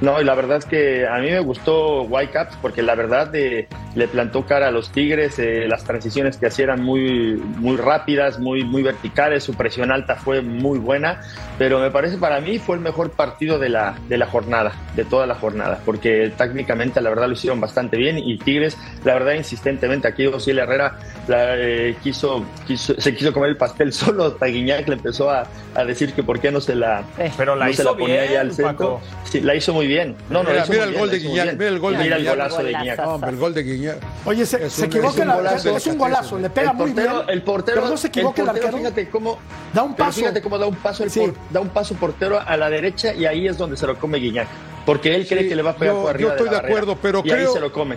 no, 0.00 0.20
y 0.20 0.24
la 0.24 0.34
verdad 0.34 0.58
es 0.58 0.64
que 0.64 1.06
a 1.06 1.18
mí 1.18 1.30
me 1.30 1.40
gustó 1.40 2.02
Whitecaps 2.02 2.56
porque 2.60 2.82
la 2.82 2.94
verdad 2.94 3.34
eh, 3.34 3.68
le 3.96 4.06
plantó 4.06 4.46
cara 4.46 4.68
a 4.68 4.70
los 4.70 4.90
Tigres, 4.92 5.38
eh, 5.40 5.66
las 5.68 5.82
transiciones 5.84 6.36
que 6.36 6.46
hacían 6.46 6.66
eran 6.66 6.82
muy, 6.82 7.34
muy 7.58 7.76
rápidas, 7.76 8.38
muy, 8.38 8.64
muy 8.64 8.82
verticales, 8.82 9.44
su 9.44 9.54
presión 9.54 9.90
alta 9.92 10.16
fue 10.16 10.42
muy 10.42 10.78
buena, 10.78 11.20
pero 11.58 11.78
me 11.80 11.90
parece 11.90 12.18
para 12.18 12.40
mí 12.40 12.58
fue 12.58 12.76
el 12.76 12.82
mejor 12.82 13.10
partido 13.12 13.58
de 13.58 13.68
la, 13.68 13.94
de 14.08 14.18
la 14.18 14.26
jornada, 14.26 14.72
de 14.96 15.04
toda 15.04 15.26
la 15.26 15.34
jornada, 15.36 15.80
porque 15.84 16.32
técnicamente 16.36 17.00
la 17.00 17.10
verdad 17.10 17.26
lo 17.28 17.34
hicieron 17.34 17.60
bastante 17.60 17.96
bien 17.96 18.18
y 18.18 18.36
Tigres, 18.38 18.76
la 19.04 19.14
verdad 19.14 19.32
insistentemente, 19.34 20.08
aquí 20.08 20.26
Osiel 20.26 20.58
Herrera 20.58 20.98
la, 21.28 21.56
eh, 21.56 21.96
quiso, 22.02 22.44
quiso, 22.66 23.00
se 23.00 23.14
quiso 23.14 23.32
comer 23.32 23.50
el 23.50 23.56
pastel 23.56 23.92
solo, 23.92 24.32
Taguiñac 24.32 24.86
le 24.88 24.94
empezó 24.94 25.30
a, 25.30 25.46
a 25.74 25.84
decir 25.84 26.12
que 26.12 26.22
por 26.22 26.40
qué 26.40 26.50
no 26.50 26.60
se 26.60 26.74
la, 26.74 27.02
Eh, 27.18 27.30
Pero 27.36 27.54
la 27.56 27.66
no 27.66 27.72
se 27.72 27.82
hizo 27.82 27.92
la 27.92 27.98
ponía 27.98 28.16
bien, 28.22 28.28
ahí 28.30 28.36
al 28.36 28.52
centro. 28.52 28.76
Paco. 28.76 29.00
Sí, 29.24 29.40
la 29.40 29.54
hizo 29.54 29.72
muy 29.72 29.86
bien. 29.86 30.16
No, 30.30 30.42
no, 30.42 30.50
Mira, 30.50 30.54
la 30.54 30.62
hizo 30.64 30.72
mira 30.72 30.84
muy 30.84 30.88
el 30.88 30.90
bien, 30.90 31.00
gol 31.00 31.10
de 31.10 31.18
Guiñac, 31.18 31.52
mira 31.54 31.68
el 31.68 31.78
gol 31.78 31.92
de 31.96 32.02
Mira 32.02 32.16
el 32.16 32.22
Guiñac. 32.22 32.36
golazo 32.36 32.62
de 32.62 32.68
Guiñac. 32.74 33.06
Hombre, 33.06 33.30
el 33.30 33.36
gol 33.36 33.54
de 33.54 33.62
Guiñac. 33.62 33.85
Oye, 34.24 34.46
se, 34.46 34.70
se 34.70 34.82
un- 34.82 34.86
equivoca 34.88 35.08
es 35.10 35.16
un 35.16 35.22
el 35.22 35.46
arquero, 35.46 35.76
es 35.76 35.86
un 35.86 35.98
golazo, 35.98 36.38
le 36.38 36.50
pega 36.50 36.70
el 36.70 36.76
muy 36.76 36.92
portero, 36.92 37.12
bien. 37.14 37.24
El 37.30 37.42
portero, 37.42 37.76
pero 37.80 37.88
no 37.90 37.96
se 37.96 38.06
equivoca 38.08 38.42
el, 38.42 38.48
el 38.48 38.52
portero, 38.52 38.66
arquero. 38.76 38.90
fíjate 38.94 39.10
cómo 39.10 39.38
Da 39.72 39.82
un 39.82 39.94
paso. 39.94 40.20
Fíjate 40.20 40.42
cómo 40.42 40.58
da 40.58 40.66
un 40.66 40.76
paso 40.76 41.04
el 41.04 41.10
Sí. 41.10 41.20
por- 41.20 41.34
da 41.50 41.60
un 41.60 41.68
paso 41.68 41.94
portero 41.94 42.40
a 42.40 42.56
la 42.56 42.70
derecha 42.70 43.12
y 43.14 43.24
ahí 43.26 43.46
es 43.46 43.56
donde 43.58 43.76
se 43.76 43.86
lo 43.86 43.98
come 43.98 44.18
Guiñac, 44.18 44.48
porque 44.84 45.14
él 45.14 45.26
cree 45.26 45.42
Sí, 45.44 45.48
que 45.50 45.56
le 45.56 45.62
va 45.62 45.70
a 45.72 45.76
pegar 45.76 45.94
yo- 45.94 46.00
por 46.02 46.10
arriba 46.10 46.28
yo 46.30 46.32
estoy 46.34 46.46
la 46.46 46.50
de 46.52 46.56
barrera, 46.56 46.74
acuerdo, 46.78 46.98
pero 47.02 47.22
y 47.24 47.30
ahí 47.30 47.46
se 47.52 47.60
lo 47.60 47.72
come. 47.72 47.96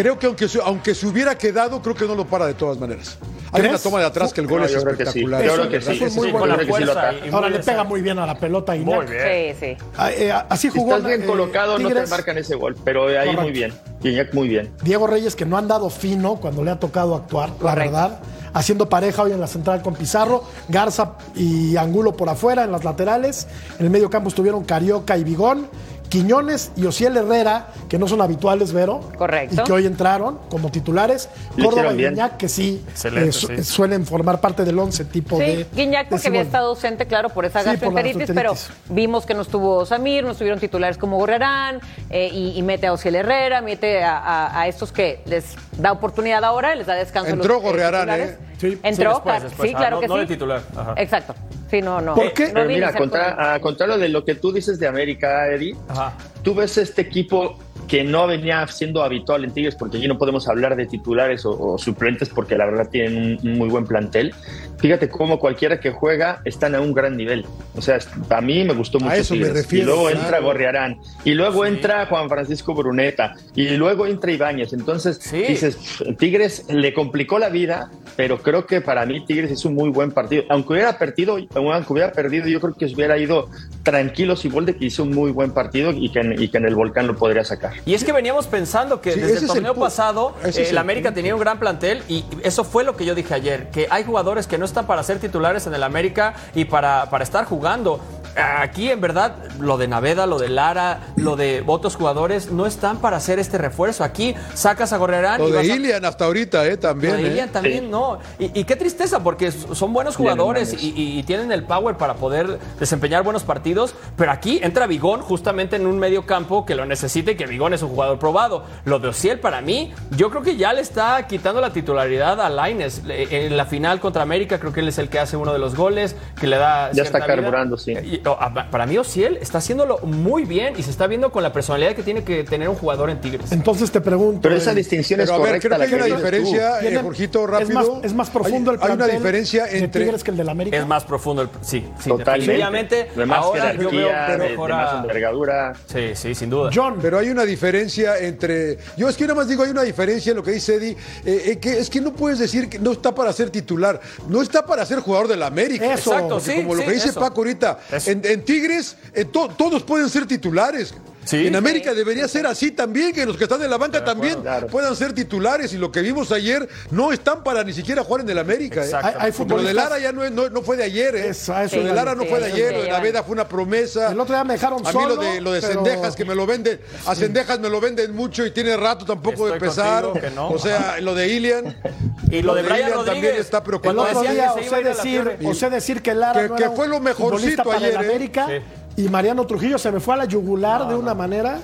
Creo 0.00 0.18
que 0.18 0.26
aunque 0.26 0.48
se, 0.48 0.58
aunque 0.62 0.94
se 0.94 1.06
hubiera 1.06 1.36
quedado, 1.36 1.82
creo 1.82 1.94
que 1.94 2.06
no 2.06 2.14
lo 2.14 2.24
para 2.24 2.46
de 2.46 2.54
todas 2.54 2.78
maneras. 2.78 3.18
Hay 3.52 3.60
una 3.60 3.68
¿Crees? 3.70 3.82
toma 3.82 3.98
de 4.00 4.06
atrás 4.06 4.32
que 4.32 4.40
el 4.40 4.46
gol 4.46 4.60
No, 4.60 4.64
es 4.66 4.72
yo 4.72 4.82
creo 4.82 4.96
que 4.96 5.04
sí. 5.04 5.08
espectacular. 5.08 5.42
Yo 5.44 5.46
Eso- 5.52 5.56
creo 5.56 5.70
que 5.70 5.76
eso 5.76 5.92
sí. 5.92 6.04
es 6.04 6.16
muy 6.16 6.26
Sí, 6.26 6.32
bueno. 6.32 6.46
yo 6.46 6.54
creo 6.54 6.66
que 6.76 6.84
sí 6.84 7.28
y- 7.28 7.34
Ahora 7.34 7.48
le 7.50 7.58
pega 7.58 7.84
muy 7.84 8.00
bien 8.00 8.18
a 8.18 8.26
la 8.26 8.38
pelota 8.38 8.74
y 8.76 8.80
Muy 8.80 9.04
bien. 9.06 9.54
Sí, 9.58 9.76
sí. 9.76 9.84
Ah, 9.98 10.10
eh, 10.10 10.32
así 10.48 10.70
Si 10.70 10.78
jugó. 10.78 10.92
estás 10.96 11.06
bien 11.08 11.22
eh, 11.22 11.26
colocado, 11.26 11.78
no 11.78 11.88
te 11.90 12.06
marcan 12.06 12.38
ese 12.38 12.54
gol. 12.54 12.76
Pero 12.82 13.08
ahí 13.08 13.14
Correcto. 13.16 13.42
muy 13.42 13.50
bien. 13.52 13.74
Guiñac 14.00 14.32
muy 14.32 14.48
bien. 14.48 14.72
Diego 14.82 15.06
Reyes, 15.06 15.36
que 15.36 15.44
no 15.44 15.58
han 15.58 15.68
dado 15.68 15.90
fino 15.90 16.36
cuando 16.36 16.64
le 16.64 16.70
ha 16.70 16.78
tocado 16.78 17.14
actuar, 17.14 17.50
la 17.62 17.74
verdad. 17.74 18.20
Haciendo 18.52 18.88
pareja 18.88 19.22
hoy 19.22 19.32
en 19.32 19.40
la 19.40 19.46
central 19.46 19.80
con 19.82 19.94
Pizarro, 19.94 20.42
Garza 20.68 21.12
y 21.36 21.76
Angulo 21.76 22.16
por 22.16 22.28
afuera 22.28 22.64
en 22.64 22.72
las 22.72 22.82
laterales. 22.84 23.46
En 23.78 23.84
el 23.86 23.90
medio 23.90 24.08
campo 24.10 24.28
estuvieron 24.28 24.64
Carioca 24.64 25.16
y 25.16 25.22
Bigón. 25.24 25.68
Quiñones 26.10 26.72
y 26.76 26.84
Ociel 26.86 27.16
Herrera, 27.16 27.68
que 27.88 27.96
no 27.98 28.06
son 28.08 28.20
habituales, 28.20 28.72
Vero. 28.72 29.00
Correcto. 29.16 29.62
Y 29.62 29.64
que 29.64 29.72
hoy 29.72 29.86
entraron 29.86 30.38
como 30.50 30.70
titulares. 30.70 31.28
Córdoba 31.62 31.92
y. 31.94 31.98
Guiñac, 31.98 32.36
que 32.36 32.48
sí, 32.48 32.84
eh, 33.04 33.32
su- 33.32 33.46
sí. 33.46 33.62
suelen 33.64 34.04
formar 34.04 34.40
parte 34.40 34.64
del 34.64 34.78
once 34.78 35.04
tipo 35.04 35.38
Sí, 35.38 35.44
de. 35.44 35.66
Guiñac 35.72 36.06
de 36.06 36.10
porque 36.10 36.26
había 36.28 36.40
estado 36.42 36.68
ausente, 36.70 37.06
claro, 37.06 37.28
por 37.30 37.44
esa 37.44 37.62
Sí, 37.62 37.76
por 37.76 37.94
pero 38.34 38.54
vimos 38.88 39.24
que 39.24 39.34
no 39.34 39.42
estuvo 39.42 39.86
Samir, 39.86 40.24
no 40.24 40.32
estuvieron 40.32 40.58
titulares 40.58 40.98
como 40.98 41.16
Gorrerán, 41.16 41.80
eh, 42.10 42.28
y, 42.32 42.58
y 42.58 42.62
mete 42.62 42.88
a 42.88 42.92
Ociel 42.92 43.14
Herrera, 43.14 43.60
mete 43.60 44.02
a, 44.02 44.18
a- 44.18 44.60
a 44.62 44.66
estos 44.68 44.90
que 44.90 45.22
les 45.26 45.54
da 45.78 45.92
oportunidad 45.92 46.42
ahora, 46.44 46.74
les 46.74 46.86
da 46.88 46.94
descanso. 46.94 47.30
los, 47.36 47.38
Entró 47.46 47.58
eh, 47.58 47.62
Gorrearán, 47.62 48.00
titulares. 48.08 48.30
¿eh? 48.30 48.38
Sí. 48.60 48.80
Entró, 48.82 48.90
Sí, 48.90 48.96
después, 48.96 49.22
claro, 49.22 49.44
después. 49.44 49.70
sí, 49.70 49.76
Ah, 49.78 49.90
no- 49.90 50.00
que 50.00 50.08
no 50.08 50.14
sí. 50.14 50.20
de 50.20 50.26
titular, 50.26 50.62
ajá. 50.76 50.94
Exacto. 50.96 51.34
Sí, 51.70 51.80
no, 51.80 52.00
no. 52.00 52.14
¿Por 52.14 52.32
qué? 52.32 52.48
no 52.48 52.54
Pero 52.54 52.68
mira, 52.68 52.92
contra, 52.92 53.54
a 53.54 53.60
contrario 53.60 53.96
de 53.96 54.08
lo 54.08 54.24
que 54.24 54.34
tú 54.34 54.52
dices 54.52 54.78
de 54.80 54.88
América, 54.88 55.48
Eddie, 55.48 55.76
Ajá. 55.88 56.16
tú 56.42 56.54
ves 56.54 56.76
este 56.78 57.02
equipo 57.02 57.56
que 57.86 58.02
no 58.04 58.26
venía 58.26 58.66
siendo 58.66 59.02
habitual 59.02 59.44
en 59.44 59.52
Tigres, 59.52 59.74
porque 59.76 59.98
aquí 59.98 60.08
no 60.08 60.18
podemos 60.18 60.48
hablar 60.48 60.76
de 60.76 60.86
titulares 60.86 61.44
o, 61.44 61.58
o 61.58 61.78
suplentes, 61.78 62.28
porque 62.28 62.56
la 62.56 62.66
verdad 62.66 62.88
tienen 62.88 63.16
un, 63.16 63.48
un 63.48 63.58
muy 63.58 63.68
buen 63.68 63.84
plantel. 63.84 64.34
Fíjate 64.80 65.08
cómo 65.08 65.38
cualquiera 65.38 65.78
que 65.80 65.90
juega 65.90 66.40
están 66.44 66.74
a 66.74 66.80
un 66.80 66.92
gran 66.92 67.16
nivel. 67.16 67.44
O 67.76 67.82
sea, 67.82 67.98
a 68.30 68.40
mí 68.40 68.64
me 68.64 68.74
gustó 68.74 68.98
mucho 68.98 69.14
eso 69.14 69.34
me 69.34 69.40
Tigres. 69.40 69.62
refiero, 69.64 69.82
y 69.84 69.86
luego 69.86 70.02
claro. 70.10 70.20
entra 70.20 70.40
Gorriarán, 70.40 70.96
y 71.24 71.34
luego 71.34 71.62
Sí. 71.64 71.68
entra 71.70 72.06
Juan 72.06 72.28
Francisco 72.28 72.74
Bruneta, 72.74 73.34
y 73.54 73.68
luego 73.70 74.06
entra 74.06 74.32
Ibáñez. 74.32 74.72
Entonces, 74.72 75.18
Sí. 75.22 75.42
dices, 75.42 75.76
"Pff, 75.76 76.16
Tigres 76.18 76.64
le 76.68 76.94
complicó 76.94 77.38
la 77.38 77.48
vida, 77.48 77.90
pero 78.16 78.38
creo 78.42 78.66
que 78.66 78.80
para 78.80 79.04
mí 79.06 79.24
Tigres 79.24 79.50
hizo 79.50 79.68
un 79.68 79.74
muy 79.74 79.90
buen 79.90 80.10
partido. 80.12 80.44
Aunque 80.48 80.72
hubiera 80.74 80.98
perdido, 80.98 81.36
aunque 81.54 81.92
hubiera 81.92 82.12
perdido, 82.12 82.46
yo 82.48 82.60
creo 82.60 82.74
que 82.74 82.86
hubiera 82.86 83.16
ido 83.18 83.48
tranquilo 83.82 84.34
de 84.34 84.76
que 84.76 84.84
hizo 84.86 85.02
un 85.02 85.10
muy 85.14 85.30
buen 85.30 85.52
partido 85.52 85.90
y 85.92 86.10
que, 86.10 86.20
en, 86.20 86.40
y 86.40 86.48
que 86.48 86.58
en 86.58 86.66
el 86.66 86.74
volcán 86.74 87.06
lo 87.06 87.16
podría 87.16 87.44
sacar. 87.44 87.72
Y 87.86 87.94
es 87.94 88.04
que 88.04 88.12
veníamos 88.12 88.46
pensando 88.46 89.00
que 89.00 89.12
Sí, 89.12 89.20
desde 89.20 89.32
el 89.32 89.36
es 89.38 89.42
el 89.44 89.48
torneo 89.48 89.74
pasado 89.74 90.34
eh, 90.44 90.48
es 90.48 90.58
el 90.58 90.66
el 90.66 90.78
América 90.78 91.08
punto. 91.10 91.16
tenía 91.16 91.34
un 91.34 91.40
gran 91.40 91.58
plantel 91.58 92.02
y 92.08 92.24
eso 92.42 92.64
fue 92.64 92.84
lo 92.84 92.96
que 92.96 93.04
yo 93.04 93.14
dije 93.14 93.34
ayer, 93.34 93.70
que 93.70 93.86
hay 93.90 94.04
jugadores 94.04 94.46
que 94.46 94.58
no 94.58 94.64
para 94.72 95.02
ser 95.02 95.18
titulares 95.18 95.66
en 95.66 95.74
el 95.74 95.82
América 95.82 96.34
y 96.54 96.64
para, 96.64 97.10
para 97.10 97.24
estar 97.24 97.44
jugando. 97.44 98.00
Aquí 98.36 98.90
en 98.90 99.00
verdad 99.00 99.34
lo 99.58 99.76
de 99.76 99.88
Naveda, 99.88 100.26
lo 100.26 100.38
de 100.38 100.48
Lara, 100.48 101.00
lo 101.16 101.36
de 101.36 101.62
otros 101.66 101.96
jugadores 101.96 102.50
no 102.52 102.66
están 102.66 102.98
para 102.98 103.16
hacer 103.16 103.38
este 103.38 103.58
refuerzo. 103.58 104.04
Aquí 104.04 104.34
sacas 104.54 104.92
a 104.92 104.96
Gorrerán 104.98 105.40
Lo 105.40 105.48
y 105.48 105.52
de 105.52 105.56
vas 105.58 105.68
a- 105.68 105.74
Ilian 105.74 106.04
hasta 106.04 106.24
ahorita, 106.26 106.66
¿eh? 106.66 106.76
También. 106.76 107.12
lo 107.14 107.18
de 107.18 107.24
¿eh? 107.24 107.30
Ilian 107.32 107.48
también 107.50 107.84
Sí. 107.84 107.88
no. 107.90 108.18
Y, 108.38 108.60
y 108.60 108.64
qué 108.64 108.76
tristeza, 108.76 109.22
porque 109.22 109.50
son 109.52 109.92
buenos 109.92 110.16
jugadores 110.16 110.72
y, 110.80 110.90
y- 110.96 111.18
y 111.18 111.22
tienen 111.24 111.50
el 111.52 111.64
power 111.64 111.96
para 111.96 112.14
poder 112.14 112.58
desempeñar 112.78 113.22
buenos 113.24 113.42
partidos. 113.42 113.94
Pero 114.16 114.30
aquí 114.32 114.60
entra 114.62 114.86
Vigón 114.86 115.20
justamente 115.22 115.76
en 115.76 115.86
un 115.86 115.98
medio 115.98 116.24
campo 116.26 116.64
que 116.64 116.74
lo 116.74 116.86
necesita 116.86 117.32
y 117.32 117.34
que 117.36 117.46
Vigón 117.46 117.74
es 117.74 117.82
un 117.82 117.90
jugador 117.90 118.18
probado. 118.18 118.64
Lo 118.84 118.98
de 119.00 119.08
Ociel, 119.08 119.40
para 119.40 119.60
mí, 119.60 119.92
yo 120.16 120.30
creo 120.30 120.42
que 120.42 120.56
ya 120.56 120.72
le 120.72 120.80
está 120.82 121.26
quitando 121.26 121.60
la 121.60 121.72
titularidad 121.72 122.40
a 122.40 122.48
Laines. 122.48 123.02
En 123.08 123.56
la 123.56 123.66
final 123.66 124.00
contra 124.00 124.22
América, 124.22 124.58
creo 124.60 124.72
que 124.72 124.80
él 124.80 124.88
es 124.88 124.98
el 124.98 125.08
que 125.08 125.18
hace 125.18 125.36
uno 125.36 125.52
de 125.52 125.58
los 125.58 125.74
goles, 125.74 126.16
que 126.40 126.46
le 126.46 126.56
da. 126.56 126.90
Ya 126.92 127.02
está 127.02 127.18
vida. 127.18 127.26
carburando, 127.26 127.76
sí. 127.76 127.92
Y, 127.92 128.20
para 128.38 128.86
mí, 128.86 128.96
Ociel 128.98 129.38
está 129.40 129.58
haciéndolo 129.58 129.98
muy 129.98 130.44
bien 130.44 130.74
y 130.76 130.82
se 130.82 130.90
está 130.90 131.06
viendo 131.06 131.30
con 131.32 131.42
la 131.42 131.52
personalidad 131.52 131.94
que 131.94 132.02
tiene 132.02 132.22
que 132.24 132.44
tener 132.44 132.68
un 132.68 132.76
jugador 132.76 133.10
en 133.10 133.20
Tigres. 133.20 133.52
Entonces 133.52 133.90
te 133.90 134.00
pregunto. 134.00 134.40
Pero 134.42 134.56
esa 134.56 134.72
eh, 134.72 134.76
distinción 134.76 135.18
Pero 135.18 135.24
es 135.24 135.30
a 135.30 135.38
ver, 135.38 135.46
correcta. 135.60 135.68
creo 135.68 135.78
que 135.88 135.96
la 135.96 136.04
hay 136.04 136.10
una 136.12 136.16
diferencia, 136.16 136.80
eh, 136.80 136.98
Jorgito, 137.02 137.44
es 137.44 137.50
rápido. 137.50 137.94
más, 137.96 138.04
es 138.04 138.14
más 138.14 138.30
profundo 138.30 138.70
Hay- 138.70 138.76
el 138.76 138.82
Hay 138.82 138.86
una 138.88 138.96
plantel 138.96 139.16
diferencia 139.18 139.64
de 139.66 139.78
entre. 139.78 140.04
Tigres 140.04 140.24
que 140.24 140.30
el 140.30 140.36
del 140.36 140.48
América. 140.48 140.76
Es 140.76 140.86
más 140.86 141.04
profundo 141.04 141.42
el. 141.42 141.48
Sí, 141.62 141.84
sí, 141.98 142.08
Totalmente. 142.10 142.32
definitivamente. 142.52 143.10
De 143.16 143.26
más 143.26 143.38
Ahora 143.38 143.72
yo 143.74 143.90
veo 143.90 144.08
pero 144.26 144.44
de, 144.44 144.56
más 144.56 144.94
envergadura. 145.00 145.72
Sí, 145.86 146.10
sí, 146.14 146.34
sin 146.34 146.50
duda. 146.50 146.70
John, 146.74 146.98
Pero 147.00 147.18
hay 147.18 147.28
una 147.30 147.44
diferencia 147.44 148.18
entre. 148.18 148.78
Yo 148.96 149.08
es 149.08 149.16
que 149.16 149.24
nada 149.24 149.34
más 149.34 149.48
digo, 149.48 149.62
hay 149.64 149.70
una 149.70 149.82
diferencia 149.82 150.30
en 150.30 150.36
lo 150.36 150.42
que 150.42 150.52
dice 150.52 150.74
Eddie. 150.76 150.96
eh, 151.24 151.42
eh, 151.46 151.58
que 151.58 151.78
es 151.78 151.88
que 151.90 152.00
no 152.00 152.12
puedes 152.12 152.38
decir 152.38 152.68
que 152.68 152.78
no 152.78 152.92
está 152.92 153.14
para 153.14 153.32
ser 153.32 153.50
titular. 153.50 154.00
No 154.28 154.42
está 154.42 154.64
para 154.64 154.84
ser 154.86 155.00
jugador 155.00 155.28
del 155.28 155.42
América. 155.42 155.84
Eso. 155.94 156.12
Exacto, 156.12 156.40
sí, 156.40 156.56
como 156.56 156.74
lo 156.74 156.82
que 156.84 156.92
dice 156.92 157.08
eso. 157.10 157.20
Paco 157.20 157.40
ahorita, 157.40 157.78
Eso. 157.92 158.09
En, 158.10 158.44
Tigres 158.44 158.96
eh, 159.14 159.24
to- 159.24 159.48
todos 159.50 159.82
pueden 159.82 160.08
ser 160.08 160.26
titulares. 160.26 160.94
Sí. 161.30 161.46
en 161.46 161.56
América 161.56 161.94
debería 161.94 162.26
ser 162.28 162.46
así 162.46 162.70
también, 162.72 163.12
que 163.12 163.24
los 163.26 163.36
que 163.36 163.44
están 163.44 163.62
en 163.62 163.70
la 163.70 163.78
banca 163.78 164.04
también 164.04 164.40
Claro. 164.42 164.66
puedan 164.66 164.94
ser 164.96 165.12
titulares. 165.12 165.72
Y 165.72 165.78
lo 165.78 165.90
que 165.92 166.00
vimos 166.02 166.32
ayer 166.32 166.68
no 166.90 167.12
están 167.12 167.42
para 167.44 167.62
ni 167.64 167.72
siquiera 167.72 168.02
jugar 168.02 168.22
en 168.22 168.30
el 168.30 168.38
América. 168.38 168.82
¿eh? 168.82 168.84
Exacto. 168.86 169.06
hay, 169.08 169.14
hay 169.26 169.32
Porque 169.32 169.54
lo 169.54 169.62
de 169.62 169.62
futbolistas- 169.72 169.74
Lara 169.90 169.98
ya 169.98 170.12
no, 170.12 170.24
es- 170.24 170.32
no- 170.32 170.50
no 170.50 170.62
fue 170.62 170.76
de 170.76 170.84
ayer, 170.84 171.14
¿eh? 171.16 171.28
Eso, 171.28 171.54
a 171.54 171.64
eso 171.64 171.76
lo 171.76 171.84
de. 171.84 171.94
Lara 171.94 172.14
no 172.14 172.24
fue 172.24 172.40
de 172.40 172.46
ayer, 172.46 172.72
lo 172.74 172.82
de. 172.82 172.88
Naveda 172.90 173.22
fue 173.22 173.32
una 173.32 173.46
promesa. 173.48 174.10
El 174.12 174.18
otro 174.20 174.34
día 174.34 174.44
me 174.44 174.54
dejaron 174.54 174.80
A 174.86 174.88
mí 174.92 174.94
lo 174.94 175.00
solo, 175.10 175.16
de, 175.22 175.40
lo 175.40 175.52
de 175.52 175.60
pero- 175.60 175.72
Cendejas, 175.84 176.16
que 176.16 176.24
me 176.24 176.34
lo 176.34 176.46
venden, 176.46 176.80
a 177.06 177.14
Cendejas 177.14 177.60
me 177.60 177.68
lo 177.70 177.80
venden 177.80 178.14
mucho 178.14 178.44
y 178.44 178.50
tiene 178.50 178.76
rato 178.76 179.04
tampoco 179.04 179.46
de 179.46 179.52
Estoy 179.54 179.68
empezar. 179.68 180.02
contigo 180.04 180.26
que 180.26 180.34
no. 180.34 180.48
O 180.50 180.58
sea, 180.58 181.00
lo 181.00 181.14
de 181.14 181.28
Ilian. 181.28 181.76
Y 182.30 182.42
lo 182.42 182.54
de 182.54 182.62
Brian 182.62 182.76
Ilian 182.80 182.92
Rodríguez. 182.92 183.12
también 183.14 183.36
está 183.40 183.56
El 183.58 183.62
preocupante. 183.64 184.00
otro 184.02 184.20
decían 184.20 184.34
día 184.34 184.52
que 184.54 184.68
osé 184.68 184.84
decir, 184.84 185.38
osé 185.44 185.70
decir 185.70 186.00
que 186.02 186.14
Lara 186.14 186.42
Que- 186.42 186.48
no 186.48 186.54
que 186.54 186.62
era 186.62 186.72
fue 186.72 186.84
un 186.84 186.90
lo 186.92 187.00
mejorcito 187.00 187.72
ayer, 187.72 187.88
el 187.88 187.94
¿eh? 187.96 187.98
América 188.08 188.46
Sí. 188.46 188.54
Y 188.96 189.08
Mariano 189.08 189.46
Trujillo 189.46 189.78
se 189.78 189.90
me 189.90 190.00
fue 190.00 190.14
a 190.14 190.18
la 190.18 190.24
yugular 190.24 190.88
de 190.88 190.94
una 190.94 191.14
manera 191.14 191.60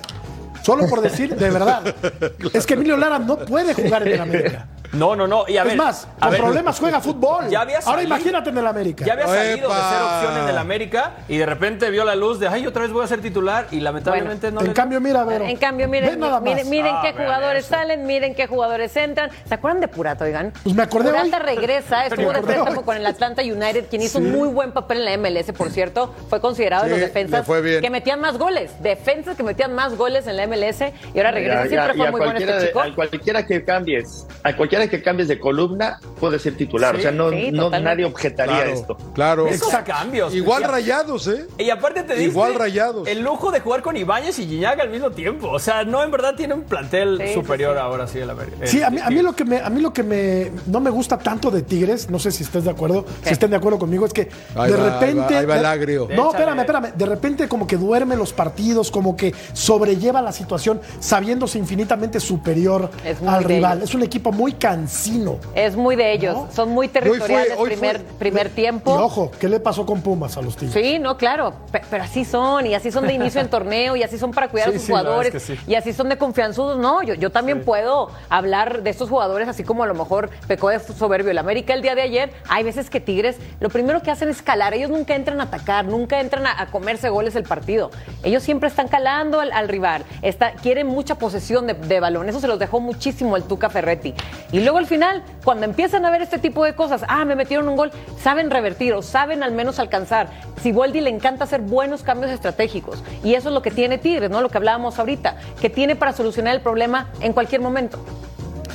solo 0.63 0.87
por 0.87 1.01
decir 1.01 1.35
de 1.35 1.49
verdad. 1.49 1.95
Es 2.53 2.65
que 2.65 2.73
Emilio 2.73 2.97
Lara 2.97 3.19
no 3.19 3.37
puede 3.37 3.73
jugar 3.73 4.07
en 4.07 4.13
el 4.13 4.21
América. 4.21 4.67
No, 4.93 5.15
no, 5.15 5.27
no. 5.27 5.45
Y 5.47 5.57
a 5.57 5.61
es 5.63 5.67
ver, 5.69 5.77
más, 5.77 6.07
a 6.17 6.21
con 6.21 6.31
ver, 6.31 6.41
problemas 6.41 6.79
juega 6.79 7.01
fútbol. 7.01 7.49
Ya 7.49 7.61
había 7.61 7.77
Ahora 7.79 7.91
salido. 7.97 8.07
imagínate 8.15 8.49
en 8.49 8.57
el 8.57 8.67
América. 8.67 9.05
Ya 9.05 9.13
había 9.13 9.27
salido 9.27 9.69
de 9.69 9.75
ser 9.75 10.01
opción 10.01 10.37
en 10.43 10.49
el 10.49 10.57
América 10.57 11.11
y 11.27 11.37
de 11.37 11.45
repente 11.45 11.89
vio 11.89 12.05
la 12.05 12.15
luz 12.15 12.39
de, 12.39 12.47
ay, 12.47 12.65
otra 12.67 12.83
vez 12.83 12.91
voy 12.91 13.03
a 13.03 13.07
ser 13.07 13.21
titular 13.21 13.67
y 13.71 13.79
lamentablemente 13.81 14.51
no 14.51 14.61
en 14.61 14.67
le- 14.67 14.73
cambio, 14.73 15.01
mira, 15.01 15.23
Vero. 15.23 15.45
En 15.45 15.57
cambio, 15.57 15.87
miren, 15.87 16.19
nada 16.19 16.33
más. 16.39 16.43
miren, 16.43 16.69
miren 16.69 16.95
Ah, 16.95 17.01
qué 17.03 17.13
jugadores 17.13 17.65
eso. 17.65 17.75
salen, 17.75 18.05
miren 18.05 18.33
qué 18.35 18.47
jugadores 18.47 18.95
entran. 18.95 19.29
¿Se 19.45 19.53
acuerdan 19.53 19.81
de 19.81 19.87
Purato, 19.87 20.23
oigan? 20.23 20.53
Pues 20.63 20.75
me 20.75 20.83
acordé 20.83 21.09
Purata 21.09 21.37
hoy. 21.37 21.43
regresa, 21.55 22.05
estuvo 22.05 22.31
de 22.31 22.41
préstamo 22.41 22.83
con 22.83 22.95
el 22.97 23.05
Atlanta 23.05 23.41
United, 23.41 23.87
quien 23.89 24.01
hizo 24.01 24.19
un 24.19 24.31
muy 24.31 24.47
buen 24.49 24.71
papel 24.71 24.99
en 24.99 25.05
la 25.05 25.13
MLS, 25.17 25.51
por 25.53 25.69
cierto. 25.69 26.13
Fue 26.29 26.39
considerado 26.41 26.83
de 26.85 26.89
Sí, 26.89 26.99
los 26.99 27.01
defensas 27.07 27.39
le 27.41 27.45
fue 27.45 27.61
bien. 27.61 27.81
que 27.81 27.89
metían 27.89 28.19
más 28.21 28.37
goles. 28.37 28.71
Defensas 28.81 29.35
que 29.35 29.43
metían 29.43 29.73
más 29.75 29.95
goles 29.97 30.27
en 30.27 30.37
la 30.37 30.43
MLS 30.47 30.93
y 31.13 31.17
ahora 31.17 31.31
regresa. 31.31 31.63
Ya, 31.63 31.69
Siempre 31.69 31.93
fue 31.93 32.11
muy 32.11 32.11
bueno 32.11 32.25
cualquiera, 32.25 32.51
este 32.53 32.61
de- 32.63 32.67
chico. 32.69 32.81
a 32.81 32.95
cualquiera 32.95 33.45
que 33.45 33.63
cambies, 33.65 34.25
a 34.43 34.55
cualquiera 34.55 34.76
que 34.89 35.01
cambies 35.01 35.27
de 35.27 35.39
columna 35.39 35.99
puede 36.19 36.39
ser 36.39 36.55
titular. 36.55 36.93
Sí, 36.95 36.99
o 36.99 37.01
sea, 37.03 37.11
no, 37.11 37.29
sí, 37.31 37.51
no 37.51 37.63
totalmente. 37.65 37.89
nadie 37.95 38.05
objetaría 38.05 38.55
Claro, 38.57 38.69
esto. 38.71 38.97
claro. 39.13 39.47
Esos 39.47 39.73
cambios. 39.85 40.33
Igual 40.35 40.63
Y 40.63 40.65
rayados, 40.65 41.27
¿eh? 41.27 41.47
Y 41.57 41.69
aparte 41.69 42.03
te 42.03 42.13
diste 42.13 42.29
Igual 42.29 42.55
Rayados. 42.55 43.07
el 43.07 43.21
lujo 43.21 43.51
de 43.51 43.59
jugar 43.59 43.81
con 43.81 43.97
Ibáñez 43.97 44.37
y 44.39 44.45
Gignac 44.47 44.79
al 44.79 44.89
mismo 44.89 45.09
tiempo. 45.11 45.49
O 45.49 45.59
sea, 45.59 45.83
no, 45.83 46.03
en 46.03 46.11
verdad 46.11 46.35
tiene 46.35 46.53
un 46.53 46.63
plantel 46.63 47.21
Sí, 47.25 47.33
superior 47.33 47.73
sí. 47.75 47.79
ahora 47.81 48.07
sí 48.07 48.19
el 48.19 48.29
América. 48.29 48.57
Sí, 48.65 48.81
a 48.83 48.89
mí, 48.89 48.99
a 49.03 49.09
mí 49.09 49.21
lo 49.21 49.33
que 49.35 49.45
me, 49.45 49.57
a 49.59 49.69
mí 49.69 49.81
lo 49.81 49.91
que 49.93 50.03
me 50.03 50.51
no 50.67 50.79
me 50.79 50.89
gusta 50.89 51.17
tanto 51.17 51.49
de 51.51 51.61
Tigres, 51.63 52.09
no 52.09 52.19
sé 52.19 52.31
si 52.31 52.43
estés 52.43 52.63
de 52.65 52.69
acuerdo, 52.71 53.05
si 53.23 53.33
estén 53.33 53.49
de 53.49 53.55
acuerdo 53.57 53.79
conmigo, 53.79 54.05
es 54.05 54.13
que 54.13 54.29
Ahí 54.55 54.71
de 54.71 54.77
va, 54.77 54.85
ahí 54.85 54.91
repente. 54.99 55.33
va, 55.33 55.39
ahí 55.39 55.45
va 55.45 55.55
el 55.55 55.61
de- 55.61 55.67
agrio. 55.67 56.01
No, 56.09 56.13
Échale. 56.13 56.29
espérame, 56.29 56.59
espérame. 56.59 56.93
De 56.95 57.05
repente 57.05 57.47
como 57.47 57.65
que 57.67 57.77
duerme 57.77 58.15
los 58.15 58.33
partidos, 58.33 58.91
como 58.91 59.15
que 59.15 59.33
sobrelleva 59.53 60.21
la 60.21 60.31
situación, 60.31 60.81
sabiéndose 60.99 61.57
infinitamente 61.57 62.19
superior 62.19 62.89
al 63.25 63.43
rival. 63.43 63.81
Es 63.81 63.93
un 63.93 64.03
equipo 64.03 64.31
muy 64.31 64.53
cansino. 64.71 65.37
Es 65.55 65.75
muy 65.75 65.95
de 65.95 66.11
ellos. 66.13 66.35
¿no? 66.35 66.51
Son 66.51 66.69
muy 66.69 66.87
fue- 66.87 67.01
territoriales 67.01 67.57
primer, 67.57 67.97
fue- 68.01 68.05
primer 68.19 68.49
tiempo. 68.49 68.95
Y 68.95 69.01
ojo, 69.01 69.31
¿qué 69.39 69.47
le 69.47 69.59
pasó 69.59 69.85
con 69.85 70.01
Pumas 70.01 70.37
a 70.37 70.41
los 70.41 70.55
Tigres? 70.57 70.73
Sí, 70.73 70.99
no, 70.99 71.17
claro, 71.17 71.53
pe- 71.71 71.81
pero 71.89 72.03
así 72.03 72.25
son, 72.25 72.65
y 72.65 72.73
así 72.75 72.91
son 72.91 73.07
de 73.07 73.13
inicio 73.13 73.39
en 73.41 73.49
torneo, 73.49 73.95
y 73.95 74.03
así 74.03 74.17
son 74.17 74.31
para 74.31 74.49
cuidar 74.49 74.69
Sí, 74.69 74.75
a 74.75 74.77
sus 74.79 74.85
sí, 74.85 74.91
jugadores, 74.91 75.33
verdad 75.33 75.49
es 75.51 75.57
que 75.59 75.65
sí. 75.65 75.71
y 75.71 75.75
así 75.75 75.93
son 75.93 76.09
de 76.09 76.17
confianzudos. 76.17 76.77
No, 76.77 77.01
yo, 77.03 77.13
yo 77.13 77.29
también 77.31 77.63
puedo 77.63 78.09
hablar 78.29 78.83
de 78.83 78.89
estos 78.89 79.09
jugadores, 79.09 79.47
así 79.47 79.63
como 79.63 79.83
a 79.83 79.87
lo 79.87 79.93
mejor 79.93 80.29
pecó 80.47 80.69
de 80.69 80.79
soberbio 80.79 81.31
el 81.31 81.37
América 81.37 81.73
el 81.73 81.81
día 81.81 81.95
de 81.95 82.01
ayer. 82.01 82.33
Hay 82.49 82.63
veces 82.63 82.89
que 82.89 82.99
Tigres 82.99 83.37
lo 83.59 83.69
primero 83.69 84.01
que 84.01 84.11
hacen 84.11 84.29
es 84.29 84.41
calar, 84.41 84.73
ellos 84.73 84.89
nunca 84.89 85.15
entran 85.15 85.39
a 85.41 85.45
atacar, 85.45 85.85
nunca 85.85 86.19
entran 86.19 86.45
a, 86.45 86.61
a 86.61 86.67
comerse 86.67 87.09
goles 87.09 87.35
el 87.35 87.43
partido. 87.43 87.91
Ellos 88.23 88.43
siempre 88.43 88.69
están 88.69 88.87
calando 88.87 89.39
al, 89.39 89.51
al 89.51 89.67
rival, 89.69 90.03
está, 90.21 90.51
quieren 90.53 90.87
mucha 90.87 91.15
posesión 91.15 91.67
de, 91.67 91.73
de 91.73 91.99
balón, 91.99 92.27
eso 92.29 92.39
se 92.39 92.47
los 92.47 92.59
dejó 92.59 92.79
muchísimo 92.79 93.37
el 93.37 93.43
Tuca 93.43 93.69
Ferretti. 93.69 94.13
Y 94.51 94.56
luego 94.61 94.77
al 94.77 94.85
final, 94.85 95.23
cuando 95.43 95.65
empiezan 95.65 96.05
a 96.05 96.09
ver 96.09 96.21
este 96.21 96.39
tipo 96.39 96.63
de 96.63 96.73
cosas, 96.73 97.03
ah, 97.07 97.25
me 97.25 97.35
metieron 97.35 97.67
un 97.67 97.75
gol, 97.75 97.91
saben 98.21 98.49
revertir 98.49 98.93
o 98.93 99.01
saben 99.01 99.43
al 99.43 99.51
menos 99.51 99.79
alcanzar. 99.79 100.29
Siboldi 100.61 101.01
le 101.01 101.09
encanta 101.09 101.43
hacer 101.43 101.61
buenos 101.61 102.03
cambios 102.03 102.31
estratégicos 102.31 103.03
y 103.23 103.35
eso 103.35 103.49
es 103.49 103.53
lo 103.53 103.61
que 103.61 103.71
tiene 103.71 103.97
Tigres, 103.97 104.29
¿no? 104.29 104.41
Lo 104.41 104.49
que 104.49 104.57
hablábamos 104.57 104.99
ahorita, 104.99 105.37
que 105.61 105.69
tiene 105.69 105.95
para 105.95 106.13
solucionar 106.13 106.55
el 106.55 106.61
problema 106.61 107.07
en 107.19 107.33
cualquier 107.33 107.61
momento. 107.61 107.99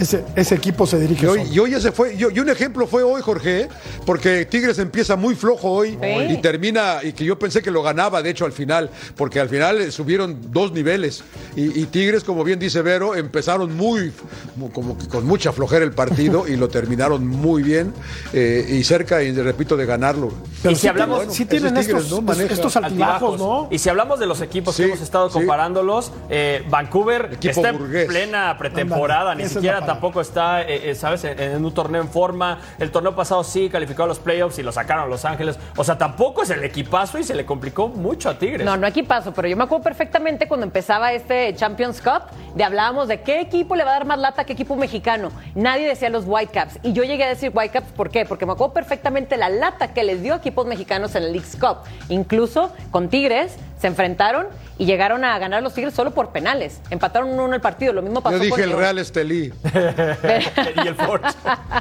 Ese, 0.01 0.25
ese 0.37 0.55
equipo 0.55 0.87
se 0.87 0.99
dirige 0.99 1.27
Y 1.27 1.29
hoy, 1.29 1.39
solo. 1.41 1.53
y 1.55 1.59
hoy 1.61 1.75
ese 1.75 1.93
fue, 1.93 2.15
y, 2.15 2.19
y 2.21 2.41
un 2.41 2.49
ejemplo 2.49 2.87
fue 2.87 3.03
hoy, 3.03 3.21
Jorge, 3.23 3.69
porque 4.07 4.45
Tigres 4.47 4.79
empieza 4.79 5.17
muy 5.17 5.35
flojo 5.35 5.71
hoy 5.71 5.91
Sí. 6.01 6.33
y 6.35 6.37
termina, 6.39 6.99
y 7.03 7.13
que 7.13 7.25
yo 7.25 7.39
pensé 7.39 7.63
que 7.63 7.71
lo 7.71 7.83
ganaba, 7.83 8.23
de 8.23 8.31
hecho, 8.31 8.45
al 8.45 8.53
final, 8.53 8.91
porque 9.17 9.39
al 9.41 9.49
final 9.49 9.81
eh, 9.81 9.91
subieron 9.91 10.39
dos 10.53 10.73
niveles. 10.73 11.23
Y, 11.57 11.81
y 11.81 11.87
Tigres, 11.87 12.25
como 12.25 12.43
bien 12.45 12.59
dice 12.59 12.83
Vero, 12.83 13.15
empezaron 13.15 13.77
muy, 13.77 14.13
mu- 14.57 14.71
como 14.73 14.97
que 14.99 15.07
con 15.09 15.27
mucha 15.27 15.53
flojera 15.53 15.85
el 15.85 15.93
partido 15.93 16.49
y 16.49 16.57
lo 16.57 16.69
terminaron 16.69 17.27
muy 17.27 17.63
bien 17.63 17.93
eh, 18.33 18.67
y 18.69 18.83
cerca, 18.85 19.23
y 19.23 19.33
repito, 19.33 19.77
de 19.77 19.87
ganarlo. 19.87 20.33
Pero 20.63 20.73
y 20.73 20.75
si 20.75 20.83
sí 20.83 20.89
hablamos- 20.89 21.25
sí 21.29 21.43
ese 21.43 21.47
tienen 21.47 21.75
Tigres, 21.75 21.89
estos, 22.03 22.11
¿no? 22.11 22.23
Maneja 22.23 22.55
estos 22.55 22.77
altibajos, 22.77 23.39
¿no? 23.39 23.69
Y 23.71 23.79
si 23.79 23.89
hablamos 23.89 24.19
de 24.19 24.27
los 24.27 24.41
equipos 24.41 24.75
Sí, 24.75 24.83
que 24.85 24.89
hemos 24.89 25.01
estado 25.03 25.29
sí. 25.29 25.35
comparándolos, 25.35 26.13
eh, 26.31 26.65
Vancouver 26.71 27.31
Equipo 27.35 27.51
está 27.61 27.69
en 27.71 28.07
plena 28.09 28.57
pretemporada, 28.59 29.35
ni 29.35 29.47
siquiera 29.49 29.82
tampoco 29.85 30.21
está, 30.21 30.63
eh, 30.63 30.91
eh, 30.91 30.95
¿sabes?, 30.95 31.25
en, 31.25 31.65
un 31.65 31.73
torneo 31.73 32.03
en 32.03 32.09
forma. 32.09 32.59
El 32.79 32.91
torneo 32.91 33.15
pasado 33.15 33.45
sí 33.45 33.69
calificó 33.69 34.05
a 34.05 34.07
los 34.07 34.19
playoffs 34.19 34.59
y 34.59 34.63
lo 34.63 34.73
sacaron 34.73 35.05
a 35.05 35.07
Los 35.07 35.25
Ángeles. 35.25 35.59
O 35.77 35.85
sea, 35.85 35.99
tampoco 35.99 36.43
es 36.43 36.51
el 36.51 36.63
equipazo 36.65 37.19
y 37.19 37.25
se 37.25 37.35
le 37.35 37.45
complicó 37.45 37.89
mucho 37.89 38.29
a 38.29 38.39
Tigres. 38.39 38.65
No, 38.65 38.77
no 38.77 38.87
equipazo, 38.87 39.33
pero 39.33 39.49
yo 39.49 39.57
me 39.57 39.65
acuerdo 39.65 39.85
perfectamente 39.85 40.49
cuando 40.49 40.67
empezaba 40.67 41.13
este 41.13 41.55
Champions 41.55 42.01
Cup, 42.01 42.23
de 42.55 42.65
hablábamos 42.65 43.09
de 43.09 43.21
qué 43.23 43.41
equipo 43.41 43.77
le 43.77 43.85
va 43.85 43.91
a 43.91 43.95
dar 43.95 44.07
más 44.07 44.19
lata 44.19 44.43
a 44.43 44.45
qué 44.45 44.53
equipo 44.53 44.77
mexicano. 44.77 45.31
Nadie 45.55 45.87
decía 45.87 46.11
los 46.11 46.25
Whitecaps. 46.27 46.79
Y 46.83 46.93
yo 46.93 47.05
llegué 47.05 47.25
a 47.25 47.29
decir 47.29 47.51
Whitecaps, 47.55 47.93
¿por 47.93 48.11
qué? 48.11 48.25
Porque 48.25 48.47
me 48.47 48.53
acuerdo 48.53 48.75
perfectamente 48.75 49.37
la 49.37 49.49
lata 49.49 49.93
que 49.93 50.05
les 50.05 50.23
dio 50.23 50.35
a 50.35 50.37
equipos 50.39 50.67
mexicanos 50.67 51.15
en 51.15 51.25
el 51.25 51.33
Leagues 51.33 51.57
Cup. 51.57 51.79
Incluso 52.09 52.73
con 52.91 53.09
Tigres 53.09 53.57
se 53.83 53.89
enfrentaron 53.89 54.47
y 54.79 54.87
llegaron 54.87 55.25
a 55.25 55.37
ganar 55.39 55.61
los 55.63 55.75
Tigres 55.75 55.93
solo 55.93 56.13
por 56.13 56.31
penales. 56.31 56.81
Empataron 56.89 57.29
uno 57.31 57.47
en 57.47 57.55
el 57.55 57.61
partido. 57.61 57.93
Lo 57.93 58.01
mismo 58.01 58.21
pasó 58.23 58.37
Yo 58.37 58.43
dije 58.45 58.51
con 58.51 58.61
el 58.63 58.69
León. 58.71 58.81
Real 58.81 58.99
Estelí. 58.99 59.53
y 60.85 60.89
el 60.89 60.95
Forge. 60.95 61.27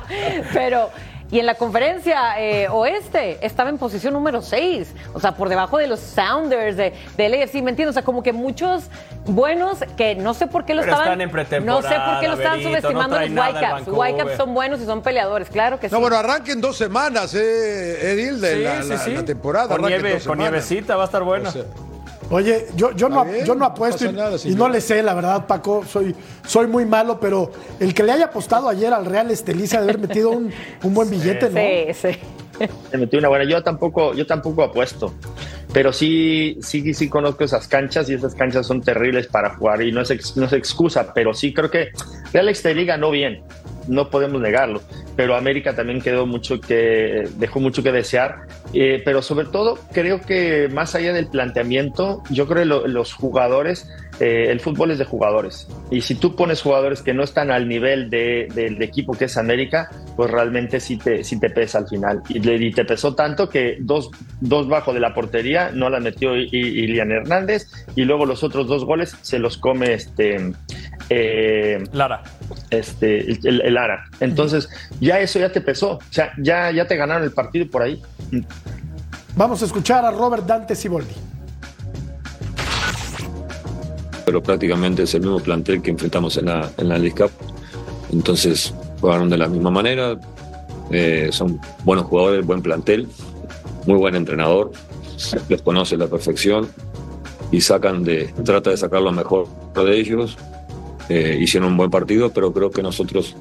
Pero, 0.54 0.90
y 1.32 1.40
en 1.40 1.46
la 1.46 1.56
conferencia 1.56 2.40
eh, 2.42 2.68
oeste 2.70 3.38
estaba 3.46 3.70
en 3.70 3.78
posición 3.78 4.14
número 4.14 4.42
6, 4.42 4.94
o 5.14 5.20
sea, 5.20 5.32
por 5.34 5.48
debajo 5.48 5.78
de 5.78 5.88
los 5.88 6.00
Sounders, 6.00 6.76
de, 6.76 6.94
del 7.16 7.34
AFC, 7.42 7.54
¿me 7.62 7.70
entiendes? 7.70 7.90
O 7.90 7.94
sea, 7.94 8.04
como 8.04 8.22
que 8.24 8.34
muchos 8.34 8.86
buenos 9.26 9.78
que 9.96 10.16
no 10.16 10.34
sé 10.34 10.48
por 10.48 10.66
qué 10.66 10.74
lo 10.74 10.82
Pero 10.82 10.92
estaban. 10.94 11.08
están 11.14 11.22
en 11.22 11.32
pretemporada, 11.32 11.82
No 11.82 11.88
sé 11.88 11.96
por 12.12 12.20
qué 12.20 12.28
lo 12.28 12.34
estaban 12.34 12.62
subestimando 12.64 13.16
no 13.20 13.22
los 13.22 13.30
Whitecaps. 13.30 13.72
Vancouver. 13.86 14.00
Whitecaps 14.00 14.38
son 14.38 14.54
buenos 14.54 14.82
y 14.82 14.86
son 14.86 15.02
peleadores, 15.02 15.50
claro 15.50 15.80
que 15.80 15.88
sí. 15.88 15.94
No, 15.96 16.02
bueno, 16.02 16.18
arranquen 16.18 16.60
dos 16.60 16.76
semanas, 16.78 17.34
¿eh, 17.36 18.12
Edil? 18.12 18.42
De 18.42 18.56
Sí, 18.56 18.62
la, 18.64 18.82
sí, 18.84 18.90
la- 18.90 18.98
sí. 18.98 19.12
la 19.14 19.24
temporada. 19.24 19.68
Con, 19.78 19.86
nieve, 19.86 20.14
dos 20.14 20.24
con 20.28 20.38
semanas. 20.38 20.52
nievecita 20.70 20.96
va 20.98 21.04
a 21.04 21.06
estar 21.06 21.24
buena. 21.24 21.50
O 21.50 21.52
sea, 21.54 21.64
Oye, 22.32 22.66
yo, 22.76 22.92
yo, 22.96 23.10
no, 23.10 23.22
Está 23.22 23.32
bien, 23.34 23.46
yo 23.46 23.54
no 23.54 23.60
no 23.60 23.66
apuesto 23.66 24.06
y, 24.06 24.14
nada, 24.14 24.36
y 24.36 24.40
señor. 24.40 24.58
no 24.58 24.70
le 24.70 24.80
sé, 24.82 25.04
la 25.04 25.14
verdad, 25.14 25.46
Paco, 25.48 25.84
soy, 25.86 26.16
soy 26.48 26.66
muy 26.68 26.86
malo, 26.86 27.20
pero 27.20 27.52
el 27.80 27.94
que 27.94 28.04
le 28.04 28.14
haya 28.14 28.26
apostado 28.26 28.70
ayer 28.70 28.94
al 28.94 29.06
Real 29.06 29.30
Esteliza 29.32 29.78
de 29.78 29.84
haber 29.84 30.00
metido 30.00 30.30
un, 30.32 30.50
un 30.84 30.94
buen 30.94 31.10
billete, 31.10 31.50
¿no? 31.50 31.60
Sí, 31.94 31.94
sí. 32.14 32.20
Se 32.92 32.98
metió 32.98 33.18
una 33.20 33.28
buena. 33.28 33.44
Yo 33.44 33.62
tampoco, 33.64 34.14
yo 34.14 34.26
tampoco 34.28 34.64
apuesto, 34.64 35.14
pero 35.74 35.92
sí, 35.92 36.58
sí, 36.62 36.94
sí 36.94 37.10
conozco 37.10 37.44
esas 37.44 37.68
canchas 37.68 38.08
y 38.10 38.14
esas 38.14 38.36
canchas 38.36 38.66
son 38.68 38.82
terribles 38.82 39.28
para 39.28 39.56
jugar 39.56 39.82
y 39.82 39.92
no 39.92 40.02
es, 40.02 40.12
ex- 40.12 40.38
no 40.38 40.46
es 40.46 40.54
excusa, 40.54 41.12
pero 41.14 41.34
sí 41.34 41.54
creo 41.54 41.70
que 41.72 41.90
Real 42.32 42.48
Estelí 42.50 42.86
ganó 42.86 43.10
bien, 43.12 43.42
no 43.88 44.10
podemos 44.10 44.42
negarlo, 44.42 44.82
pero 45.16 45.36
América 45.36 45.76
también 45.76 46.02
quedó 46.02 46.26
mucho 46.26 46.60
que 46.62 47.28
dejó 47.38 47.60
mucho 47.60 47.84
que 47.84 47.92
desear, 47.92 48.48
eh, 48.74 49.02
pero 49.04 49.22
sobre 49.22 49.48
todo 49.48 49.78
creo 49.94 50.22
que 50.22 50.70
más 50.72 50.96
allá 50.96 51.14
del 51.14 51.28
planteamiento, 51.28 52.24
yo 52.30 52.48
creo 52.48 52.60
que 52.64 52.66
lo- 52.66 52.88
los 52.88 53.14
jugadores 53.14 53.90
eh, 54.22 54.52
el 54.52 54.60
fútbol 54.60 54.92
es 54.92 55.00
de 55.00 55.06
jugadores. 55.06 55.68
Y 55.90 56.02
si 56.02 56.14
tú 56.16 56.36
pones 56.36 56.62
jugadores 56.62 57.02
que 57.02 57.14
no 57.14 57.24
están 57.24 57.50
al 57.50 57.68
nivel 57.68 58.10
de- 58.10 58.48
del 58.54 58.82
equipo 58.84 59.14
que 59.14 59.26
es 59.26 59.36
América, 59.38 59.90
pues 60.16 60.30
realmente 60.30 60.80
sí 60.80 60.98
te, 60.98 61.24
sí 61.24 61.40
te 61.40 61.50
pesa 61.50 61.80
al 61.80 61.88
final. 61.88 62.22
Y, 62.30 62.40
le- 62.40 62.56
y 62.58 62.72
te 62.72 62.86
pesó 62.86 63.16
tanto 63.16 63.50
que 63.50 63.78
dos, 63.80 64.12
dos 64.40 64.68
bajo 64.68 64.94
de 64.94 65.00
la 65.00 65.14
portería 65.14 65.72
no 65.74 65.90
la 65.90 66.00
metió 66.00 66.36
Ilian 66.38 67.12
Hernández 67.12 67.66
y 67.96 68.04
luego 68.06 68.26
los 68.26 68.44
otros 68.44 68.68
dos 68.68 68.86
goles 68.86 69.16
se 69.22 69.40
los 69.40 69.58
come 69.58 69.94
este. 69.94 70.52
eh, 71.10 71.84
Lara. 71.92 72.22
este, 72.70 73.20
el, 73.32 73.40
el- 73.44 73.62
el 73.62 73.78
Ara. 73.78 74.06
Entonces, 74.20 74.70
ya 75.00 75.20
eso 75.20 75.40
ya 75.40 75.52
te 75.52 75.62
pesó. 75.62 75.94
O 75.94 76.00
sea, 76.12 76.32
ya, 76.38 76.72
ya 76.72 76.86
te 76.88 76.96
ganaron 76.96 77.24
el 77.24 77.32
partido 77.32 77.68
por 77.70 77.82
ahí. 77.82 78.02
Vamos 79.36 79.62
a 79.62 79.66
escuchar 79.66 80.06
a 80.06 80.12
Robert 80.12 80.46
Dante 80.46 80.76
Siboldi. 80.76 81.14
Pero 84.26 84.42
prácticamente 84.42 85.04
es 85.04 85.14
el 85.14 85.22
mismo 85.22 85.40
plantel 85.40 85.82
que 85.82 85.92
enfrentamos 85.92 86.38
en 86.38 86.46
la, 86.46 86.72
en 86.78 86.90
la 86.90 86.98
League 86.98 87.16
Cup. 87.16 87.32
Entonces 88.12 88.74
jugaron 89.00 89.30
de 89.30 89.38
la 89.38 89.48
misma 89.48 89.72
manera, 89.72 90.18
eh, 90.92 91.30
son 91.32 91.60
buenos 91.84 92.06
jugadores, 92.06 92.46
buen 92.46 92.62
plantel, 92.62 93.08
muy 93.86 93.98
buen 93.98 94.16
entrenador, 94.16 94.72
los 95.50 95.62
conoce 95.62 95.98
la 95.98 96.08
perfección 96.08 96.68
y 97.52 97.62
sacan 97.62 98.04
de, 98.04 98.34
trata 98.44 98.72
de 98.72 98.78
sacar 98.78 99.02
lo 99.02 99.12
mejor 99.12 99.48
de 99.74 100.00
ellos. 100.00 100.38
Eh, 101.10 101.38
hicieron 101.42 101.72
un 101.72 101.78
buen 101.78 101.90
partido, 101.90 102.32
pero 102.32 102.54
creo 102.54 102.72
que 102.72 102.84
nosotros 102.84 103.36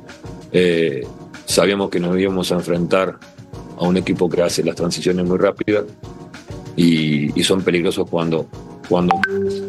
eh, 0.52 1.06
sabíamos 1.44 1.90
que 1.90 2.00
nos 2.00 2.18
íbamos 2.18 2.50
a 2.52 2.54
enfrentar 2.56 3.18
a 3.78 3.86
un 3.86 3.96
equipo 3.96 4.28
que 4.28 4.42
hace 4.42 4.64
las 4.64 4.76
transiciones 4.76 5.26
muy 5.26 5.38
rápidas 5.38 5.84
y 6.76 7.42
son 7.42 7.62
peligrosos 7.62 8.08
cuando, 8.08 8.46
cuando 8.90 9.20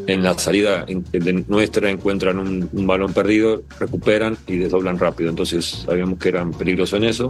en 0.07 0.23
la 0.23 0.37
salida 0.37 0.83
de 0.87 1.45
nuestra 1.47 1.91
encuentran 1.91 2.39
un, 2.39 2.67
un 2.73 2.87
balón 2.87 3.13
perdido, 3.13 3.61
recuperan 3.79 4.35
y 4.47 4.57
desdoblan 4.57 4.97
rápido. 4.97 5.29
Entonces 5.29 5.85
sabíamos 5.85 6.17
que 6.17 6.29
eran 6.29 6.51
peligrosos 6.51 6.97
en 6.97 7.05
eso. 7.05 7.29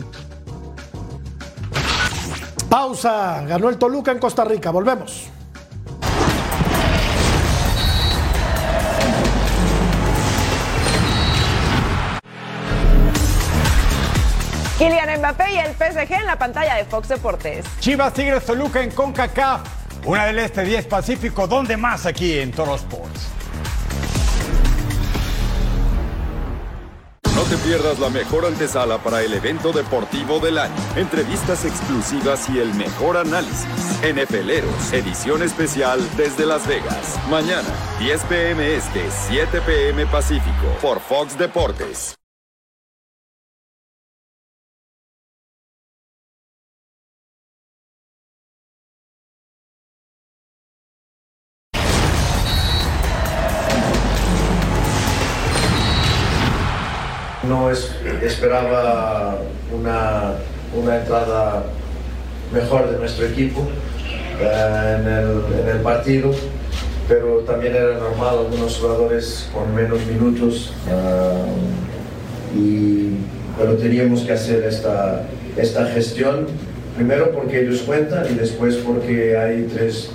Pausa. 2.69 3.43
Ganó 3.45 3.67
el 3.67 3.77
Toluca 3.77 4.13
en 4.13 4.19
Costa 4.19 4.45
Rica. 4.45 4.71
Volvemos. 4.71 5.30
Kylian 14.77 15.19
Mbappé 15.19 15.54
y 15.54 15.58
el 15.58 15.73
PSG 15.73 16.13
en 16.13 16.25
la 16.25 16.39
pantalla 16.39 16.75
de 16.75 16.86
Fox 16.86 17.10
Deportes. 17.10 17.65
Chivas 17.82 18.13
Tigres 18.13 18.43
Toluca 18.45 18.82
en 18.82 18.89
CONCACAF, 18.89 19.62
una 20.05 20.25
del 20.25 20.39
Este 20.39 20.63
10 20.63 20.87
Pacífico, 20.87 21.47
¿dónde 21.47 21.77
más 21.77 22.05
aquí 22.05 22.39
en 22.39 22.51
Toro 22.51 22.75
Sports? 22.75 23.29
No 27.35 27.43
te 27.43 27.57
pierdas 27.57 27.97
la 27.99 28.09
mejor 28.09 28.45
antesala 28.45 28.97
para 28.99 29.23
el 29.23 29.33
evento 29.33 29.71
deportivo 29.71 30.39
del 30.39 30.57
año. 30.57 30.75
Entrevistas 30.95 31.65
exclusivas 31.65 32.47
y 32.49 32.59
el 32.59 32.73
mejor 32.75 33.17
análisis. 33.17 33.65
NFLeros, 34.03 34.93
edición 34.93 35.41
especial 35.41 35.99
desde 36.17 36.45
Las 36.45 36.67
Vegas. 36.67 37.19
Mañana, 37.29 37.67
10 37.99 38.23
pm 38.25 38.75
este, 38.75 39.01
7 39.27 39.61
pm 39.61 40.05
Pacífico, 40.07 40.67
por 40.81 40.99
Fox 40.99 41.37
Deportes. 41.37 42.20
Esperaba 58.25 59.38
una, 59.73 60.34
una 60.75 60.97
entrada 60.97 61.63
mejor 62.53 62.91
de 62.91 62.97
nuestro 62.97 63.25
equipo 63.25 63.67
eh, 64.39 64.97
en, 64.99 65.07
el, 65.07 65.62
en 65.62 65.75
el 65.75 65.81
partido, 65.81 66.31
pero 67.07 67.39
también 67.39 67.75
era 67.75 67.95
normal 67.95 68.39
algunos 68.39 68.77
jugadores 68.77 69.49
con 69.53 69.73
menos 69.73 70.05
minutos, 70.05 70.73
eh, 70.88 72.57
y, 72.57 73.10
pero 73.57 73.75
teníamos 73.75 74.21
que 74.21 74.34
hacer 74.34 74.63
esta, 74.63 75.23
esta 75.57 75.86
gestión, 75.88 76.47
primero 76.95 77.31
porque 77.31 77.62
ellos 77.62 77.81
cuentan 77.81 78.25
y 78.31 78.36
después 78.36 78.75
porque 78.75 79.38
hay 79.38 79.67
tres, 79.73 80.10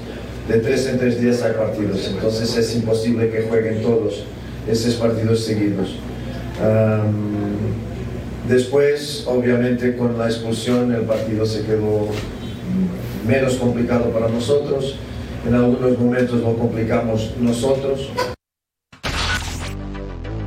de 0.48 0.58
tres 0.58 0.86
en 0.86 0.98
tres 0.98 1.20
días 1.20 1.42
hay 1.42 1.52
partidos, 1.52 2.06
entonces 2.08 2.56
es 2.56 2.74
imposible 2.76 3.30
que 3.30 3.42
jueguen 3.42 3.82
todos 3.82 4.24
esos 4.68 4.94
partidos 4.94 5.44
seguidos. 5.44 5.96
Después, 8.48 9.24
obviamente, 9.26 9.96
con 9.96 10.18
la 10.18 10.26
expulsión 10.26 10.92
el 10.92 11.02
partido 11.02 11.46
se 11.46 11.64
quedó 11.64 12.08
menos 13.26 13.54
complicado 13.56 14.10
para 14.10 14.28
nosotros. 14.28 14.96
En 15.46 15.54
algunos 15.54 15.98
momentos 15.98 16.40
lo 16.40 16.56
complicamos 16.56 17.32
nosotros. 17.38 18.10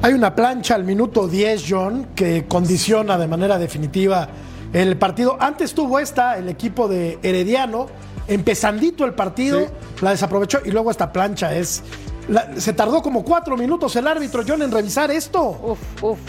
Hay 0.01 0.13
una 0.13 0.33
plancha 0.33 0.75
al 0.75 0.85
minuto 0.85 1.27
10, 1.27 1.65
John, 1.67 2.07
que 2.15 2.45
condiciona 2.47 3.17
de 3.17 3.27
manera 3.27 3.57
definitiva 3.57 4.29
el 4.71 4.97
partido. 4.97 5.37
Antes 5.39 5.73
tuvo 5.73 5.99
esta, 5.99 6.37
el 6.37 6.47
equipo 6.47 6.87
de 6.87 7.19
Herediano, 7.21 7.87
empezandito 8.27 9.03
el 9.05 9.13
partido, 9.13 9.67
la 10.01 10.11
desaprovechó 10.11 10.59
y 10.63 10.71
luego 10.71 10.91
esta 10.91 11.11
plancha 11.11 11.53
es 11.53 11.83
La- 12.29 12.59
se 12.59 12.73
tardó 12.73 13.01
como 13.01 13.23
cuatro 13.23 13.57
minutos 13.57 13.95
el 13.95 14.07
árbitro, 14.07 14.43
John, 14.47 14.61
en 14.61 14.71
revisar 14.71 15.09
esto. 15.11 15.77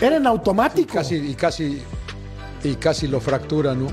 Era 0.01 0.17
en 0.17 0.27
automático. 0.27 0.95
Casi, 0.95 1.17
y 1.17 1.35
casi, 1.35 1.83
y 2.65 2.75
casi 2.77 3.07
lo 3.07 3.21
fractura, 3.21 3.75
¿no? 3.75 3.89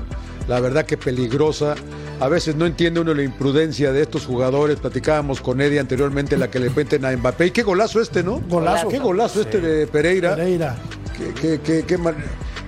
La 0.48 0.60
verdad 0.60 0.84
que 0.86 0.96
peligrosa. 0.96 1.74
A 2.20 2.26
veces 2.28 2.56
no 2.56 2.66
entiende 2.66 2.98
uno 3.00 3.14
la 3.14 3.22
imprudencia 3.22 3.92
de 3.92 4.02
estos 4.02 4.26
jugadores. 4.26 4.80
Platicábamos 4.80 5.40
con 5.40 5.60
Eddie 5.60 5.78
anteriormente 5.78 6.36
la 6.36 6.50
que 6.50 6.58
le 6.58 6.70
meten 6.70 7.04
a 7.04 7.16
Mbappé. 7.16 7.46
Y 7.46 7.50
qué 7.52 7.62
golazo 7.62 8.00
este, 8.00 8.22
¿no? 8.24 8.40
Golazo. 8.48 8.88
Qué 8.88 8.98
golazo 8.98 9.40
este 9.42 9.60
de 9.60 9.86
Pereira. 9.86 10.34
Pereira. 10.34 10.76
Qué, 11.16 11.32
qué- 11.34 11.60
qué- 11.60 11.84
qué 11.84 11.98
man- 11.98 12.16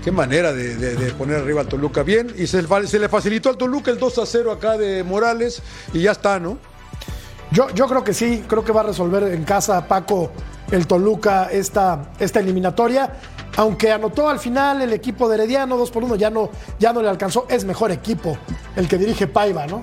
qué 0.05 0.13
manera 0.13 0.53
de, 0.53 0.77
de- 0.77 0.95
de 0.95 1.13
poner 1.15 1.37
arriba 1.39 1.63
al 1.63 1.67
Toluca. 1.67 2.03
Bien, 2.05 2.33
y 2.37 2.47
se 2.47 2.63
le 2.63 3.09
facilitó 3.09 3.49
al 3.49 3.57
Toluca 3.57 3.91
el 3.91 3.99
2 3.99 4.19
a 4.19 4.27
0 4.27 4.53
acá 4.53 4.77
de 4.79 5.03
Morales. 5.03 5.63
Y 5.95 6.03
ya 6.03 6.13
está, 6.13 6.39
¿no? 6.39 6.59
Yo, 7.53 7.69
yo 7.75 7.87
creo 7.89 8.05
que 8.05 8.15
sí, 8.15 8.45
creo 8.47 8.65
que 8.65 8.73
va 8.73 8.81
a 8.83 8.85
resolver 8.85 9.25
en 9.25 9.45
casa 9.45 9.87
Paco 9.89 10.31
el 10.71 10.87
Toluca 10.87 11.49
esta, 11.51 12.13
esta 12.21 12.41
eliminatoria. 12.41 13.13
Aunque 13.57 13.91
anotó 13.91 14.29
al 14.29 14.39
final 14.39 14.81
el 14.83 14.93
equipo 14.93 15.29
de 15.29 15.35
Herediano 15.35 15.77
2 15.77 15.91
por 15.91 16.05
1, 16.05 16.15
ya 16.17 16.31
no, 16.31 16.51
ya 16.79 16.93
no 16.93 17.03
le 17.03 17.09
alcanzó. 17.09 17.47
Es 17.51 17.65
mejor 17.65 17.91
equipo 17.91 18.39
el 18.77 18.87
que 18.87 18.97
dirige 18.97 19.27
Paiva, 19.27 19.67
¿no? 19.67 19.83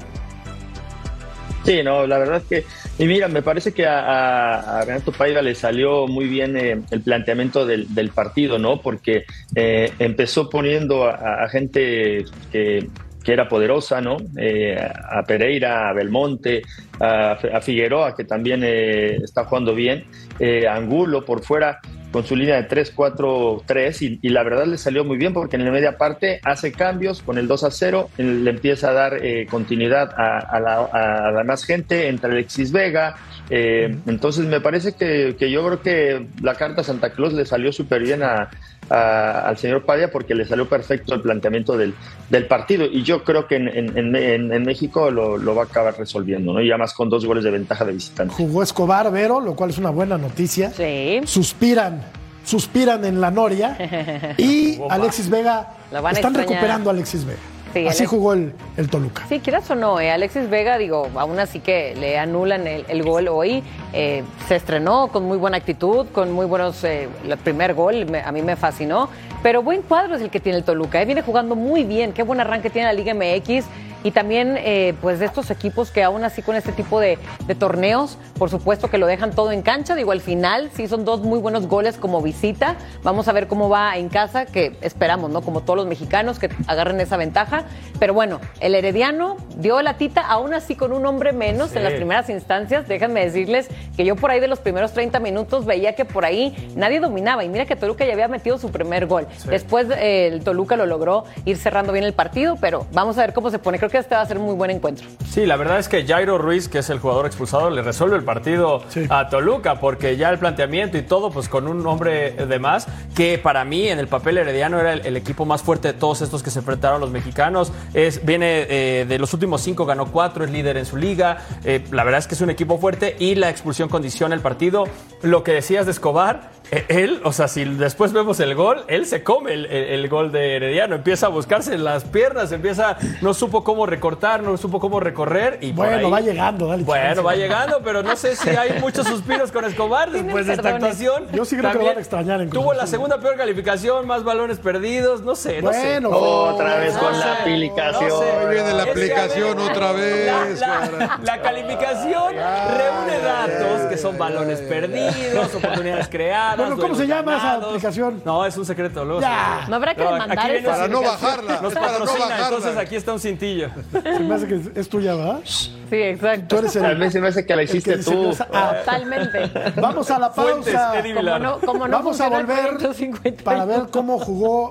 Sí, 1.66 1.84
no, 1.84 2.08
la 2.08 2.18
verdad 2.18 2.38
es 2.38 2.44
que, 2.46 2.66
y 3.04 3.08
mira, 3.08 3.28
me 3.28 3.42
parece 3.42 3.74
que 3.74 3.86
a, 3.86 4.80
a- 4.80 4.86
Renato 4.86 5.12
Paiva 5.12 5.42
le 5.42 5.54
salió 5.54 6.08
muy 6.08 6.26
bien 6.26 6.56
eh, 6.56 6.82
el 6.92 7.02
planteamiento 7.02 7.66
del, 7.66 8.10
partido, 8.16 8.58
¿no? 8.58 8.82
Porque 8.82 9.26
eh, 9.54 9.92
empezó 10.00 10.50
poniendo 10.50 11.10
a 11.10 11.46
gente 11.50 12.24
que, 12.54 12.88
que 13.28 13.34
era 13.34 13.50
poderosa, 13.50 14.00
¿no? 14.00 14.16
Eh, 14.38 14.80
a 14.80 15.22
Pereira, 15.24 15.90
a 15.90 15.94
Belmonte, 15.94 16.62
a, 16.98 17.60
Figueroa, 17.60 18.16
que 18.16 18.24
también 18.24 18.62
eh, 18.64 19.18
está 19.22 19.44
jugando 19.44 19.76
bien, 19.76 20.06
eh, 20.40 20.66
a 20.66 20.76
Angulo 20.76 21.26
por 21.26 21.44
fuera 21.44 21.82
con 22.14 22.24
su 22.24 22.38
línea 22.38 22.56
de 22.56 22.70
3-4-3 22.70 24.02
y, 24.02 24.20
y 24.22 24.30
la 24.30 24.44
verdad 24.44 24.66
le 24.66 24.78
salió 24.78 25.04
muy 25.04 25.18
bien 25.18 25.34
porque 25.34 25.58
en 25.58 25.66
la 25.66 25.72
media 25.72 25.98
parte 25.98 26.40
hace 26.46 26.72
cambios 26.72 27.22
con 27.22 27.38
el 27.38 27.50
2 27.50 27.66
a 27.66 27.72
0, 27.72 28.10
él 28.18 28.46
le 28.46 28.52
empieza 28.52 28.92
a 28.92 28.94
dar 28.94 29.18
eh, 29.22 29.46
continuidad 29.52 30.10
a, 30.16 30.38
a 30.40 30.60
la, 30.62 30.86
a 30.86 31.32
la 31.34 31.44
más 31.44 31.66
gente, 31.66 32.08
entre 32.08 32.32
Alexis 32.32 32.72
Vega, 32.72 33.18
entonces 33.50 34.46
me 34.46 34.60
parece 34.62 34.94
que, 34.94 35.36
que 35.38 35.52
yo 35.52 35.66
creo 35.66 35.82
que 35.82 36.28
la 36.42 36.56
carta 36.56 36.84
Santa 36.84 37.12
Claus 37.12 37.34
le 37.34 37.46
salió 37.46 37.72
súper 37.72 38.04
bien 38.04 38.22
a, 38.24 38.50
a- 38.90 39.42
al 39.48 39.58
señor 39.58 39.84
Padilla 39.86 40.12
porque 40.12 40.34
le 40.36 40.46
salió 40.46 40.68
perfecto 40.68 41.14
el 41.16 41.22
planteamiento 41.22 41.78
del, 41.78 41.94
del 42.30 42.46
partido 42.48 42.86
y 42.86 43.04
yo 43.04 43.24
creo 43.24 43.48
que 43.48 43.56
en, 43.58 43.68
en- 43.68 44.16
en- 44.16 44.64
México 44.64 45.10
lo, 45.12 45.38
lo 45.38 45.56
va 45.56 45.64
a 45.64 45.66
acabar 45.66 45.96
resolviendo, 45.98 46.54
¿no? 46.54 46.62
Y 46.62 46.70
además 46.72 46.94
con 46.94 47.10
dos 47.10 47.26
goles 47.26 47.44
de 47.44 47.52
ventaja 47.52 47.86
de 47.86 47.94
visitante. 47.94 48.34
Jugó 48.34 48.64
Escobar 48.64 49.12
Vero, 49.12 49.40
lo 49.40 49.56
cual 49.56 49.70
es 49.70 49.78
una 49.78 49.90
buena 49.92 50.18
noticia. 50.18 50.72
Sí. 50.72 51.22
Suspiran, 51.26 52.02
suspiran 52.44 53.06
en 53.06 53.22
la 53.22 53.32
Noria. 53.32 53.78
Y 54.38 54.80
Alexis 54.90 55.30
Vega, 55.30 55.70
Lo 55.92 56.02
van 56.02 56.16
a 56.16 56.18
están 56.18 56.32
extrañar. 56.34 56.50
recuperando 56.50 56.90
a 56.90 56.94
Alexis 56.94 57.26
Vega. 57.26 57.40
Sí, 57.74 57.88
Así 57.88 58.04
Alex- 58.04 58.10
jugó 58.10 58.34
el, 58.34 58.54
el 58.78 58.90
Toluca. 58.90 59.24
Sí, 59.30 59.40
quieras 59.40 59.70
o 59.70 59.76
no, 59.76 60.00
eh, 60.00 60.12
Alexis 60.12 60.50
Vega, 60.50 60.78
digo, 60.78 61.10
aún 61.16 61.38
así 61.40 61.60
que 61.60 61.96
le 61.96 62.18
anulan 62.18 62.66
el, 62.68 62.86
el 62.88 63.04
gol 63.04 63.28
hoy, 63.28 63.64
eh, 63.94 64.24
se 64.48 64.56
estrenó 64.56 65.10
con 65.10 65.26
muy 65.26 65.38
buena 65.38 65.58
actitud, 65.58 66.08
con 66.14 66.32
muy 66.32 66.46
buenos, 66.46 66.84
eh, 66.84 67.08
el 67.28 67.38
primer 67.38 67.74
gol 67.74 68.06
me- 68.06 68.22
a 68.22 68.32
mí 68.32 68.42
me 68.42 68.56
fascinó, 68.56 69.10
pero 69.44 69.62
buen 69.62 69.82
cuadro 69.82 70.16
es 70.16 70.22
el 70.22 70.30
que 70.30 70.40
tiene 70.40 70.58
el 70.60 70.64
Toluca, 70.64 71.02
eh, 71.02 71.06
viene 71.06 71.22
jugando 71.22 71.56
muy 71.56 71.84
bien, 71.84 72.14
qué 72.14 72.24
buen 72.24 72.40
arranque 72.40 72.70
tiene 72.70 72.88
la 72.88 72.94
Liga 72.94 73.14
MX 73.14 73.66
y 74.04 74.12
también 74.12 74.56
eh, 74.58 74.94
pues 75.02 75.20
de 75.20 75.26
estos 75.26 75.50
equipos 75.52 75.92
que 75.92 76.04
aún 76.04 76.24
así 76.24 76.42
con 76.42 76.56
este 76.56 76.72
tipo 76.72 77.00
de, 77.00 77.18
de 77.46 77.56
torneos, 77.56 78.18
por 78.38 78.50
supuesto 78.50 78.90
que 78.90 78.98
lo 78.98 79.08
dejan 79.08 79.32
todo 79.32 79.52
en 79.52 79.62
cancha, 79.62 79.96
digo, 79.96 80.12
al 80.12 80.22
final 80.22 80.70
sí 80.74 80.88
son 80.88 81.06
dos 81.06 81.22
muy 81.22 81.40
buenos 81.40 81.68
goles 81.68 81.98
como 81.98 82.22
visita, 82.22 82.76
vamos 83.04 83.28
a 83.28 83.34
ver 83.34 83.48
cómo 83.48 83.70
va 83.70 83.98
en 83.98 84.10
casa, 84.10 84.46
que 84.46 84.78
esperamos, 84.82 85.32
¿no? 85.32 85.42
Como 85.42 85.62
todos 85.62 85.78
los 85.78 85.88
mexicanos 85.88 86.40
que 86.40 86.50
agarren 86.68 87.00
esa 87.02 87.18
ventaja, 87.18 87.66
pero 88.00 88.14
bueno, 88.14 88.40
el 88.60 88.76
Herediano 88.76 89.38
dio 89.58 89.82
la 89.82 89.98
tita, 89.98 90.22
aún 90.22 90.54
así 90.54 90.76
con 90.76 90.94
un 90.94 91.06
hombre 91.06 91.34
menos 91.34 91.76
en 91.76 91.84
las 91.84 91.94
primeras 91.94 92.30
instancias. 92.30 92.88
Déjenme 92.88 93.24
decirles 93.24 93.68
que 93.96 94.06
yo 94.06 94.16
por 94.16 94.32
ahí 94.32 94.40
de 94.40 94.48
los 94.48 94.60
primeros 94.60 94.94
30 94.94 95.20
minutos 95.20 95.66
veía 95.66 95.94
que 95.94 96.06
por 96.06 96.26
ahí 96.26 96.72
nadie 96.76 97.00
dominaba. 97.00 97.44
Y 97.44 97.50
mira 97.50 97.66
que 97.66 97.76
Toluca 97.76 98.06
ya 98.06 98.14
había 98.14 98.28
metido 98.28 98.58
su 98.58 98.70
primer 98.72 99.08
gol. 99.08 99.28
Después 99.46 99.88
eh, 99.90 100.28
el 100.28 100.44
Toluca 100.44 100.76
lo 100.76 100.86
logró 100.86 101.26
ir 101.46 101.58
cerrando 101.58 101.94
bien 101.94 102.06
el 102.06 102.14
partido, 102.14 102.58
pero 102.60 102.86
vamos 102.92 103.18
a 103.18 103.22
ver 103.22 103.34
cómo 103.34 103.50
se 103.50 103.60
pone. 103.60 103.78
Creo 103.78 103.87
que 103.90 103.98
este 103.98 104.16
va 104.16 104.22
a 104.22 104.26
ser 104.26 104.38
un 104.38 104.46
muy 104.46 104.56
buen 104.56 104.72
encuentro. 104.72 105.08
Sí, 105.30 105.46
la 105.46 105.56
verdad 105.56 105.80
es 105.80 105.88
que 105.88 106.06
Jairo 106.06 106.38
Ruiz, 106.38 106.68
que 106.68 106.80
es 106.80 106.90
el 106.90 107.00
jugador 107.00 107.26
expulsado, 107.26 107.70
le 107.70 107.82
resuelve 107.82 108.16
el 108.16 108.24
partido 108.24 108.84
a 109.10 109.30
Toluca, 109.30 109.80
porque 109.80 110.18
ya 110.18 110.30
el 110.30 110.40
planteamiento 110.40 110.98
y 110.98 111.04
todo, 111.04 111.32
pues 111.32 111.50
con 111.50 111.68
un 111.68 111.86
hombre 111.86 112.32
de 112.32 112.60
más, 112.60 112.88
que 113.16 113.38
para 113.38 113.64
mí 113.66 113.88
en 113.88 114.00
el 114.00 114.08
papel 114.08 114.38
herediano 114.38 114.80
era 114.80 114.94
el, 114.94 115.06
el 115.06 115.18
equipo 115.18 115.46
más 115.46 115.62
fuerte 115.62 115.90
de 115.90 115.94
todos 115.94 116.22
estos 116.22 116.44
que 116.44 116.50
se 116.50 116.60
enfrentaron 116.60 117.02
los 117.02 117.12
mexicanos. 117.12 117.72
Es, 117.94 118.26
viene 118.26 118.66
eh, 118.70 119.06
de 119.08 119.20
los 119.20 119.34
últimos 119.34 119.62
cinco, 119.62 119.86
ganó 119.86 120.12
cuatro, 120.12 120.44
es 120.44 120.52
líder 120.52 120.78
en 120.78 120.86
su 120.86 120.98
liga. 120.98 121.40
Eh, 121.64 121.84
la 121.92 122.04
verdad 122.04 122.20
es 122.20 122.28
que 122.28 122.36
es 122.36 122.42
un 122.42 122.50
equipo 122.50 122.78
fuerte 122.78 123.16
y 123.20 123.36
la 123.36 123.50
expulsión 123.50 123.90
condiciona 123.90 124.36
el 124.36 124.42
partido. 124.42 124.86
Lo 125.22 125.44
que 125.44 125.52
decías 125.54 125.86
de 125.86 125.92
Escobar, 125.92 126.52
él, 126.90 127.22
o 127.24 127.32
sea, 127.32 127.48
si 127.48 127.64
después 127.66 128.14
vemos 128.14 128.40
el 128.40 128.54
gol, 128.56 128.84
él 128.88 129.06
se 129.06 129.24
come 129.24 129.54
el, 129.54 129.66
el- 129.68 129.84
el 130.00 130.10
gol 130.10 130.32
de 130.32 130.56
Herediano, 130.58 130.96
empieza 130.96 131.28
a 131.28 131.30
buscarse 131.30 131.74
en 131.74 131.84
las 131.84 132.04
piernas, 132.04 132.52
empieza, 132.52 132.98
no 133.22 133.34
supo 133.34 133.64
cómo 133.64 133.86
recortar, 133.86 134.44
no 134.44 134.58
supo 134.58 134.80
cómo 134.80 135.00
recorrer 135.00 135.60
y 135.62 135.74
por 135.74 135.88
Bueno, 135.88 136.06
ahí- 136.08 136.12
va 136.12 136.22
llegando, 136.22 136.68
dale 136.68 136.84
Bueno, 136.84 137.06
chance. 137.06 137.22
va 137.22 137.36
llegando, 137.36 137.82
pero 137.84 138.04
no 138.04 138.16
sé 138.16 138.36
si 138.36 138.50
hay 138.50 138.80
muchos 138.82 139.08
suspiros 139.08 139.52
con 139.52 139.66
Escobar 139.66 140.12
después 140.12 140.46
de 140.48 140.54
esta 140.54 140.70
actuación. 140.70 141.28
Yo 141.32 141.46
sí 141.46 141.56
creo 141.58 141.72
que 141.72 141.78
lo 141.80 141.86
van 141.86 141.98
a 141.98 142.00
extrañar 142.00 142.42
en 142.42 142.50
Tuvo 142.50 142.74
la 142.74 142.88
segunda 142.88 143.20
peor 143.20 143.36
calificación, 143.38 144.06
más 144.08 144.24
balones 144.24 144.60
perdidos, 144.60 145.22
no 145.22 145.36
sé, 145.36 145.62
no 145.62 145.72
sé. 145.72 146.00
Bueno, 146.00 146.10
Otra 146.10 146.78
vez 146.78 146.94
No 146.94 147.00
con 147.00 147.14
sé, 147.14 147.20
la 147.20 147.34
aplicación. 147.34 148.10
no 148.10 148.20
sé. 148.20 148.48
Viene 148.50 148.74
la 148.74 148.84
aplicación 148.84 149.58
ver, 149.58 149.72
otra 149.72 149.92
vez, 149.94 150.60
La, 150.60 150.68
la- 150.68 150.80
cara. 150.90 151.20
la 151.24 151.42
calificación 151.42 152.34
reúne 152.36 153.20
datos 153.24 153.82
que 153.90 153.98
son 153.98 154.18
balones 154.18 154.60
perdidos, 154.62 155.54
oportunidades 155.56 156.08
creadas. 156.08 156.57
Bueno, 156.58 156.78
¿cómo 156.78 156.96
se 156.96 157.08
llama 157.08 157.38
esa 157.38 157.54
aplicación? 157.56 158.22
No, 158.26 158.46
es 158.46 158.58
un 158.58 158.66
secreto. 158.66 159.06
luego 159.06 159.22
Ya. 159.22 159.62
se- 159.66 159.70
No 159.70 159.76
habrá 159.78 159.96
que 159.96 160.04
demandar 160.04 160.52
esa 160.52 160.72
Para 160.72 160.88
no 160.88 161.02
bajarla, 161.02 161.62
Nos 161.62 161.74
para 161.74 162.00
no 162.00 162.06
bajarla. 162.06 162.46
entonces 162.48 162.78
aquí 162.78 162.96
está 162.96 163.14
un 163.14 163.20
cintillo. 163.20 163.70
se 163.92 164.20
me 164.20 164.36
hace 164.36 164.48
que 164.48 164.62
es 164.76 164.90
tuya, 164.90 165.16
¿verdad? 165.16 165.40
Sí, 165.46 165.96
exacto. 165.96 166.46
Tú 166.48 166.58
eres 166.58 166.76
el. 166.76 166.86
A 166.86 166.94
mí 166.96 167.10
se 167.12 167.22
me 167.22 167.28
hace 167.28 167.46
que 167.46 167.56
la 167.56 167.62
el 167.62 167.70
que 167.70 167.78
hiciste 167.78 167.98
tú. 168.04 168.32
ah, 168.54 168.74
Totalmente. 168.86 169.52
Vamos 169.80 170.10
a 170.12 170.20
la 170.20 170.30
Fuentes, 170.32 170.74
pausa. 170.74 171.00
Eddie 171.00 171.16
Como 171.16 171.40
no, 171.40 171.60
como 171.60 171.88
no 171.88 171.98
Vamos 171.98 172.20
a 172.22 172.28
volver 172.30 172.60
proyecto 172.78 172.94
51. 172.94 173.44
para 173.44 173.66
ver 173.66 173.88
cómo 173.92 174.20
jugó 174.20 174.70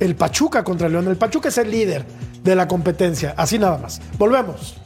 el 0.00 0.16
Pachuca 0.16 0.64
contra 0.64 0.86
el 0.88 0.94
León. 0.94 1.08
El 1.08 1.16
Pachuca 1.16 1.48
es 1.50 1.58
el 1.58 1.70
líder 1.70 2.04
de 2.42 2.54
la 2.56 2.66
competencia, 2.66 3.34
así 3.36 3.58
nada 3.58 3.78
más. 3.78 4.00
Volvemos. 4.18 4.76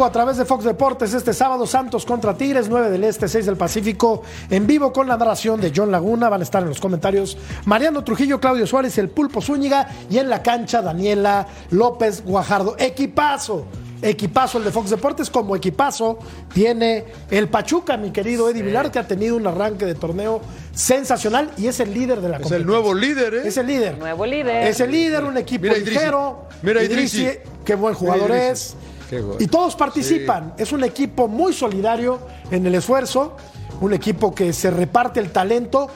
Vivo 0.00 0.06
a 0.08 0.12
través 0.12 0.38
de 0.38 0.46
Fox 0.46 0.64
Deportes 0.64 1.12
este 1.12 1.34
sábado 1.34 1.66
Santos 1.66 2.06
contra 2.06 2.34
Tigres, 2.34 2.70
9 2.70 2.88
del 2.88 3.04
Este, 3.04 3.28
6 3.28 3.44
del 3.44 3.58
Pacífico. 3.58 4.22
En 4.48 4.66
vivo 4.66 4.94
con 4.94 5.06
la 5.06 5.18
narración 5.18 5.60
de 5.60 5.74
John 5.76 5.90
Laguna. 5.92 6.30
Van 6.30 6.40
a 6.40 6.44
estar 6.44 6.62
en 6.62 6.70
los 6.70 6.80
comentarios 6.80 7.36
Mariano 7.66 8.02
Trujillo, 8.02 8.40
Claudio 8.40 8.66
Suárez, 8.66 8.96
el 8.96 9.10
Pulpo 9.10 9.42
Zúñiga 9.42 9.88
y 10.08 10.16
en 10.16 10.30
la 10.30 10.42
cancha 10.42 10.80
Daniela 10.80 11.46
López 11.70 12.24
Guajardo. 12.24 12.76
Equipazo. 12.78 13.66
Equipazo 14.00 14.56
el 14.56 14.64
de 14.64 14.70
Fox 14.70 14.88
Deportes, 14.88 15.28
como 15.28 15.54
equipazo 15.54 16.18
tiene 16.54 17.04
el 17.30 17.48
Pachuca, 17.50 17.98
mi 17.98 18.10
querido 18.10 18.48
Eddie 18.48 18.62
Vilar, 18.62 18.90
que 18.90 18.98
ha 18.98 19.06
tenido 19.06 19.36
un 19.36 19.46
arranque 19.46 19.84
de 19.84 19.94
torneo 19.94 20.40
sensacional 20.72 21.50
y 21.58 21.66
es 21.66 21.78
el 21.80 21.92
líder 21.92 22.22
de 22.22 22.30
la 22.30 22.38
Es 22.38 22.50
el 22.52 22.64
nuevo 22.64 22.94
líder, 22.94 23.34
¿eh? 23.34 23.42
Es 23.44 23.58
el 23.58 23.66
líder. 23.66 23.98
Nuevo 23.98 24.24
líder. 24.24 24.66
Es 24.66 24.80
el 24.80 24.92
líder, 24.92 25.24
un 25.24 25.36
equipo 25.36 25.64
Mira, 25.64 25.76
Idrisi. 25.76 25.90
ligero. 25.98 26.48
Mira, 26.62 26.82
Idrisi. 26.82 27.28
qué 27.66 27.74
buen 27.74 27.92
jugador 27.92 28.30
Mira, 28.30 28.48
es. 28.50 28.74
Y 29.38 29.46
todos 29.46 29.76
participan. 29.76 30.54
Es 30.56 30.72
un 30.72 30.84
equipo 30.84 31.28
muy 31.28 31.52
solidario 31.52 32.18
en 32.50 32.66
el 32.66 32.74
esfuerzo, 32.74 33.36
un 33.80 33.92
equipo 33.92 34.34
que 34.34 34.52
se 34.52 34.70
reparte 34.70 35.20
el 35.20 35.30
talento 35.30 35.88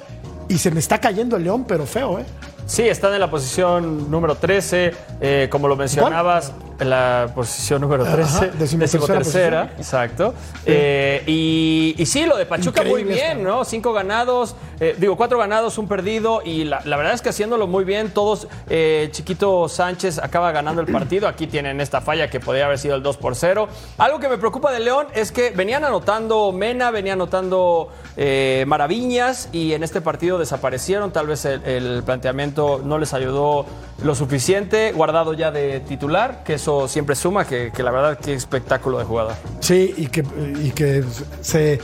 y 0.49 0.59
se 0.59 0.71
me 0.71 0.81
está 0.81 1.01
cayendo 1.01 1.37
el 1.37 1.45
león, 1.45 1.65
pero 1.67 1.87
feo, 1.87 2.19
¿eh? 2.19 2.25
Sí, 2.67 2.83
están 2.83 3.13
en 3.13 3.21
la 3.21 3.31
posición 3.31 4.11
número 4.11 4.37
13, 4.37 4.93
eh, 5.21 5.49
como 5.51 5.69
lo 5.69 5.77
mencionabas. 5.77 6.49
en 6.49 6.74
la 6.81 7.31
posición 7.35 7.81
número 7.81 8.05
Ajá, 8.05 8.15
13, 8.15 8.51
decimotercera 8.79 9.73
exacto. 9.79 10.35
Eh, 10.67 11.23
y, 11.27 11.95
y 11.97 12.07
sí, 12.07 12.27
lo 12.27 12.37
de 12.37 12.47
Pachuca 12.47 12.83
muy 12.85 13.05
bien. 13.05 13.43
¿no? 13.43 13.65
Cinco 13.65 13.93
ganados, 13.93 14.57
eh, 14.81 14.97
digo, 14.99 15.17
cuatro 15.17 15.39
ganados, 15.39 15.79
un 15.79 15.89
perdido, 15.89 16.43
y 16.45 16.65
la, 16.65 16.81
la 16.85 16.97
verdad 16.97 17.15
es 17.15 17.23
que 17.23 17.29
haciéndolo 17.29 17.67
muy 17.67 17.85
bien, 17.85 18.11
todos, 18.11 18.49
eh, 18.69 19.09
Chiquito 19.13 19.69
Sánchez 19.69 20.19
acaba 20.19 20.53
ganando 20.53 20.81
el 20.81 20.91
partido, 20.91 21.29
aquí 21.29 21.47
tienen 21.47 21.81
esta 21.81 22.01
falla 22.01 22.29
que 22.29 22.41
podría 22.41 22.67
haber 22.67 22.79
sido 22.79 22.95
el 22.97 23.03
2 23.03 23.17
por 23.19 23.37
0. 23.37 23.69
Algo 23.99 24.19
que 24.19 24.29
me 24.29 24.39
preocupa 24.39 24.73
de 24.73 24.81
León 24.81 25.07
es 25.15 25.33
que 25.33 25.51
venían 25.51 25.85
anotando 25.85 26.53
Mena, 26.53 26.91
venía 26.91 27.13
anotando 27.15 27.89
eh, 28.17 28.65
Maraviñas, 28.67 29.49
y 29.53 29.73
en 29.75 29.83
este 29.83 30.01
partido 30.01 30.39
desaparecieron, 30.39 31.13
tal 31.13 31.27
vez 31.27 31.45
el, 31.45 31.63
el 31.65 32.03
planteamiento 32.03 32.81
no 32.85 32.99
les 32.99 33.15
ayudó 33.15 33.67
lo 34.03 34.15
suficiente, 34.15 34.93
guardado 34.93 35.35
ya 35.35 35.51
de 35.51 35.81
titular, 35.81 36.43
que 36.45 36.59
eso 36.65 36.89
siempre 36.89 37.15
suma, 37.15 37.47
que, 37.47 37.71
que 37.75 37.83
la 37.83 37.91
verdad 37.91 38.19
qué 38.19 38.33
espectáculo 38.33 38.99
de 38.99 39.05
jugador. 39.05 39.35
Sí, 39.61 39.93
y 39.99 40.07
que, 40.07 40.25
y 40.63 40.71
que 40.71 41.05
se, 41.43 41.79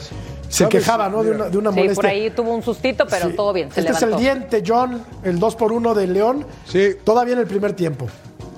se 0.49 0.69
quejaba 0.71 1.11
¿no? 1.11 1.23
de, 1.23 1.33
una, 1.33 1.49
de 1.51 1.59
una 1.59 1.71
Sí, 1.71 1.77
molestia. 1.77 1.95
por 1.97 2.07
ahí 2.07 2.31
tuvo 2.31 2.55
un 2.55 2.63
sustito, 2.63 3.07
pero 3.07 3.29
Sí. 3.29 3.37
todo 3.37 3.53
bien, 3.53 3.71
se 3.71 3.81
este 3.81 3.93
es 3.93 4.03
el 4.03 4.09
levantó. 4.11 4.23
diente, 4.23 4.63
John, 4.67 5.05
el 5.23 5.39
2 5.39 5.57
por 5.57 5.73
1 5.73 5.95
de 5.95 6.07
León. 6.07 6.47
Sí. 6.67 6.97
Todavía 7.05 7.35
en 7.35 7.41
el 7.41 7.47
primer 7.47 7.75
tiempo. 7.75 8.07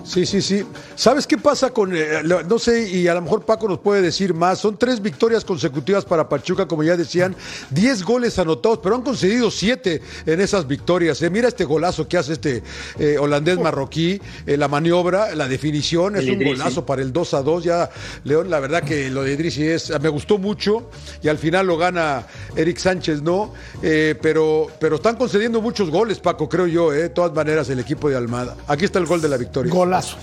Sí, 0.04 0.26
sí, 0.26 0.42
sí. 0.42 0.64
¿Sabes 0.96 1.26
qué 1.26 1.38
pasa 1.38 1.70
con, 1.70 1.94
eh, 1.94 2.22
no 2.48 2.58
sé, 2.58 2.88
y 2.88 3.06
a 3.08 3.14
lo 3.14 3.22
mejor 3.22 3.44
Paco 3.44 3.68
nos 3.68 3.78
puede 3.78 4.02
decir 4.02 4.34
más, 4.34 4.58
son 4.58 4.76
tres 4.76 5.00
victorias 5.00 5.44
consecutivas 5.44 6.04
para 6.04 6.28
Pachuca, 6.28 6.66
como 6.66 6.82
ya 6.82 6.96
decían, 6.96 7.34
diez 7.70 8.02
goles 8.02 8.38
anotados, 8.38 8.80
pero 8.82 8.96
han 8.96 9.02
concedido 9.02 9.50
siete 9.50 10.02
en 10.26 10.40
esas 10.40 10.66
victorias. 10.66 11.22
eh. 11.22 11.30
Mira 11.30 11.48
este 11.48 11.64
golazo 11.64 12.08
que 12.08 12.18
hace 12.18 12.32
este 12.34 12.62
eh, 12.98 13.16
holandés 13.18 13.58
marroquí, 13.58 14.20
eh, 14.46 14.56
la 14.56 14.68
maniobra, 14.68 15.34
la 15.34 15.48
definición, 15.48 16.16
es 16.16 16.22
El 16.24 16.30
un 16.30 16.34
Idrissi. 16.42 16.58
golazo 16.58 16.84
para 16.86 17.02
el 17.02 17.12
2 17.12 17.34
a 17.34 17.42
2. 17.42 17.64
Ya, 17.64 17.90
León, 18.24 18.50
la 18.50 18.60
verdad 18.60 18.82
que 18.82 19.08
lo 19.10 19.22
de 19.22 19.32
Idrissi 19.34 19.64
es, 19.66 19.92
me 20.00 20.08
gustó 20.08 20.38
mucho 20.38 20.90
y 21.22 21.28
al 21.28 21.38
final 21.38 21.66
lo 21.66 21.76
gana 21.78 22.26
Eric 22.56 22.78
Sánchez, 22.78 23.22
¿no? 23.22 23.52
Eh, 23.82 24.16
pero, 24.20 24.66
pero 24.80 24.96
están 24.96 25.16
concediendo 25.16 25.60
muchos 25.62 25.90
goles, 25.90 26.18
Paco, 26.18 26.48
creo 26.48 26.66
yo, 26.66 26.92
eh, 26.92 27.02
de 27.02 27.08
todas 27.08 27.32
maneras, 27.32 27.68
el 27.70 27.78
equipo 27.78 28.08
de 28.08 28.16
Almada. 28.16 28.56
Aquí 28.66 28.84
está 28.84 28.98
el 28.98 29.06
gol 29.06 29.20
de 29.22 29.28
la 29.28 29.36
victoria. 29.36 29.70
Golazo. 29.92 30.16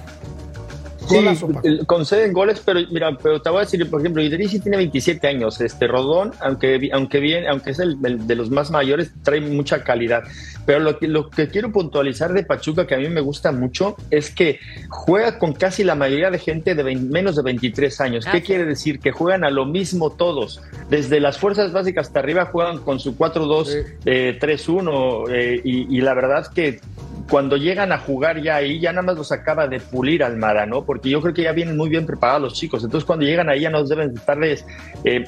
Conceden 1.88 2.34
goles, 2.34 2.62
pero 2.64 2.82
mira, 2.92 3.18
pero 3.22 3.42
te 3.42 3.50
voy 3.50 3.60
a 3.60 3.62
decir, 3.62 3.90
por 3.90 4.00
ejemplo, 4.00 4.22
Idrissi 4.22 4.60
tiene 4.60 4.78
27 4.78 5.28
años, 5.28 5.60
este 5.60 5.88
Rodón, 5.88 6.34
aunque 6.40 6.90
aunque 6.94 7.20
bien, 7.20 7.48
aunque 7.48 7.72
es 7.72 7.80
el, 7.80 7.98
el 8.04 8.28
de 8.28 8.36
los 8.36 8.52
más 8.52 8.70
mayores, 8.70 9.12
trae 9.24 9.42
mucha 9.42 9.84
calidad. 9.84 10.24
Pero 10.68 10.80
lo 10.80 11.00
que, 11.00 11.08
lo 11.08 11.30
que 11.30 11.48
quiero 11.48 11.72
puntualizar 11.72 12.32
de 12.34 12.44
Pachuca, 12.44 12.86
que 12.86 12.94
a 12.94 13.00
mí 13.00 13.10
me 13.10 13.22
gusta 13.22 13.52
mucho, 13.52 13.96
es 14.12 14.30
que 14.30 14.60
juega 14.90 15.40
con 15.40 15.54
casi 15.54 15.84
la 15.84 15.96
mayoría 15.96 16.30
de 16.30 16.38
gente 16.38 16.76
de 16.76 16.84
menos 16.96 17.36
de 17.36 17.42
23 17.42 18.02
años. 18.02 18.28
Ah, 18.28 18.32
¿Qué 18.34 18.40
sí. 18.40 18.44
quiere 18.46 18.66
decir? 18.66 19.00
Que 19.00 19.12
juegan 19.12 19.44
a 19.44 19.50
lo 19.50 19.66
mismo 19.66 20.12
todos. 20.12 20.62
Desde 20.90 21.20
las 21.20 21.40
fuerzas 21.40 21.72
básicas 21.72 22.08
hasta 22.08 22.20
arriba 22.20 22.46
juegan 22.46 22.80
con 22.80 23.00
su 23.00 23.18
4-2, 23.18 23.84
eh, 24.06 24.38
3-1, 24.40 25.26
eh, 25.32 25.62
y, 25.64 25.98
y 25.98 26.02
la 26.02 26.14
verdad 26.14 26.46
que 26.54 26.80
cuando 27.30 27.56
llegan 27.58 27.92
a 27.92 27.98
jugar 28.00 28.42
ya 28.42 28.56
ahí, 28.56 28.80
ya 28.80 28.92
nada 28.92 29.04
más 29.04 29.16
los 29.16 29.32
acaba 29.32 29.68
de 29.68 29.80
pulir 29.80 30.24
Almada, 30.24 30.66
¿no? 30.66 30.84
Porque 30.86 31.10
yo 31.10 31.22
creo 31.22 31.34
que 31.34 31.44
ya 31.44 31.52
vienen 31.52 31.78
muy 31.78 31.90
bien 31.90 32.06
preparados 32.06 32.42
los 32.42 32.54
chicos. 32.56 32.84
Entonces, 32.84 33.06
cuando 33.06 33.26
llegan 33.26 33.50
ahí, 33.50 33.62
ya 33.62 33.70
no 33.70 33.84
deben 33.84 34.12
estarles 34.16 34.66
eh, 35.04 35.24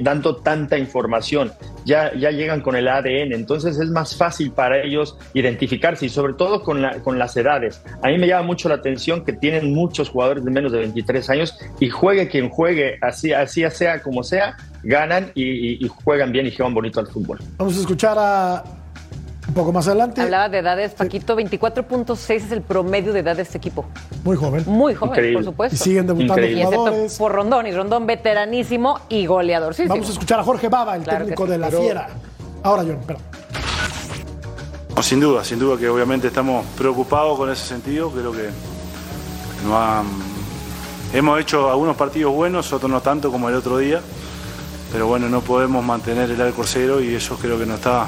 dando 0.00 0.36
tanta 0.36 0.76
información. 0.76 1.52
Ya, 1.84 2.12
ya 2.14 2.30
llegan 2.30 2.60
con 2.60 2.74
el 2.76 2.88
ADN. 2.88 3.32
Entonces, 3.32 3.78
es 3.78 3.90
más 3.90 4.16
fácil 4.16 4.50
para 4.50 4.82
ellos 4.82 5.16
identificarse 5.34 6.06
y, 6.06 6.08
sobre 6.08 6.34
todo, 6.34 6.62
con, 6.62 6.82
la- 6.82 7.00
con 7.00 7.18
las 7.18 7.36
edades. 7.36 7.82
A 8.02 8.08
mí 8.08 8.18
me 8.18 8.26
llama 8.26 8.42
mucho 8.46 8.68
la 8.68 8.74
atención 8.76 9.24
que 9.24 9.32
tienen 9.32 9.72
muchos 9.72 10.08
jugadores 10.10 10.44
de 10.44 10.50
menos 10.50 10.72
de 10.72 10.78
23 10.78 11.30
años 11.30 11.58
y 11.80 11.88
juegue 11.90 12.28
quien 12.28 12.48
juegue, 12.48 12.98
así, 13.02 13.32
así 13.32 13.62
sea 13.70 14.02
como 14.02 14.22
sea, 14.22 14.56
ganan 14.82 15.30
y, 15.34 15.44
y- 15.44 15.78
y 15.84 15.88
juegan 15.88 16.32
bien 16.32 16.46
y 16.46 16.50
juegan 16.50 16.74
bonito 16.74 16.98
al 17.00 17.06
fútbol. 17.06 17.38
Vamos 17.58 17.76
a 17.76 17.80
escuchar 17.80 18.16
a. 18.18 18.64
Un 19.48 19.54
poco 19.54 19.72
más 19.72 19.86
adelante. 19.86 20.20
Hablaba 20.20 20.48
de 20.48 20.58
edades, 20.58 20.92
Paquito, 20.94 21.36
24.6 21.36 22.30
es 22.34 22.50
el 22.52 22.62
promedio 22.62 23.12
de 23.12 23.20
edad 23.20 23.36
de 23.36 23.42
este 23.42 23.58
equipo. 23.58 23.84
Muy 24.24 24.36
joven. 24.36 24.64
Muy 24.66 24.94
joven, 24.94 25.10
Increíble. 25.12 25.34
por 25.38 25.44
supuesto. 25.44 25.74
Y 25.76 25.78
siguen 25.78 26.06
debutando 26.08 26.34
Increíble. 26.34 26.58
Y 26.58 26.62
excepto 26.64 26.80
jugadores. 26.84 27.18
por 27.18 27.32
Rondón, 27.32 27.66
y 27.68 27.72
Rondón 27.72 28.06
veteranísimo 28.06 29.00
y 29.08 29.26
goleadorcísimo. 29.26 29.94
Vamos 29.94 30.08
a 30.08 30.12
escuchar 30.12 30.40
a 30.40 30.44
Jorge 30.44 30.68
Baba, 30.68 30.96
el 30.96 31.02
Claro 31.04 31.20
técnico 31.26 31.44
sí. 31.44 31.50
de 31.52 31.58
la 31.58 31.66
Pero- 31.68 31.80
Fiera. 31.80 32.08
Ahora, 32.64 32.82
John, 32.82 32.98
perdón. 33.06 33.22
No, 34.96 35.02
sin 35.02 35.20
duda, 35.20 35.44
sin 35.44 35.58
duda 35.58 35.78
que 35.78 35.88
obviamente 35.88 36.26
estamos 36.26 36.64
preocupados 36.76 37.36
con 37.38 37.50
ese 37.50 37.64
sentido. 37.66 38.10
Creo 38.10 38.32
que 38.32 38.48
no 39.66 39.78
han- 39.78 40.06
hemos 41.12 41.38
hecho 41.40 41.70
algunos 41.70 41.96
partidos 41.96 42.34
buenos, 42.34 42.72
otros 42.72 42.90
no 42.90 43.00
tanto 43.00 43.30
como 43.30 43.48
el 43.48 43.54
otro 43.54 43.78
día. 43.78 44.00
Pero 44.92 45.06
bueno, 45.06 45.28
no 45.28 45.40
podemos 45.42 45.84
mantener 45.84 46.30
el 46.30 46.40
arco 46.40 46.62
cero 46.64 47.00
y 47.00 47.14
eso 47.14 47.36
creo 47.36 47.58
que 47.58 47.66
nos 47.66 47.76
está 47.76 48.06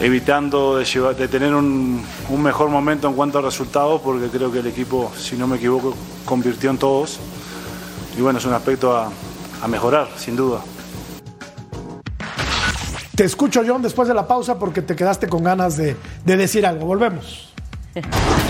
evitando 0.00 0.76
de, 0.76 0.84
llevar- 0.84 1.16
de 1.16 1.28
tener 1.28 1.54
un, 1.54 2.04
un 2.28 2.42
mejor 2.42 2.68
momento 2.68 3.08
en 3.08 3.14
cuanto 3.14 3.38
a 3.38 3.42
resultados, 3.42 4.00
porque 4.02 4.28
creo 4.28 4.50
que 4.52 4.58
el 4.60 4.66
equipo, 4.66 5.10
si 5.16 5.36
no 5.36 5.46
me 5.46 5.56
equivoco, 5.56 5.94
convirtió 6.24 6.70
en 6.70 6.78
todos. 6.78 7.18
Y 8.16 8.20
bueno, 8.20 8.38
es 8.38 8.44
un 8.44 8.52
aspecto 8.54 8.96
a, 8.96 9.10
a 9.62 9.68
mejorar, 9.68 10.08
sin 10.16 10.36
duda. 10.36 10.60
Te 13.16 13.24
escucho, 13.24 13.62
John, 13.66 13.80
después 13.82 14.08
de 14.08 14.14
la 14.14 14.26
pausa 14.26 14.58
porque 14.58 14.82
te 14.82 14.96
quedaste 14.96 15.28
con 15.28 15.44
ganas 15.44 15.76
de, 15.76 15.96
de 16.24 16.36
decir 16.36 16.66
algo. 16.66 16.86
Volvemos. 16.86 17.52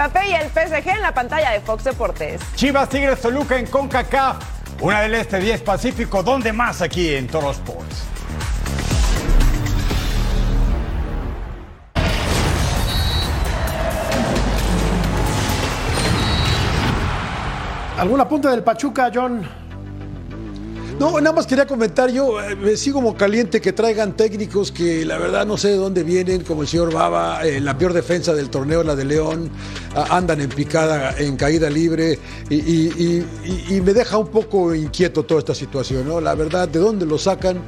Mbappé 0.00 0.30
y 0.30 0.32
el 0.32 0.48
PSG 0.48 0.88
en 0.88 1.02
la 1.02 1.12
pantalla 1.12 1.50
de 1.50 1.60
Fox 1.60 1.84
Deportes. 1.84 2.40
Chivas 2.54 2.88
Tigres 2.88 3.20
Toluca 3.20 3.58
en 3.58 3.66
CONCACAF. 3.66 4.36
Una 4.80 5.02
del 5.02 5.14
Este 5.14 5.38
10 5.38 5.60
Pacífico. 5.60 6.22
¿Dónde 6.22 6.54
más 6.54 6.80
aquí 6.80 7.14
en 7.14 7.26
Toro 7.26 7.50
Sports? 7.50 8.04
¿Algún 17.98 18.22
apunte 18.22 18.48
del 18.48 18.62
Pachuca, 18.62 19.10
John? 19.14 19.46
No, 21.00 21.18
nada 21.18 21.34
más 21.34 21.46
quería 21.46 21.66
comentar, 21.66 22.10
yo 22.10 22.38
eh, 22.42 22.54
me 22.54 22.76
sigo 22.76 22.96
como 23.00 23.16
caliente 23.16 23.58
que 23.62 23.72
traigan 23.72 24.14
técnicos 24.14 24.70
que 24.70 25.02
la 25.06 25.16
verdad 25.16 25.46
no 25.46 25.56
sé 25.56 25.68
de 25.68 25.76
dónde 25.76 26.02
vienen, 26.02 26.42
como 26.44 26.60
el 26.60 26.68
señor 26.68 26.92
Baba, 26.92 27.42
eh, 27.42 27.58
la 27.58 27.78
peor 27.78 27.94
defensa 27.94 28.34
del 28.34 28.50
torneo, 28.50 28.82
la 28.84 28.94
de 28.94 29.06
León, 29.06 29.48
andan 30.10 30.42
en 30.42 30.50
picada, 30.50 31.14
en 31.16 31.36
caída 31.38 31.70
libre, 31.70 32.18
y- 32.50 33.24
y 33.74 33.80
me 33.80 33.94
deja 33.94 34.18
un 34.18 34.28
poco 34.28 34.74
inquieto 34.74 35.22
toda 35.22 35.40
esta 35.40 35.54
situación, 35.54 36.06
¿no? 36.06 36.20
La 36.20 36.34
verdad, 36.34 36.68
de 36.68 36.80
dónde 36.80 37.06
lo 37.06 37.16
sacan, 37.16 37.62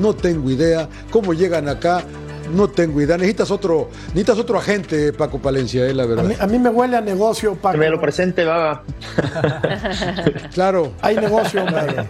no 0.00 0.14
tengo 0.14 0.50
idea, 0.50 0.88
cómo 1.10 1.34
llegan 1.34 1.68
acá, 1.68 2.02
no 2.48 2.68
tengo 2.68 3.00
idea. 3.00 3.16
Necesitas 3.16 3.50
otro, 3.50 3.88
necesitas 4.08 4.38
otro 4.38 4.58
agente, 4.58 5.12
Paco 5.12 5.38
Palencia, 5.38 5.86
eh, 5.86 5.94
la 5.94 6.02
A 6.02 6.06
verdad. 6.06 6.24
mí, 6.24 6.34
a 6.38 6.46
mí 6.46 6.58
me 6.58 6.68
huele 6.70 6.96
a 6.96 7.00
negocio, 7.00 7.54
Paco. 7.54 7.72
Que 7.72 7.78
me 7.78 7.90
lo 7.90 8.00
presente, 8.00 8.44
Baba. 8.44 8.82
Claro. 10.52 10.92
Hay 11.02 11.16
negocio, 11.16 11.62
hombre. 11.62 12.08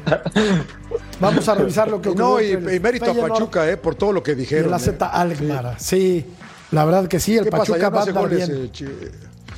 Vamos 1.20 1.49
a 1.49 1.55
revisar 1.55 1.89
lo 1.89 2.01
que 2.01 2.14
No, 2.14 2.41
y, 2.41 2.53
y 2.53 2.80
mérito 2.80 3.11
a 3.11 3.14
Pachuca, 3.28 3.68
eh, 3.70 3.76
por 3.76 3.95
todo 3.95 4.12
lo 4.12 4.22
que 4.22 4.32
y 4.32 4.34
dijeron. 4.36 4.70
la 4.70 4.76
eh. 4.78 4.80
Z 4.80 5.07
Alkmaar. 5.07 5.74
Sí, 5.78 6.24
la 6.70 6.84
verdad 6.84 7.07
que 7.09 7.20
sí, 7.20 7.36
el 7.36 7.45
¿Qué 7.45 7.51
pasa? 7.51 7.62
Pachuca 7.64 7.78
¿Ya 7.78 7.91
no 7.91 7.97
va 8.14 8.20
goles, 8.20 8.49
bien. 8.49 8.70
eh, 9.01 9.11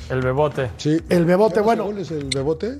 El 0.09 0.21
bebote. 0.21 0.71
Sí. 0.77 1.01
El 1.09 1.25
Bebote, 1.25 1.55
¿Ya 1.55 1.61
no 1.61 1.65
bueno. 1.65 1.83
goles 1.85 2.11
el 2.11 2.25
Bebote? 2.33 2.79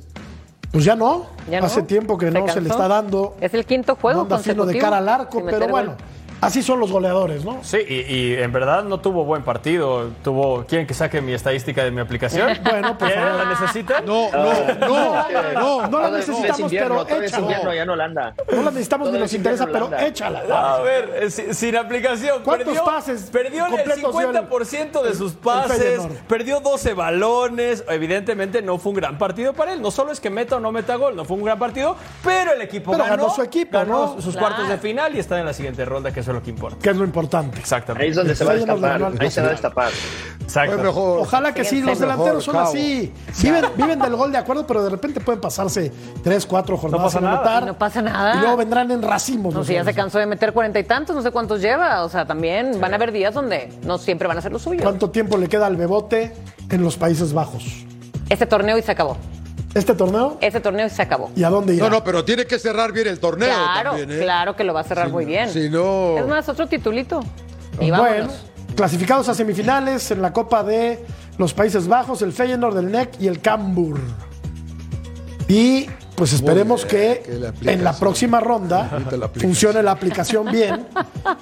Pues 0.72 0.86
ya 0.86 0.96
no. 0.96 1.28
Ya 1.50 1.60
no. 1.60 1.66
Hace 1.66 1.84
tiempo 1.84 2.18
que 2.18 2.28
Se 2.28 2.32
no 2.32 2.48
se 2.48 2.62
le 2.62 2.70
está 2.70 2.88
dando. 2.88 3.36
Es 3.42 3.54
el 3.54 3.66
quinto 3.66 3.96
juego 3.96 4.20
no 4.20 4.24
anda 4.24 4.38
fino 4.40 4.66
de 4.66 4.74
consecutivo 4.74 4.82
cara 4.86 4.98
al 4.98 5.10
arco, 5.10 5.44
pero 5.46 5.68
bueno. 5.68 5.92
gol. 5.92 5.98
Así 6.42 6.64
son 6.64 6.80
los 6.80 6.92
goleadores, 6.92 7.46
¿no? 7.46 7.60
Sí, 7.64 7.78
y, 7.88 7.94
y 8.16 8.34
en 8.36 8.52
verdad 8.52 8.84
no 8.84 9.00
tuvo 9.00 9.24
buen 9.26 9.44
partido. 9.44 10.10
Tuvo. 10.24 10.66
¿Quieren 10.66 10.88
que 10.88 10.94
saque 10.96 11.22
mi 11.22 11.34
estadística 11.34 11.84
de 11.84 11.92
mi 11.92 12.02
aplicación? 12.02 12.50
Bueno, 12.64 12.98
favor. 12.98 13.16
¿La 13.16 13.46
necesitan? 13.46 14.06
No, 14.06 14.32
no, 14.32 14.54
no, 14.88 15.52
no. 15.54 15.88
No 15.88 16.00
la 16.02 16.08
es 16.20 16.28
necesitamos, 16.28 16.60
invierno, 16.62 17.06
pero 17.08 17.22
es 17.22 17.32
échala. 17.34 17.74
en 17.84 17.90
Holanda. 17.90 18.34
No 18.52 18.58
la 18.64 18.72
necesitamos 18.72 19.12
ni 19.12 19.20
nos 19.20 19.28
es 19.32 19.34
interesa, 19.36 19.68
pero 19.72 19.92
échala. 20.00 20.42
A 20.78 20.82
ver, 20.82 21.14
eh, 21.22 21.30
si- 21.30 21.54
sin 21.54 21.76
aplicación. 21.76 22.42
¿Cuántos 22.44 22.66
perdió, 22.68 22.86
pases 22.86 23.22
Perdió 23.32 23.66
el 23.66 23.72
completos 23.72 24.18
dio 24.18 24.30
el- 24.32 24.36
50% 24.38 25.02
de 25.04 25.14
sus 25.16 25.34
pases. 25.34 26.02
Perdió 26.28 26.60
12 26.60 26.94
balones. 26.94 27.84
Evidentemente 27.88 28.62
no 28.62 28.78
fue 28.78 28.92
un 28.92 28.96
gran 28.98 29.18
partido 29.18 29.54
para 29.54 29.74
él. 29.74 29.82
No 29.82 29.92
solo 29.92 30.12
es 30.12 30.20
que 30.20 30.30
meta 30.30 30.56
o 30.56 30.60
no 30.60 30.72
meta 30.72 30.96
gol, 30.96 31.16
no 31.16 31.26
fue 31.26 31.38
un 31.38 31.44
gran 31.44 31.60
partido, 31.60 31.96
pero 32.24 32.54
el 32.54 32.62
equipo 32.62 32.92
Pero 32.92 33.04
ganó. 33.04 33.18
ganó 33.24 33.36
su 33.36 33.42
equipo, 33.44 33.78
ganó 33.78 34.16
¿no? 34.16 34.22
sus 34.22 34.34
Claro. 34.36 34.56
cuartos 34.56 34.70
de 34.70 34.78
final 34.78 35.16
y 35.16 35.20
está 35.20 35.40
en 35.40 35.46
la 35.46 35.54
siguiente 35.54 35.86
ronda, 35.86 36.12
que 36.12 36.24
eso 36.32 36.32
es 36.32 36.36
lo 36.36 36.44
que 36.44 36.50
importa. 36.50 36.78
Que 36.82 36.90
es 36.90 36.98
lo 36.98 37.04
importante. 37.04 37.60
Exactamente. 37.60 38.04
Ahí 38.04 38.10
es 38.12 38.16
donde 38.16 38.36
se 38.36 38.44
va 38.46 38.52
a 38.52 38.56
destapar. 38.56 39.12
Ahí 39.20 39.32
se 39.32 39.42
va 39.42 39.48
a 39.48 39.52
destapar. 39.52 39.92
Exacto. 40.42 41.20
Ojalá 41.20 41.54
que 41.54 41.64
sí, 41.64 41.78
los 41.82 42.00
Mejor, 42.00 42.02
delanteros 42.02 42.44
son 42.44 42.56
Cabo. 42.56 42.68
así. 42.70 43.14
Viven, 43.42 43.66
viven 43.78 44.00
del 44.00 44.16
gol 44.16 44.32
de 44.32 44.38
acuerdo, 44.38 44.66
pero 44.68 44.84
de 44.84 44.90
repente 44.90 45.20
pueden 45.22 45.40
pasarse 45.40 45.92
tres, 46.24 46.46
cuatro 46.46 46.78
jornadas 46.78 47.06
pasa 47.06 47.20
sin 47.20 47.26
nada. 47.26 47.38
anotar. 47.42 47.64
Y 47.64 47.66
no 47.68 47.78
pasa 47.78 48.02
nada. 48.02 48.36
Y 48.36 48.40
luego 48.40 48.58
vendrán 48.58 48.92
en 48.92 49.02
racimos. 49.02 49.54
No 49.54 49.60
los 49.60 49.68
sé, 49.68 49.74
ya 49.76 49.84
se 49.84 49.94
cansó 49.94 50.20
de 50.20 50.26
meter 50.26 50.52
cuarenta 50.54 50.80
y 50.80 50.84
tantos, 50.84 51.16
no 51.16 51.22
sé 51.22 51.32
cuántos 51.32 51.62
lleva. 51.62 52.04
O 52.04 52.10
sea, 52.10 52.26
también 52.26 52.80
van 52.82 52.92
a 52.94 52.96
haber 52.96 53.12
días 53.12 53.34
donde 53.34 53.70
no 53.84 53.98
siempre 53.98 54.28
van 54.28 54.38
a 54.38 54.42
ser 54.42 54.52
los 54.52 54.62
suyos. 54.62 54.84
¿Cuánto 54.84 55.10
tiempo 55.10 55.38
le 55.38 55.48
queda 55.48 55.68
al 55.68 55.76
Bebote 55.78 56.34
en 56.70 56.84
los 56.84 56.98
Países 56.98 57.34
Bajos? 57.34 57.86
Este 58.30 58.46
torneo 58.46 58.78
y 58.78 58.82
se 58.82 58.92
acabó. 58.92 59.18
¿Este 59.74 59.96
torneo? 59.96 60.38
Este 60.42 60.60
torneo 60.60 60.90
se 60.90 61.02
acabó. 61.02 61.32
¿Y 61.36 61.44
a 61.44 61.50
dónde 61.50 61.74
irá? 61.76 61.86
No, 61.90 61.98
no, 61.98 62.04
pero 62.04 62.26
tiene 62.26 62.46
que 62.46 62.60
cerrar 62.60 62.92
bien 62.92 63.08
el 63.08 63.20
torneo 63.20 63.48
Claro, 63.48 63.92
también, 63.92 64.12
¿eh? 64.12 64.20
claro 64.24 64.56
que 64.56 64.64
lo 64.66 64.74
va 64.74 64.82
a 64.82 64.84
cerrar 64.84 65.10
muy 65.10 65.24
bien. 65.26 65.50
Si 65.50 65.70
no. 65.70 66.18
Es 66.18 66.28
más, 66.28 66.48
otro 66.50 66.68
titulito. 66.68 67.22
Y 67.80 67.90
Bueno, 67.90 68.04
vámonos. 68.04 68.46
clasificados 68.76 69.30
a 69.30 69.34
semifinales 69.34 70.12
en 70.12 70.22
la 70.22 70.34
Copa 70.34 70.64
de 70.64 71.00
los 71.38 71.54
Países 71.54 71.88
Bajos, 71.88 72.22
el 72.22 72.34
Feyenoord, 72.34 72.78
el 72.80 72.92
NEC 72.92 73.22
y 73.22 73.28
el 73.28 73.40
Cambur. 73.40 73.98
Y 75.48 75.88
pues 76.22 76.34
esperemos 76.34 76.88
bien, 76.88 77.18
que, 77.64 77.72
en 77.74 77.84
la 77.84 77.98
próxima 77.98 78.40
ronda 78.40 79.02
la 79.18 79.28
funcione 79.30 79.82
la 79.82 79.90
aplicación 79.90 80.52
bien 80.52 80.86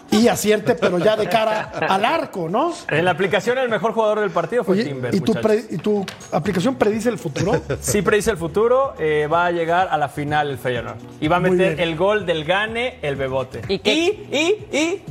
y 0.09 0.29
acierte, 0.29 0.73
pero 0.73 0.99
ya 0.99 1.17
de 1.17 1.27
cara 1.27 1.63
al 1.89 2.05
arco, 2.05 2.47
¿no? 2.47 2.71
En 2.87 3.03
la 3.03 3.11
aplicación 3.11 3.57
el 3.57 3.67
mejor 3.67 3.91
jugador 3.91 4.21
del 4.21 4.29
partido 4.31 4.63
fue 4.63 4.75
Oye, 4.75 4.85
Timber. 4.85 5.13
¿y 5.13 5.19
tu, 5.19 5.33
muchachos. 5.33 5.51
pre- 5.65 5.75
¿y 5.75 5.77
tu 5.79 6.05
aplicación 6.31 6.75
predice 6.75 7.09
el 7.09 7.17
futuro? 7.17 7.61
Sí 7.81 8.01
predice 8.01 8.31
el 8.31 8.37
futuro, 8.37 8.93
eh, 8.97 9.27
va 9.29 9.47
a 9.47 9.51
llegar 9.51 9.89
a 9.91 9.97
la 9.97 10.07
final 10.07 10.49
el 10.49 10.57
Feyenoord. 10.57 10.95
Y 11.19 11.27
va 11.27 11.35
a 11.35 11.39
meter 11.41 11.81
el 11.81 11.97
gol 11.97 12.25
del 12.25 12.45
Gane, 12.45 12.99
el 13.01 13.17
Bebote. 13.17 13.63
¿Y 13.67 13.73
Y, 13.73 13.79
qué? 13.79 13.91
y, 14.71 14.77
y, 14.77 15.03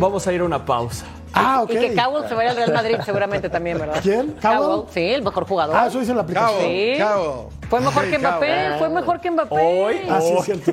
vamos 0.00 0.26
a 0.26 0.32
ir 0.32 0.40
a 0.40 0.44
una 0.44 0.64
pausa. 0.64 1.04
Ah, 1.32 1.62
ok. 1.62 1.70
Y 1.70 1.78
que 1.78 1.94
Cowell 1.94 2.28
se 2.28 2.34
vaya 2.34 2.50
al 2.50 2.56
Real 2.56 2.72
Madrid 2.72 2.96
seguramente 3.04 3.48
también, 3.48 3.78
¿verdad? 3.78 4.00
¿Quién? 4.02 4.34
¿Cowell? 4.42 4.86
Sí, 4.92 5.00
el 5.00 5.22
mejor 5.22 5.46
jugador. 5.46 5.76
Ah, 5.76 5.86
eso 5.86 6.00
dice 6.00 6.10
en 6.10 6.16
la 6.16 6.22
aplicación. 6.24 6.58
Cabo, 6.58 6.68
Sí. 6.68 6.94
Cabo. 6.98 7.50
Fue 7.70 7.80
mejor 7.80 8.10
que 8.10 8.18
Mbappé, 8.18 8.54
fue 8.78 8.88
mejor 8.88 9.20
que 9.20 9.30
Mbappé. 9.30 9.54
Hoy, 9.54 9.96
Ah, 10.10 10.20
sí, 10.20 10.32
hoy. 10.32 10.38
es 10.38 10.44
cierto. 10.64 10.72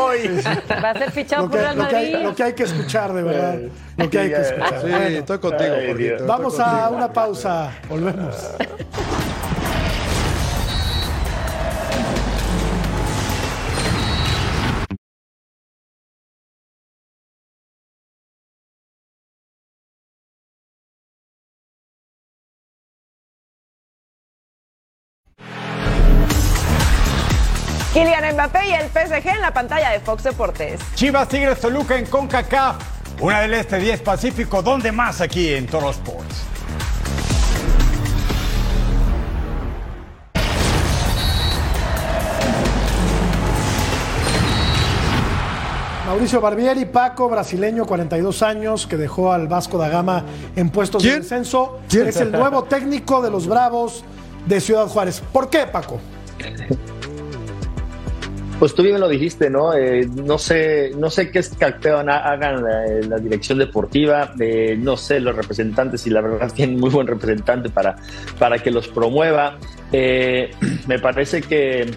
Hoy. 0.00 0.42
Va 0.82 0.90
a 0.90 0.94
ser 0.94 1.10
fichado 1.10 1.50
por 1.50 1.58
Real 1.60 1.76
lo 1.76 1.86
que 1.88 1.92
Madrid. 1.94 2.14
hay, 2.16 2.22
lo 2.22 2.34
que 2.34 2.42
hay 2.42 2.52
que 2.54 2.62
escuchar, 2.62 3.12
de 3.12 3.22
verdad. 3.22 3.58
Lo 3.96 4.08
que 4.10 4.18
hay 4.18 4.28
que 4.30 4.40
escuchar. 4.40 4.80
Sí, 4.80 5.16
estoy 5.16 5.38
contigo, 5.38 5.74
Ay, 5.78 5.86
Jorgito, 5.88 6.26
vamos 6.26 6.58
a 6.60 6.88
una 6.88 7.12
pausa. 7.12 7.70
Volvemos. 7.88 8.34
Kylian 28.00 28.32
Mbappé 28.34 28.66
y 28.66 28.72
el 28.72 28.86
PSG 28.88 29.28
en 29.28 29.42
la 29.42 29.52
pantalla 29.52 29.90
de 29.90 30.00
Fox 30.00 30.22
Deportes. 30.22 30.80
Chivas 30.94 31.28
Tigres 31.28 31.60
Toluca 31.60 31.98
en 31.98 32.06
CONCACAF. 32.06 32.76
Una 33.20 33.40
del 33.42 33.52
Este 33.52 33.76
10 33.76 34.00
Pacífico. 34.00 34.62
¿Dónde 34.62 34.90
más 34.90 35.20
aquí 35.20 35.52
en 35.52 35.66
Toro 35.66 35.90
Sports? 35.90 36.44
Mauricio 46.06 46.40
Barbieri, 46.40 46.86
Paco, 46.86 47.28
brasileño, 47.28 47.84
42 47.84 48.42
años, 48.42 48.86
que 48.86 48.96
dejó 48.96 49.30
al 49.30 49.46
Vasco 49.46 49.76
da 49.76 49.90
Gama 49.90 50.24
en 50.56 50.70
puestos 50.70 51.02
de 51.02 51.08
¿Quién? 51.10 51.20
descenso. 51.20 51.80
¿Quién? 51.86 52.08
Es 52.08 52.16
el 52.16 52.32
nuevo 52.32 52.64
técnico 52.64 53.20
de 53.20 53.30
los 53.30 53.46
Bravos 53.46 54.04
de 54.46 54.58
Ciudad 54.58 54.86
Juárez. 54.86 55.22
¿Por 55.32 55.50
qué, 55.50 55.66
Paco? 55.66 56.00
Pues 58.60 58.74
tú 58.74 58.82
bien 58.82 59.00
lo 59.00 59.08
dijiste, 59.08 59.48
¿no? 59.48 59.72
Eh, 59.72 60.06
no 60.22 60.36
sé, 60.36 60.92
no 60.98 61.08
sé 61.08 61.30
qué 61.30 61.38
escalpeo 61.38 62.00
ha- 62.00 62.30
hagan 62.30 62.62
la, 62.62 62.84
la 63.08 63.16
dirección 63.16 63.56
deportiva, 63.56 64.34
eh, 64.38 64.76
no 64.78 64.98
sé 64.98 65.18
los 65.18 65.34
representantes 65.34 66.06
y 66.06 66.10
la 66.10 66.20
verdad 66.20 66.52
tienen 66.54 66.78
muy 66.78 66.90
buen 66.90 67.06
representante 67.06 67.70
para, 67.70 67.96
para 68.38 68.58
que 68.58 68.70
los 68.70 68.86
promueva. 68.86 69.56
Eh, 69.92 70.50
me 70.86 70.98
parece 70.98 71.40
que, 71.40 71.90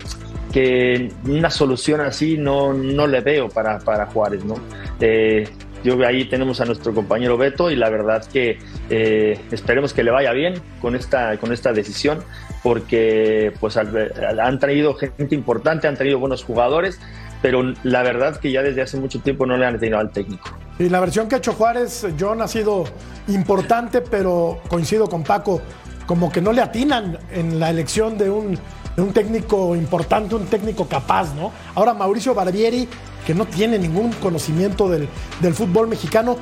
que 0.54 1.12
una 1.28 1.50
solución 1.50 2.00
así 2.00 2.38
no, 2.38 2.72
no 2.74 3.08
le 3.08 3.20
veo 3.20 3.50
para, 3.50 3.80
para 3.80 4.06
Juárez, 4.06 4.46
¿no? 4.46 4.56
Eh, 5.02 5.46
yo 5.84 6.02
ahí 6.08 6.24
tenemos 6.30 6.62
a 6.62 6.66
nuestro 6.66 6.94
compañero 6.94 7.38
Beto 7.38 7.70
y 7.70 7.76
la 7.76 7.90
verdad 7.90 8.26
que 8.32 8.58
eh, 8.90 9.38
esperemos 9.52 9.94
que 9.94 10.02
le 10.02 10.12
vaya 10.12 10.32
bien 10.32 10.54
con 10.80 10.96
esta, 10.96 11.36
con 11.40 11.52
esta 11.52 11.74
decisión 11.74 12.20
porque 12.64 13.54
pues 13.60 13.78
han 13.78 14.60
traído 14.60 14.96
gente 14.96 15.36
importante, 15.36 15.88
han 15.88 15.98
traído 15.98 16.18
buenos 16.18 16.44
jugadores, 16.44 17.00
pero 17.42 17.62
la 17.84 18.02
verdad 18.04 18.38
que 18.38 18.52
ya 18.52 18.64
desde 18.64 18.82
hace 18.82 18.98
mucho 18.98 19.20
tiempo 19.20 19.46
no 19.46 19.58
le 19.58 19.66
han 19.66 19.78
tenido 19.78 20.00
al 20.00 20.12
técnico. 20.12 20.50
Y 20.80 20.88
la 20.88 21.02
versión 21.02 21.28
que 21.28 21.36
ha 21.36 21.38
hecho 21.40 21.54
Juárez, 21.54 22.08
John, 22.18 22.42
ha 22.42 22.48
sido 22.48 22.86
importante, 23.28 24.02
pero 24.02 24.62
coincido 24.70 25.08
con 25.08 25.24
Paco, 25.24 25.62
como 26.06 26.32
que 26.32 26.42
no 26.42 26.54
le 26.54 26.62
atinan 26.62 27.20
en 27.32 27.60
la 27.60 27.70
elección 27.70 28.18
de 28.18 28.30
un, 28.30 28.58
de 28.96 29.02
un 29.02 29.12
técnico 29.12 29.76
importante, 29.76 30.34
un 30.36 30.46
técnico 30.46 30.88
capaz, 30.88 31.36
¿no? 31.36 31.52
Ahora 31.76 31.94
Mauricio 31.94 32.34
Barbieri, 32.34 32.88
que 33.28 33.34
no 33.34 33.46
tiene 33.46 33.78
ningún 33.78 34.12
conocimiento 34.14 34.90
del, 34.90 35.08
del 35.42 35.54
fútbol 35.54 35.88
mexicano, 35.90 36.38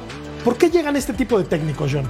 ¿por 0.46 0.56
qué 0.56 0.70
llegan 0.70 0.96
este 0.96 1.14
tipo 1.14 1.38
de 1.40 1.46
técnicos, 1.46 1.92
John? 1.92 2.06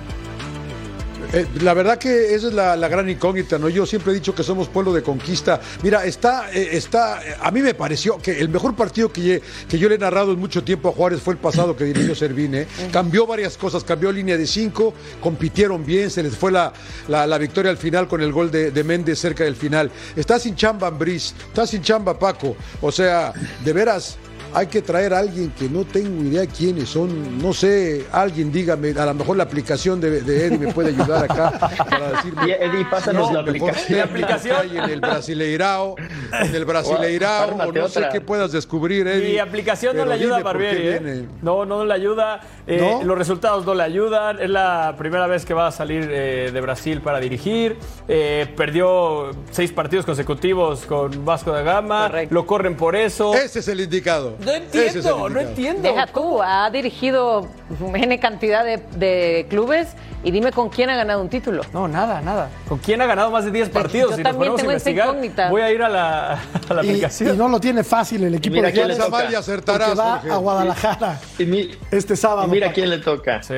Eh, 1.33 1.47
la 1.61 1.73
verdad 1.73 1.97
que 1.97 2.35
esa 2.35 2.47
es 2.49 2.53
la, 2.53 2.75
la 2.75 2.89
gran 2.89 3.09
incógnita, 3.09 3.57
¿no? 3.57 3.69
Yo 3.69 3.85
siempre 3.85 4.11
he 4.11 4.15
dicho 4.15 4.35
que 4.35 4.43
somos 4.43 4.67
pueblo 4.67 4.91
de 4.91 5.01
conquista. 5.01 5.61
Mira, 5.81 6.03
está, 6.03 6.51
eh, 6.51 6.71
está, 6.73 7.23
eh, 7.25 7.35
a 7.41 7.49
mí 7.51 7.61
me 7.61 7.73
pareció 7.73 8.17
que 8.17 8.37
el 8.39 8.49
mejor 8.49 8.75
partido 8.75 9.11
que, 9.13 9.41
que 9.69 9.79
yo 9.79 9.87
le 9.87 9.95
he 9.95 9.97
narrado 9.97 10.33
en 10.33 10.39
mucho 10.39 10.61
tiempo 10.61 10.89
a 10.89 10.91
Juárez 10.91 11.21
fue 11.21 11.33
el 11.35 11.39
pasado 11.39 11.75
que 11.77 11.85
dirigió 11.85 12.15
Servine. 12.15 12.67
Cambió 12.91 13.25
varias 13.25 13.55
cosas, 13.55 13.85
cambió 13.85 14.11
línea 14.11 14.37
de 14.37 14.45
cinco, 14.45 14.93
compitieron 15.21 15.85
bien, 15.85 16.09
se 16.09 16.21
les 16.21 16.35
fue 16.35 16.51
la, 16.51 16.73
la- 17.07 17.25
la 17.25 17.37
victoria 17.37 17.71
al 17.71 17.77
final 17.77 18.09
con 18.09 18.21
el 18.21 18.33
gol 18.33 18.51
de, 18.51 18.71
de 18.71 18.83
Méndez 18.83 19.17
cerca 19.19 19.45
del 19.45 19.55
final. 19.55 19.89
Está 20.17 20.37
sin 20.37 20.55
chamba 20.55 20.87
Ambriz, 20.87 21.33
está 21.47 21.65
sin 21.65 21.81
chamba 21.81 22.19
Paco. 22.19 22.57
O 22.81 22.91
sea, 22.91 23.31
de 23.63 23.71
veras, 23.71 24.17
hay 24.53 24.67
que 24.67 24.81
traer 24.81 25.13
a 25.13 25.19
alguien 25.19 25.51
que 25.51 25.69
no 25.69 25.85
tengo 25.85 26.23
idea 26.23 26.45
quiénes 26.45 26.89
son, 26.89 27.41
no 27.41 27.53
sé, 27.53 28.05
alguien 28.11 28.51
dígame, 28.51 28.91
a 28.91 29.05
lo 29.05 29.13
mejor 29.13 29.37
la 29.37 29.43
aplicación 29.43 30.01
de, 30.01 30.21
de 30.21 30.45
Eddie 30.45 30.57
me 30.57 30.73
puede 30.73 30.89
ayudar 30.89 31.23
acá 31.25 31.51
para 31.89 32.11
decirme. 32.11 32.41
Y, 32.41 32.51
Eddie, 32.51 32.85
pásanos 32.89 33.29
quién 33.29 33.45
la 33.45 33.51
mejor 33.51 33.69
aplicación. 33.69 33.97
La 33.99 34.05
aplicación. 34.05 34.77
en 34.77 34.89
el 34.89 34.99
Brasileirao, 35.01 35.95
en 36.41 36.55
el 36.55 36.65
Brasileirao, 36.65 37.49
o 37.49 37.71
no 37.71 37.87
sé 37.87 37.99
otra. 37.99 38.09
qué 38.09 38.21
puedas 38.21 38.51
descubrir, 38.51 39.07
Eddie. 39.07 39.33
Mi 39.33 39.39
aplicación 39.39 39.95
no 39.95 40.05
le 40.05 40.13
ayuda 40.15 40.37
a 40.37 40.43
Barbieri. 40.43 40.87
¿eh? 40.87 41.25
No, 41.41 41.65
no 41.65 41.85
le 41.85 41.93
ayuda. 41.93 42.41
Eh, 42.65 42.79
¿No? 42.79 43.03
Los 43.03 43.17
resultados 43.17 43.65
no 43.65 43.75
le 43.75 43.83
ayudan. 43.83 44.41
Es 44.41 44.49
la 44.49 44.95
primera 44.97 45.27
vez 45.27 45.45
que 45.45 45.53
va 45.53 45.67
a 45.67 45.71
salir 45.71 46.07
eh, 46.11 46.49
de 46.51 46.61
Brasil 46.61 47.01
para 47.01 47.19
dirigir. 47.19 47.77
Eh, 48.07 48.51
perdió 48.55 49.31
seis 49.51 49.71
partidos 49.71 50.05
consecutivos 50.05 50.85
con 50.85 51.23
Vasco 51.23 51.51
da 51.51 51.61
Gama. 51.61 52.07
Correcto. 52.07 52.33
Lo 52.33 52.45
corren 52.45 52.75
por 52.75 52.95
eso. 52.95 53.33
Ese 53.35 53.59
es 53.59 53.67
el 53.67 53.81
indicado. 53.81 54.35
No 54.45 54.51
entiendo, 54.51 55.29
no 55.29 55.39
entiendo. 55.39 55.81
Deja 55.83 56.07
tú, 56.07 56.41
ha 56.41 56.69
dirigido 56.71 57.47
N 57.93 58.19
cantidad 58.19 58.63
de, 58.65 58.77
de 58.97 59.45
clubes 59.49 59.89
y 60.23 60.31
dime 60.31 60.51
con 60.51 60.69
quién 60.69 60.89
ha 60.89 60.95
ganado 60.95 61.21
un 61.21 61.29
título. 61.29 61.61
No, 61.73 61.87
nada, 61.87 62.21
nada. 62.21 62.49
¿Con 62.67 62.77
quién 62.79 63.01
ha 63.01 63.05
ganado 63.05 63.31
más 63.31 63.45
de 63.45 63.51
10 63.51 63.69
Pues, 63.69 63.83
partidos? 63.83 64.11
yo 64.11 64.17
si 64.17 64.23
también 64.23 64.55
tengo 64.55 64.71
esa 64.71 64.89
incógnita. 64.89 65.49
voy 65.49 65.61
a 65.61 65.71
ir 65.71 65.81
a 65.83 65.89
la, 65.89 66.33
a 66.69 66.73
la 66.73 66.83
Y, 66.83 66.89
aplicación. 66.89 67.35
y 67.35 67.37
no 67.37 67.47
lo 67.49 67.59
tiene 67.59 67.83
fácil 67.83 68.23
el 68.23 68.35
equipo 68.35 68.55
mira 68.55 68.67
de 68.67 68.73
quién. 68.73 69.11
Mal 69.11 69.31
y 69.31 69.35
acertarás, 69.35 69.97
va 69.97 70.11
Jorge. 70.17 70.31
a 70.31 70.37
Guadalajara 70.37 71.19
Y, 71.39 71.45
mi- 71.45 71.71
este 71.91 72.15
sábado. 72.15 72.47
y 72.47 72.51
mira 72.51 72.67
Paco. 72.67 72.75
quién 72.75 72.89
le 72.89 72.97
toca. 72.99 73.41
Sí. 73.43 73.53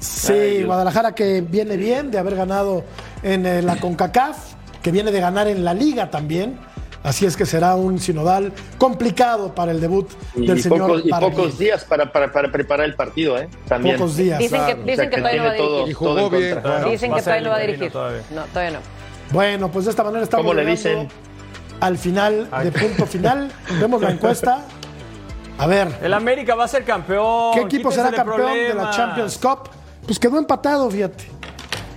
Sí, 0.00 0.32
Ay, 0.32 0.50
Dios. 0.58 0.66
Guadalajara 0.66 1.14
que 1.14 1.40
viene 1.42 1.76
bien 1.76 2.10
de 2.10 2.18
haber 2.18 2.34
ganado 2.36 2.84
en 3.22 3.44
eh, 3.46 3.62
la 3.62 3.76
CONCACAF, 3.76 4.36
que 4.82 4.90
viene 4.90 5.10
de 5.10 5.20
ganar 5.20 5.48
en 5.48 5.64
la 5.64 5.74
Liga 5.74 6.10
también. 6.10 6.58
Así 7.06 7.24
es 7.24 7.36
que 7.36 7.46
será 7.46 7.76
un 7.76 8.00
sinodal 8.00 8.52
complicado 8.78 9.54
para 9.54 9.70
el 9.70 9.80
debut 9.80 10.10
Y, 10.34 10.44
del 10.44 10.60
señor 10.60 10.88
pocos, 10.88 11.02
y 11.04 11.10
pocos 11.10 11.56
días 11.56 11.84
para, 11.84 12.10
para, 12.10 12.32
para 12.32 12.50
preparar 12.50 12.84
el 12.84 12.96
partido, 12.96 13.38
¿eh? 13.38 13.48
También. 13.68 13.96
Pocos 13.96 14.16
días. 14.16 14.40
Dicen 14.40 14.60
que, 14.66 14.74
dicen 14.74 14.92
O 14.92 14.96
sea, 14.96 15.10
que 15.10 15.16
todavía 15.18 15.40
no 15.40 15.44
va 15.44 15.50
a 15.50 15.54
dirigir. 15.54 15.88
Y 15.88 15.92
jugó 15.92 16.14
todo 16.16 16.30
bien, 16.30 16.52
contra. 16.54 16.84
Dicen 16.84 17.14
que 17.14 17.22
todavía 17.22 17.44
no 17.44 17.50
va 17.50 17.56
a 17.56 17.60
dirigir. 17.60 17.92
todavía. 17.92 18.22
No, 18.34 18.42
todavía 18.46 18.78
no. 18.78 18.78
Bueno, 19.30 19.70
pues 19.70 19.84
de 19.84 19.90
esta 19.92 20.02
manera 20.02 20.24
estamos 20.24 20.46
¿Cómo 20.46 20.54
le 20.54 20.66
dicen? 20.66 21.08
al 21.78 21.96
final 21.96 22.50
de 22.50 22.72
punto 22.72 23.06
final. 23.06 23.52
Vemos 23.80 24.02
la 24.02 24.10
encuesta. 24.10 24.64
A 25.58 25.66
ver, 25.68 25.88
El 26.02 26.12
América 26.12 26.56
va 26.56 26.64
a 26.64 26.68
ser 26.68 26.82
campeón. 26.82 27.54
¿qué 27.54 27.60
equipo 27.60 27.92
será 27.92 28.10
campeón 28.10 28.52
de 28.52 28.74
la. 28.74 28.90
Champions 28.90 29.38
Cup? 29.38 29.70
Pues 30.04 30.18
quedó 30.18 30.38
empatado, 30.38 30.90
fíjate. 30.90 31.35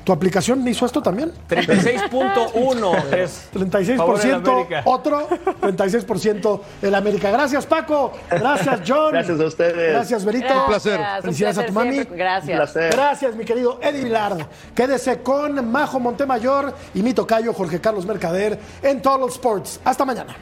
¿Tu 0.09 0.13
aplicación 0.13 0.67
hizo 0.67 0.87
esto 0.87 1.03
también? 1.03 1.31
36.1 1.47 3.13
es. 3.13 3.47
favor 3.95 4.19
del 4.19 4.41
36% 4.41 4.49
América. 4.49 4.81
otro, 4.85 5.27
36% 5.61 6.61
el 6.81 6.95
América. 6.95 7.29
Gracias, 7.29 7.67
Paco. 7.67 8.13
Gracias, 8.27 8.81
John. 8.87 9.11
Gracias 9.11 9.39
a 9.39 9.45
ustedes. 9.45 9.91
Gracias, 9.93 10.25
Berito. 10.25 10.47
Gracias, 10.47 10.63
Un 10.63 10.67
placer. 10.67 10.99
un 10.99 11.21
Felicidades 11.21 11.57
a 11.59 11.65
tu 11.67 11.73
mami. 11.73 11.93
siempre. 11.93 12.17
Gracias. 12.17 12.49
Un 12.49 12.55
placer. 12.57 12.91
Gracias, 12.91 13.35
mi 13.35 13.45
querido 13.45 13.77
Eddie 13.83 14.03
Vilard. 14.03 14.47
Quédese 14.73 15.21
con 15.21 15.71
Majo 15.71 15.99
Montemayor 15.99 16.73
y 16.95 17.03
mi 17.03 17.13
tocayo 17.13 17.53
Jorge 17.53 17.79
Carlos 17.79 18.07
Mercader 18.07 18.57
en 18.81 19.03
Total 19.03 19.29
Sports. 19.29 19.79
Hasta 19.85 20.05
mañana. 20.05 20.35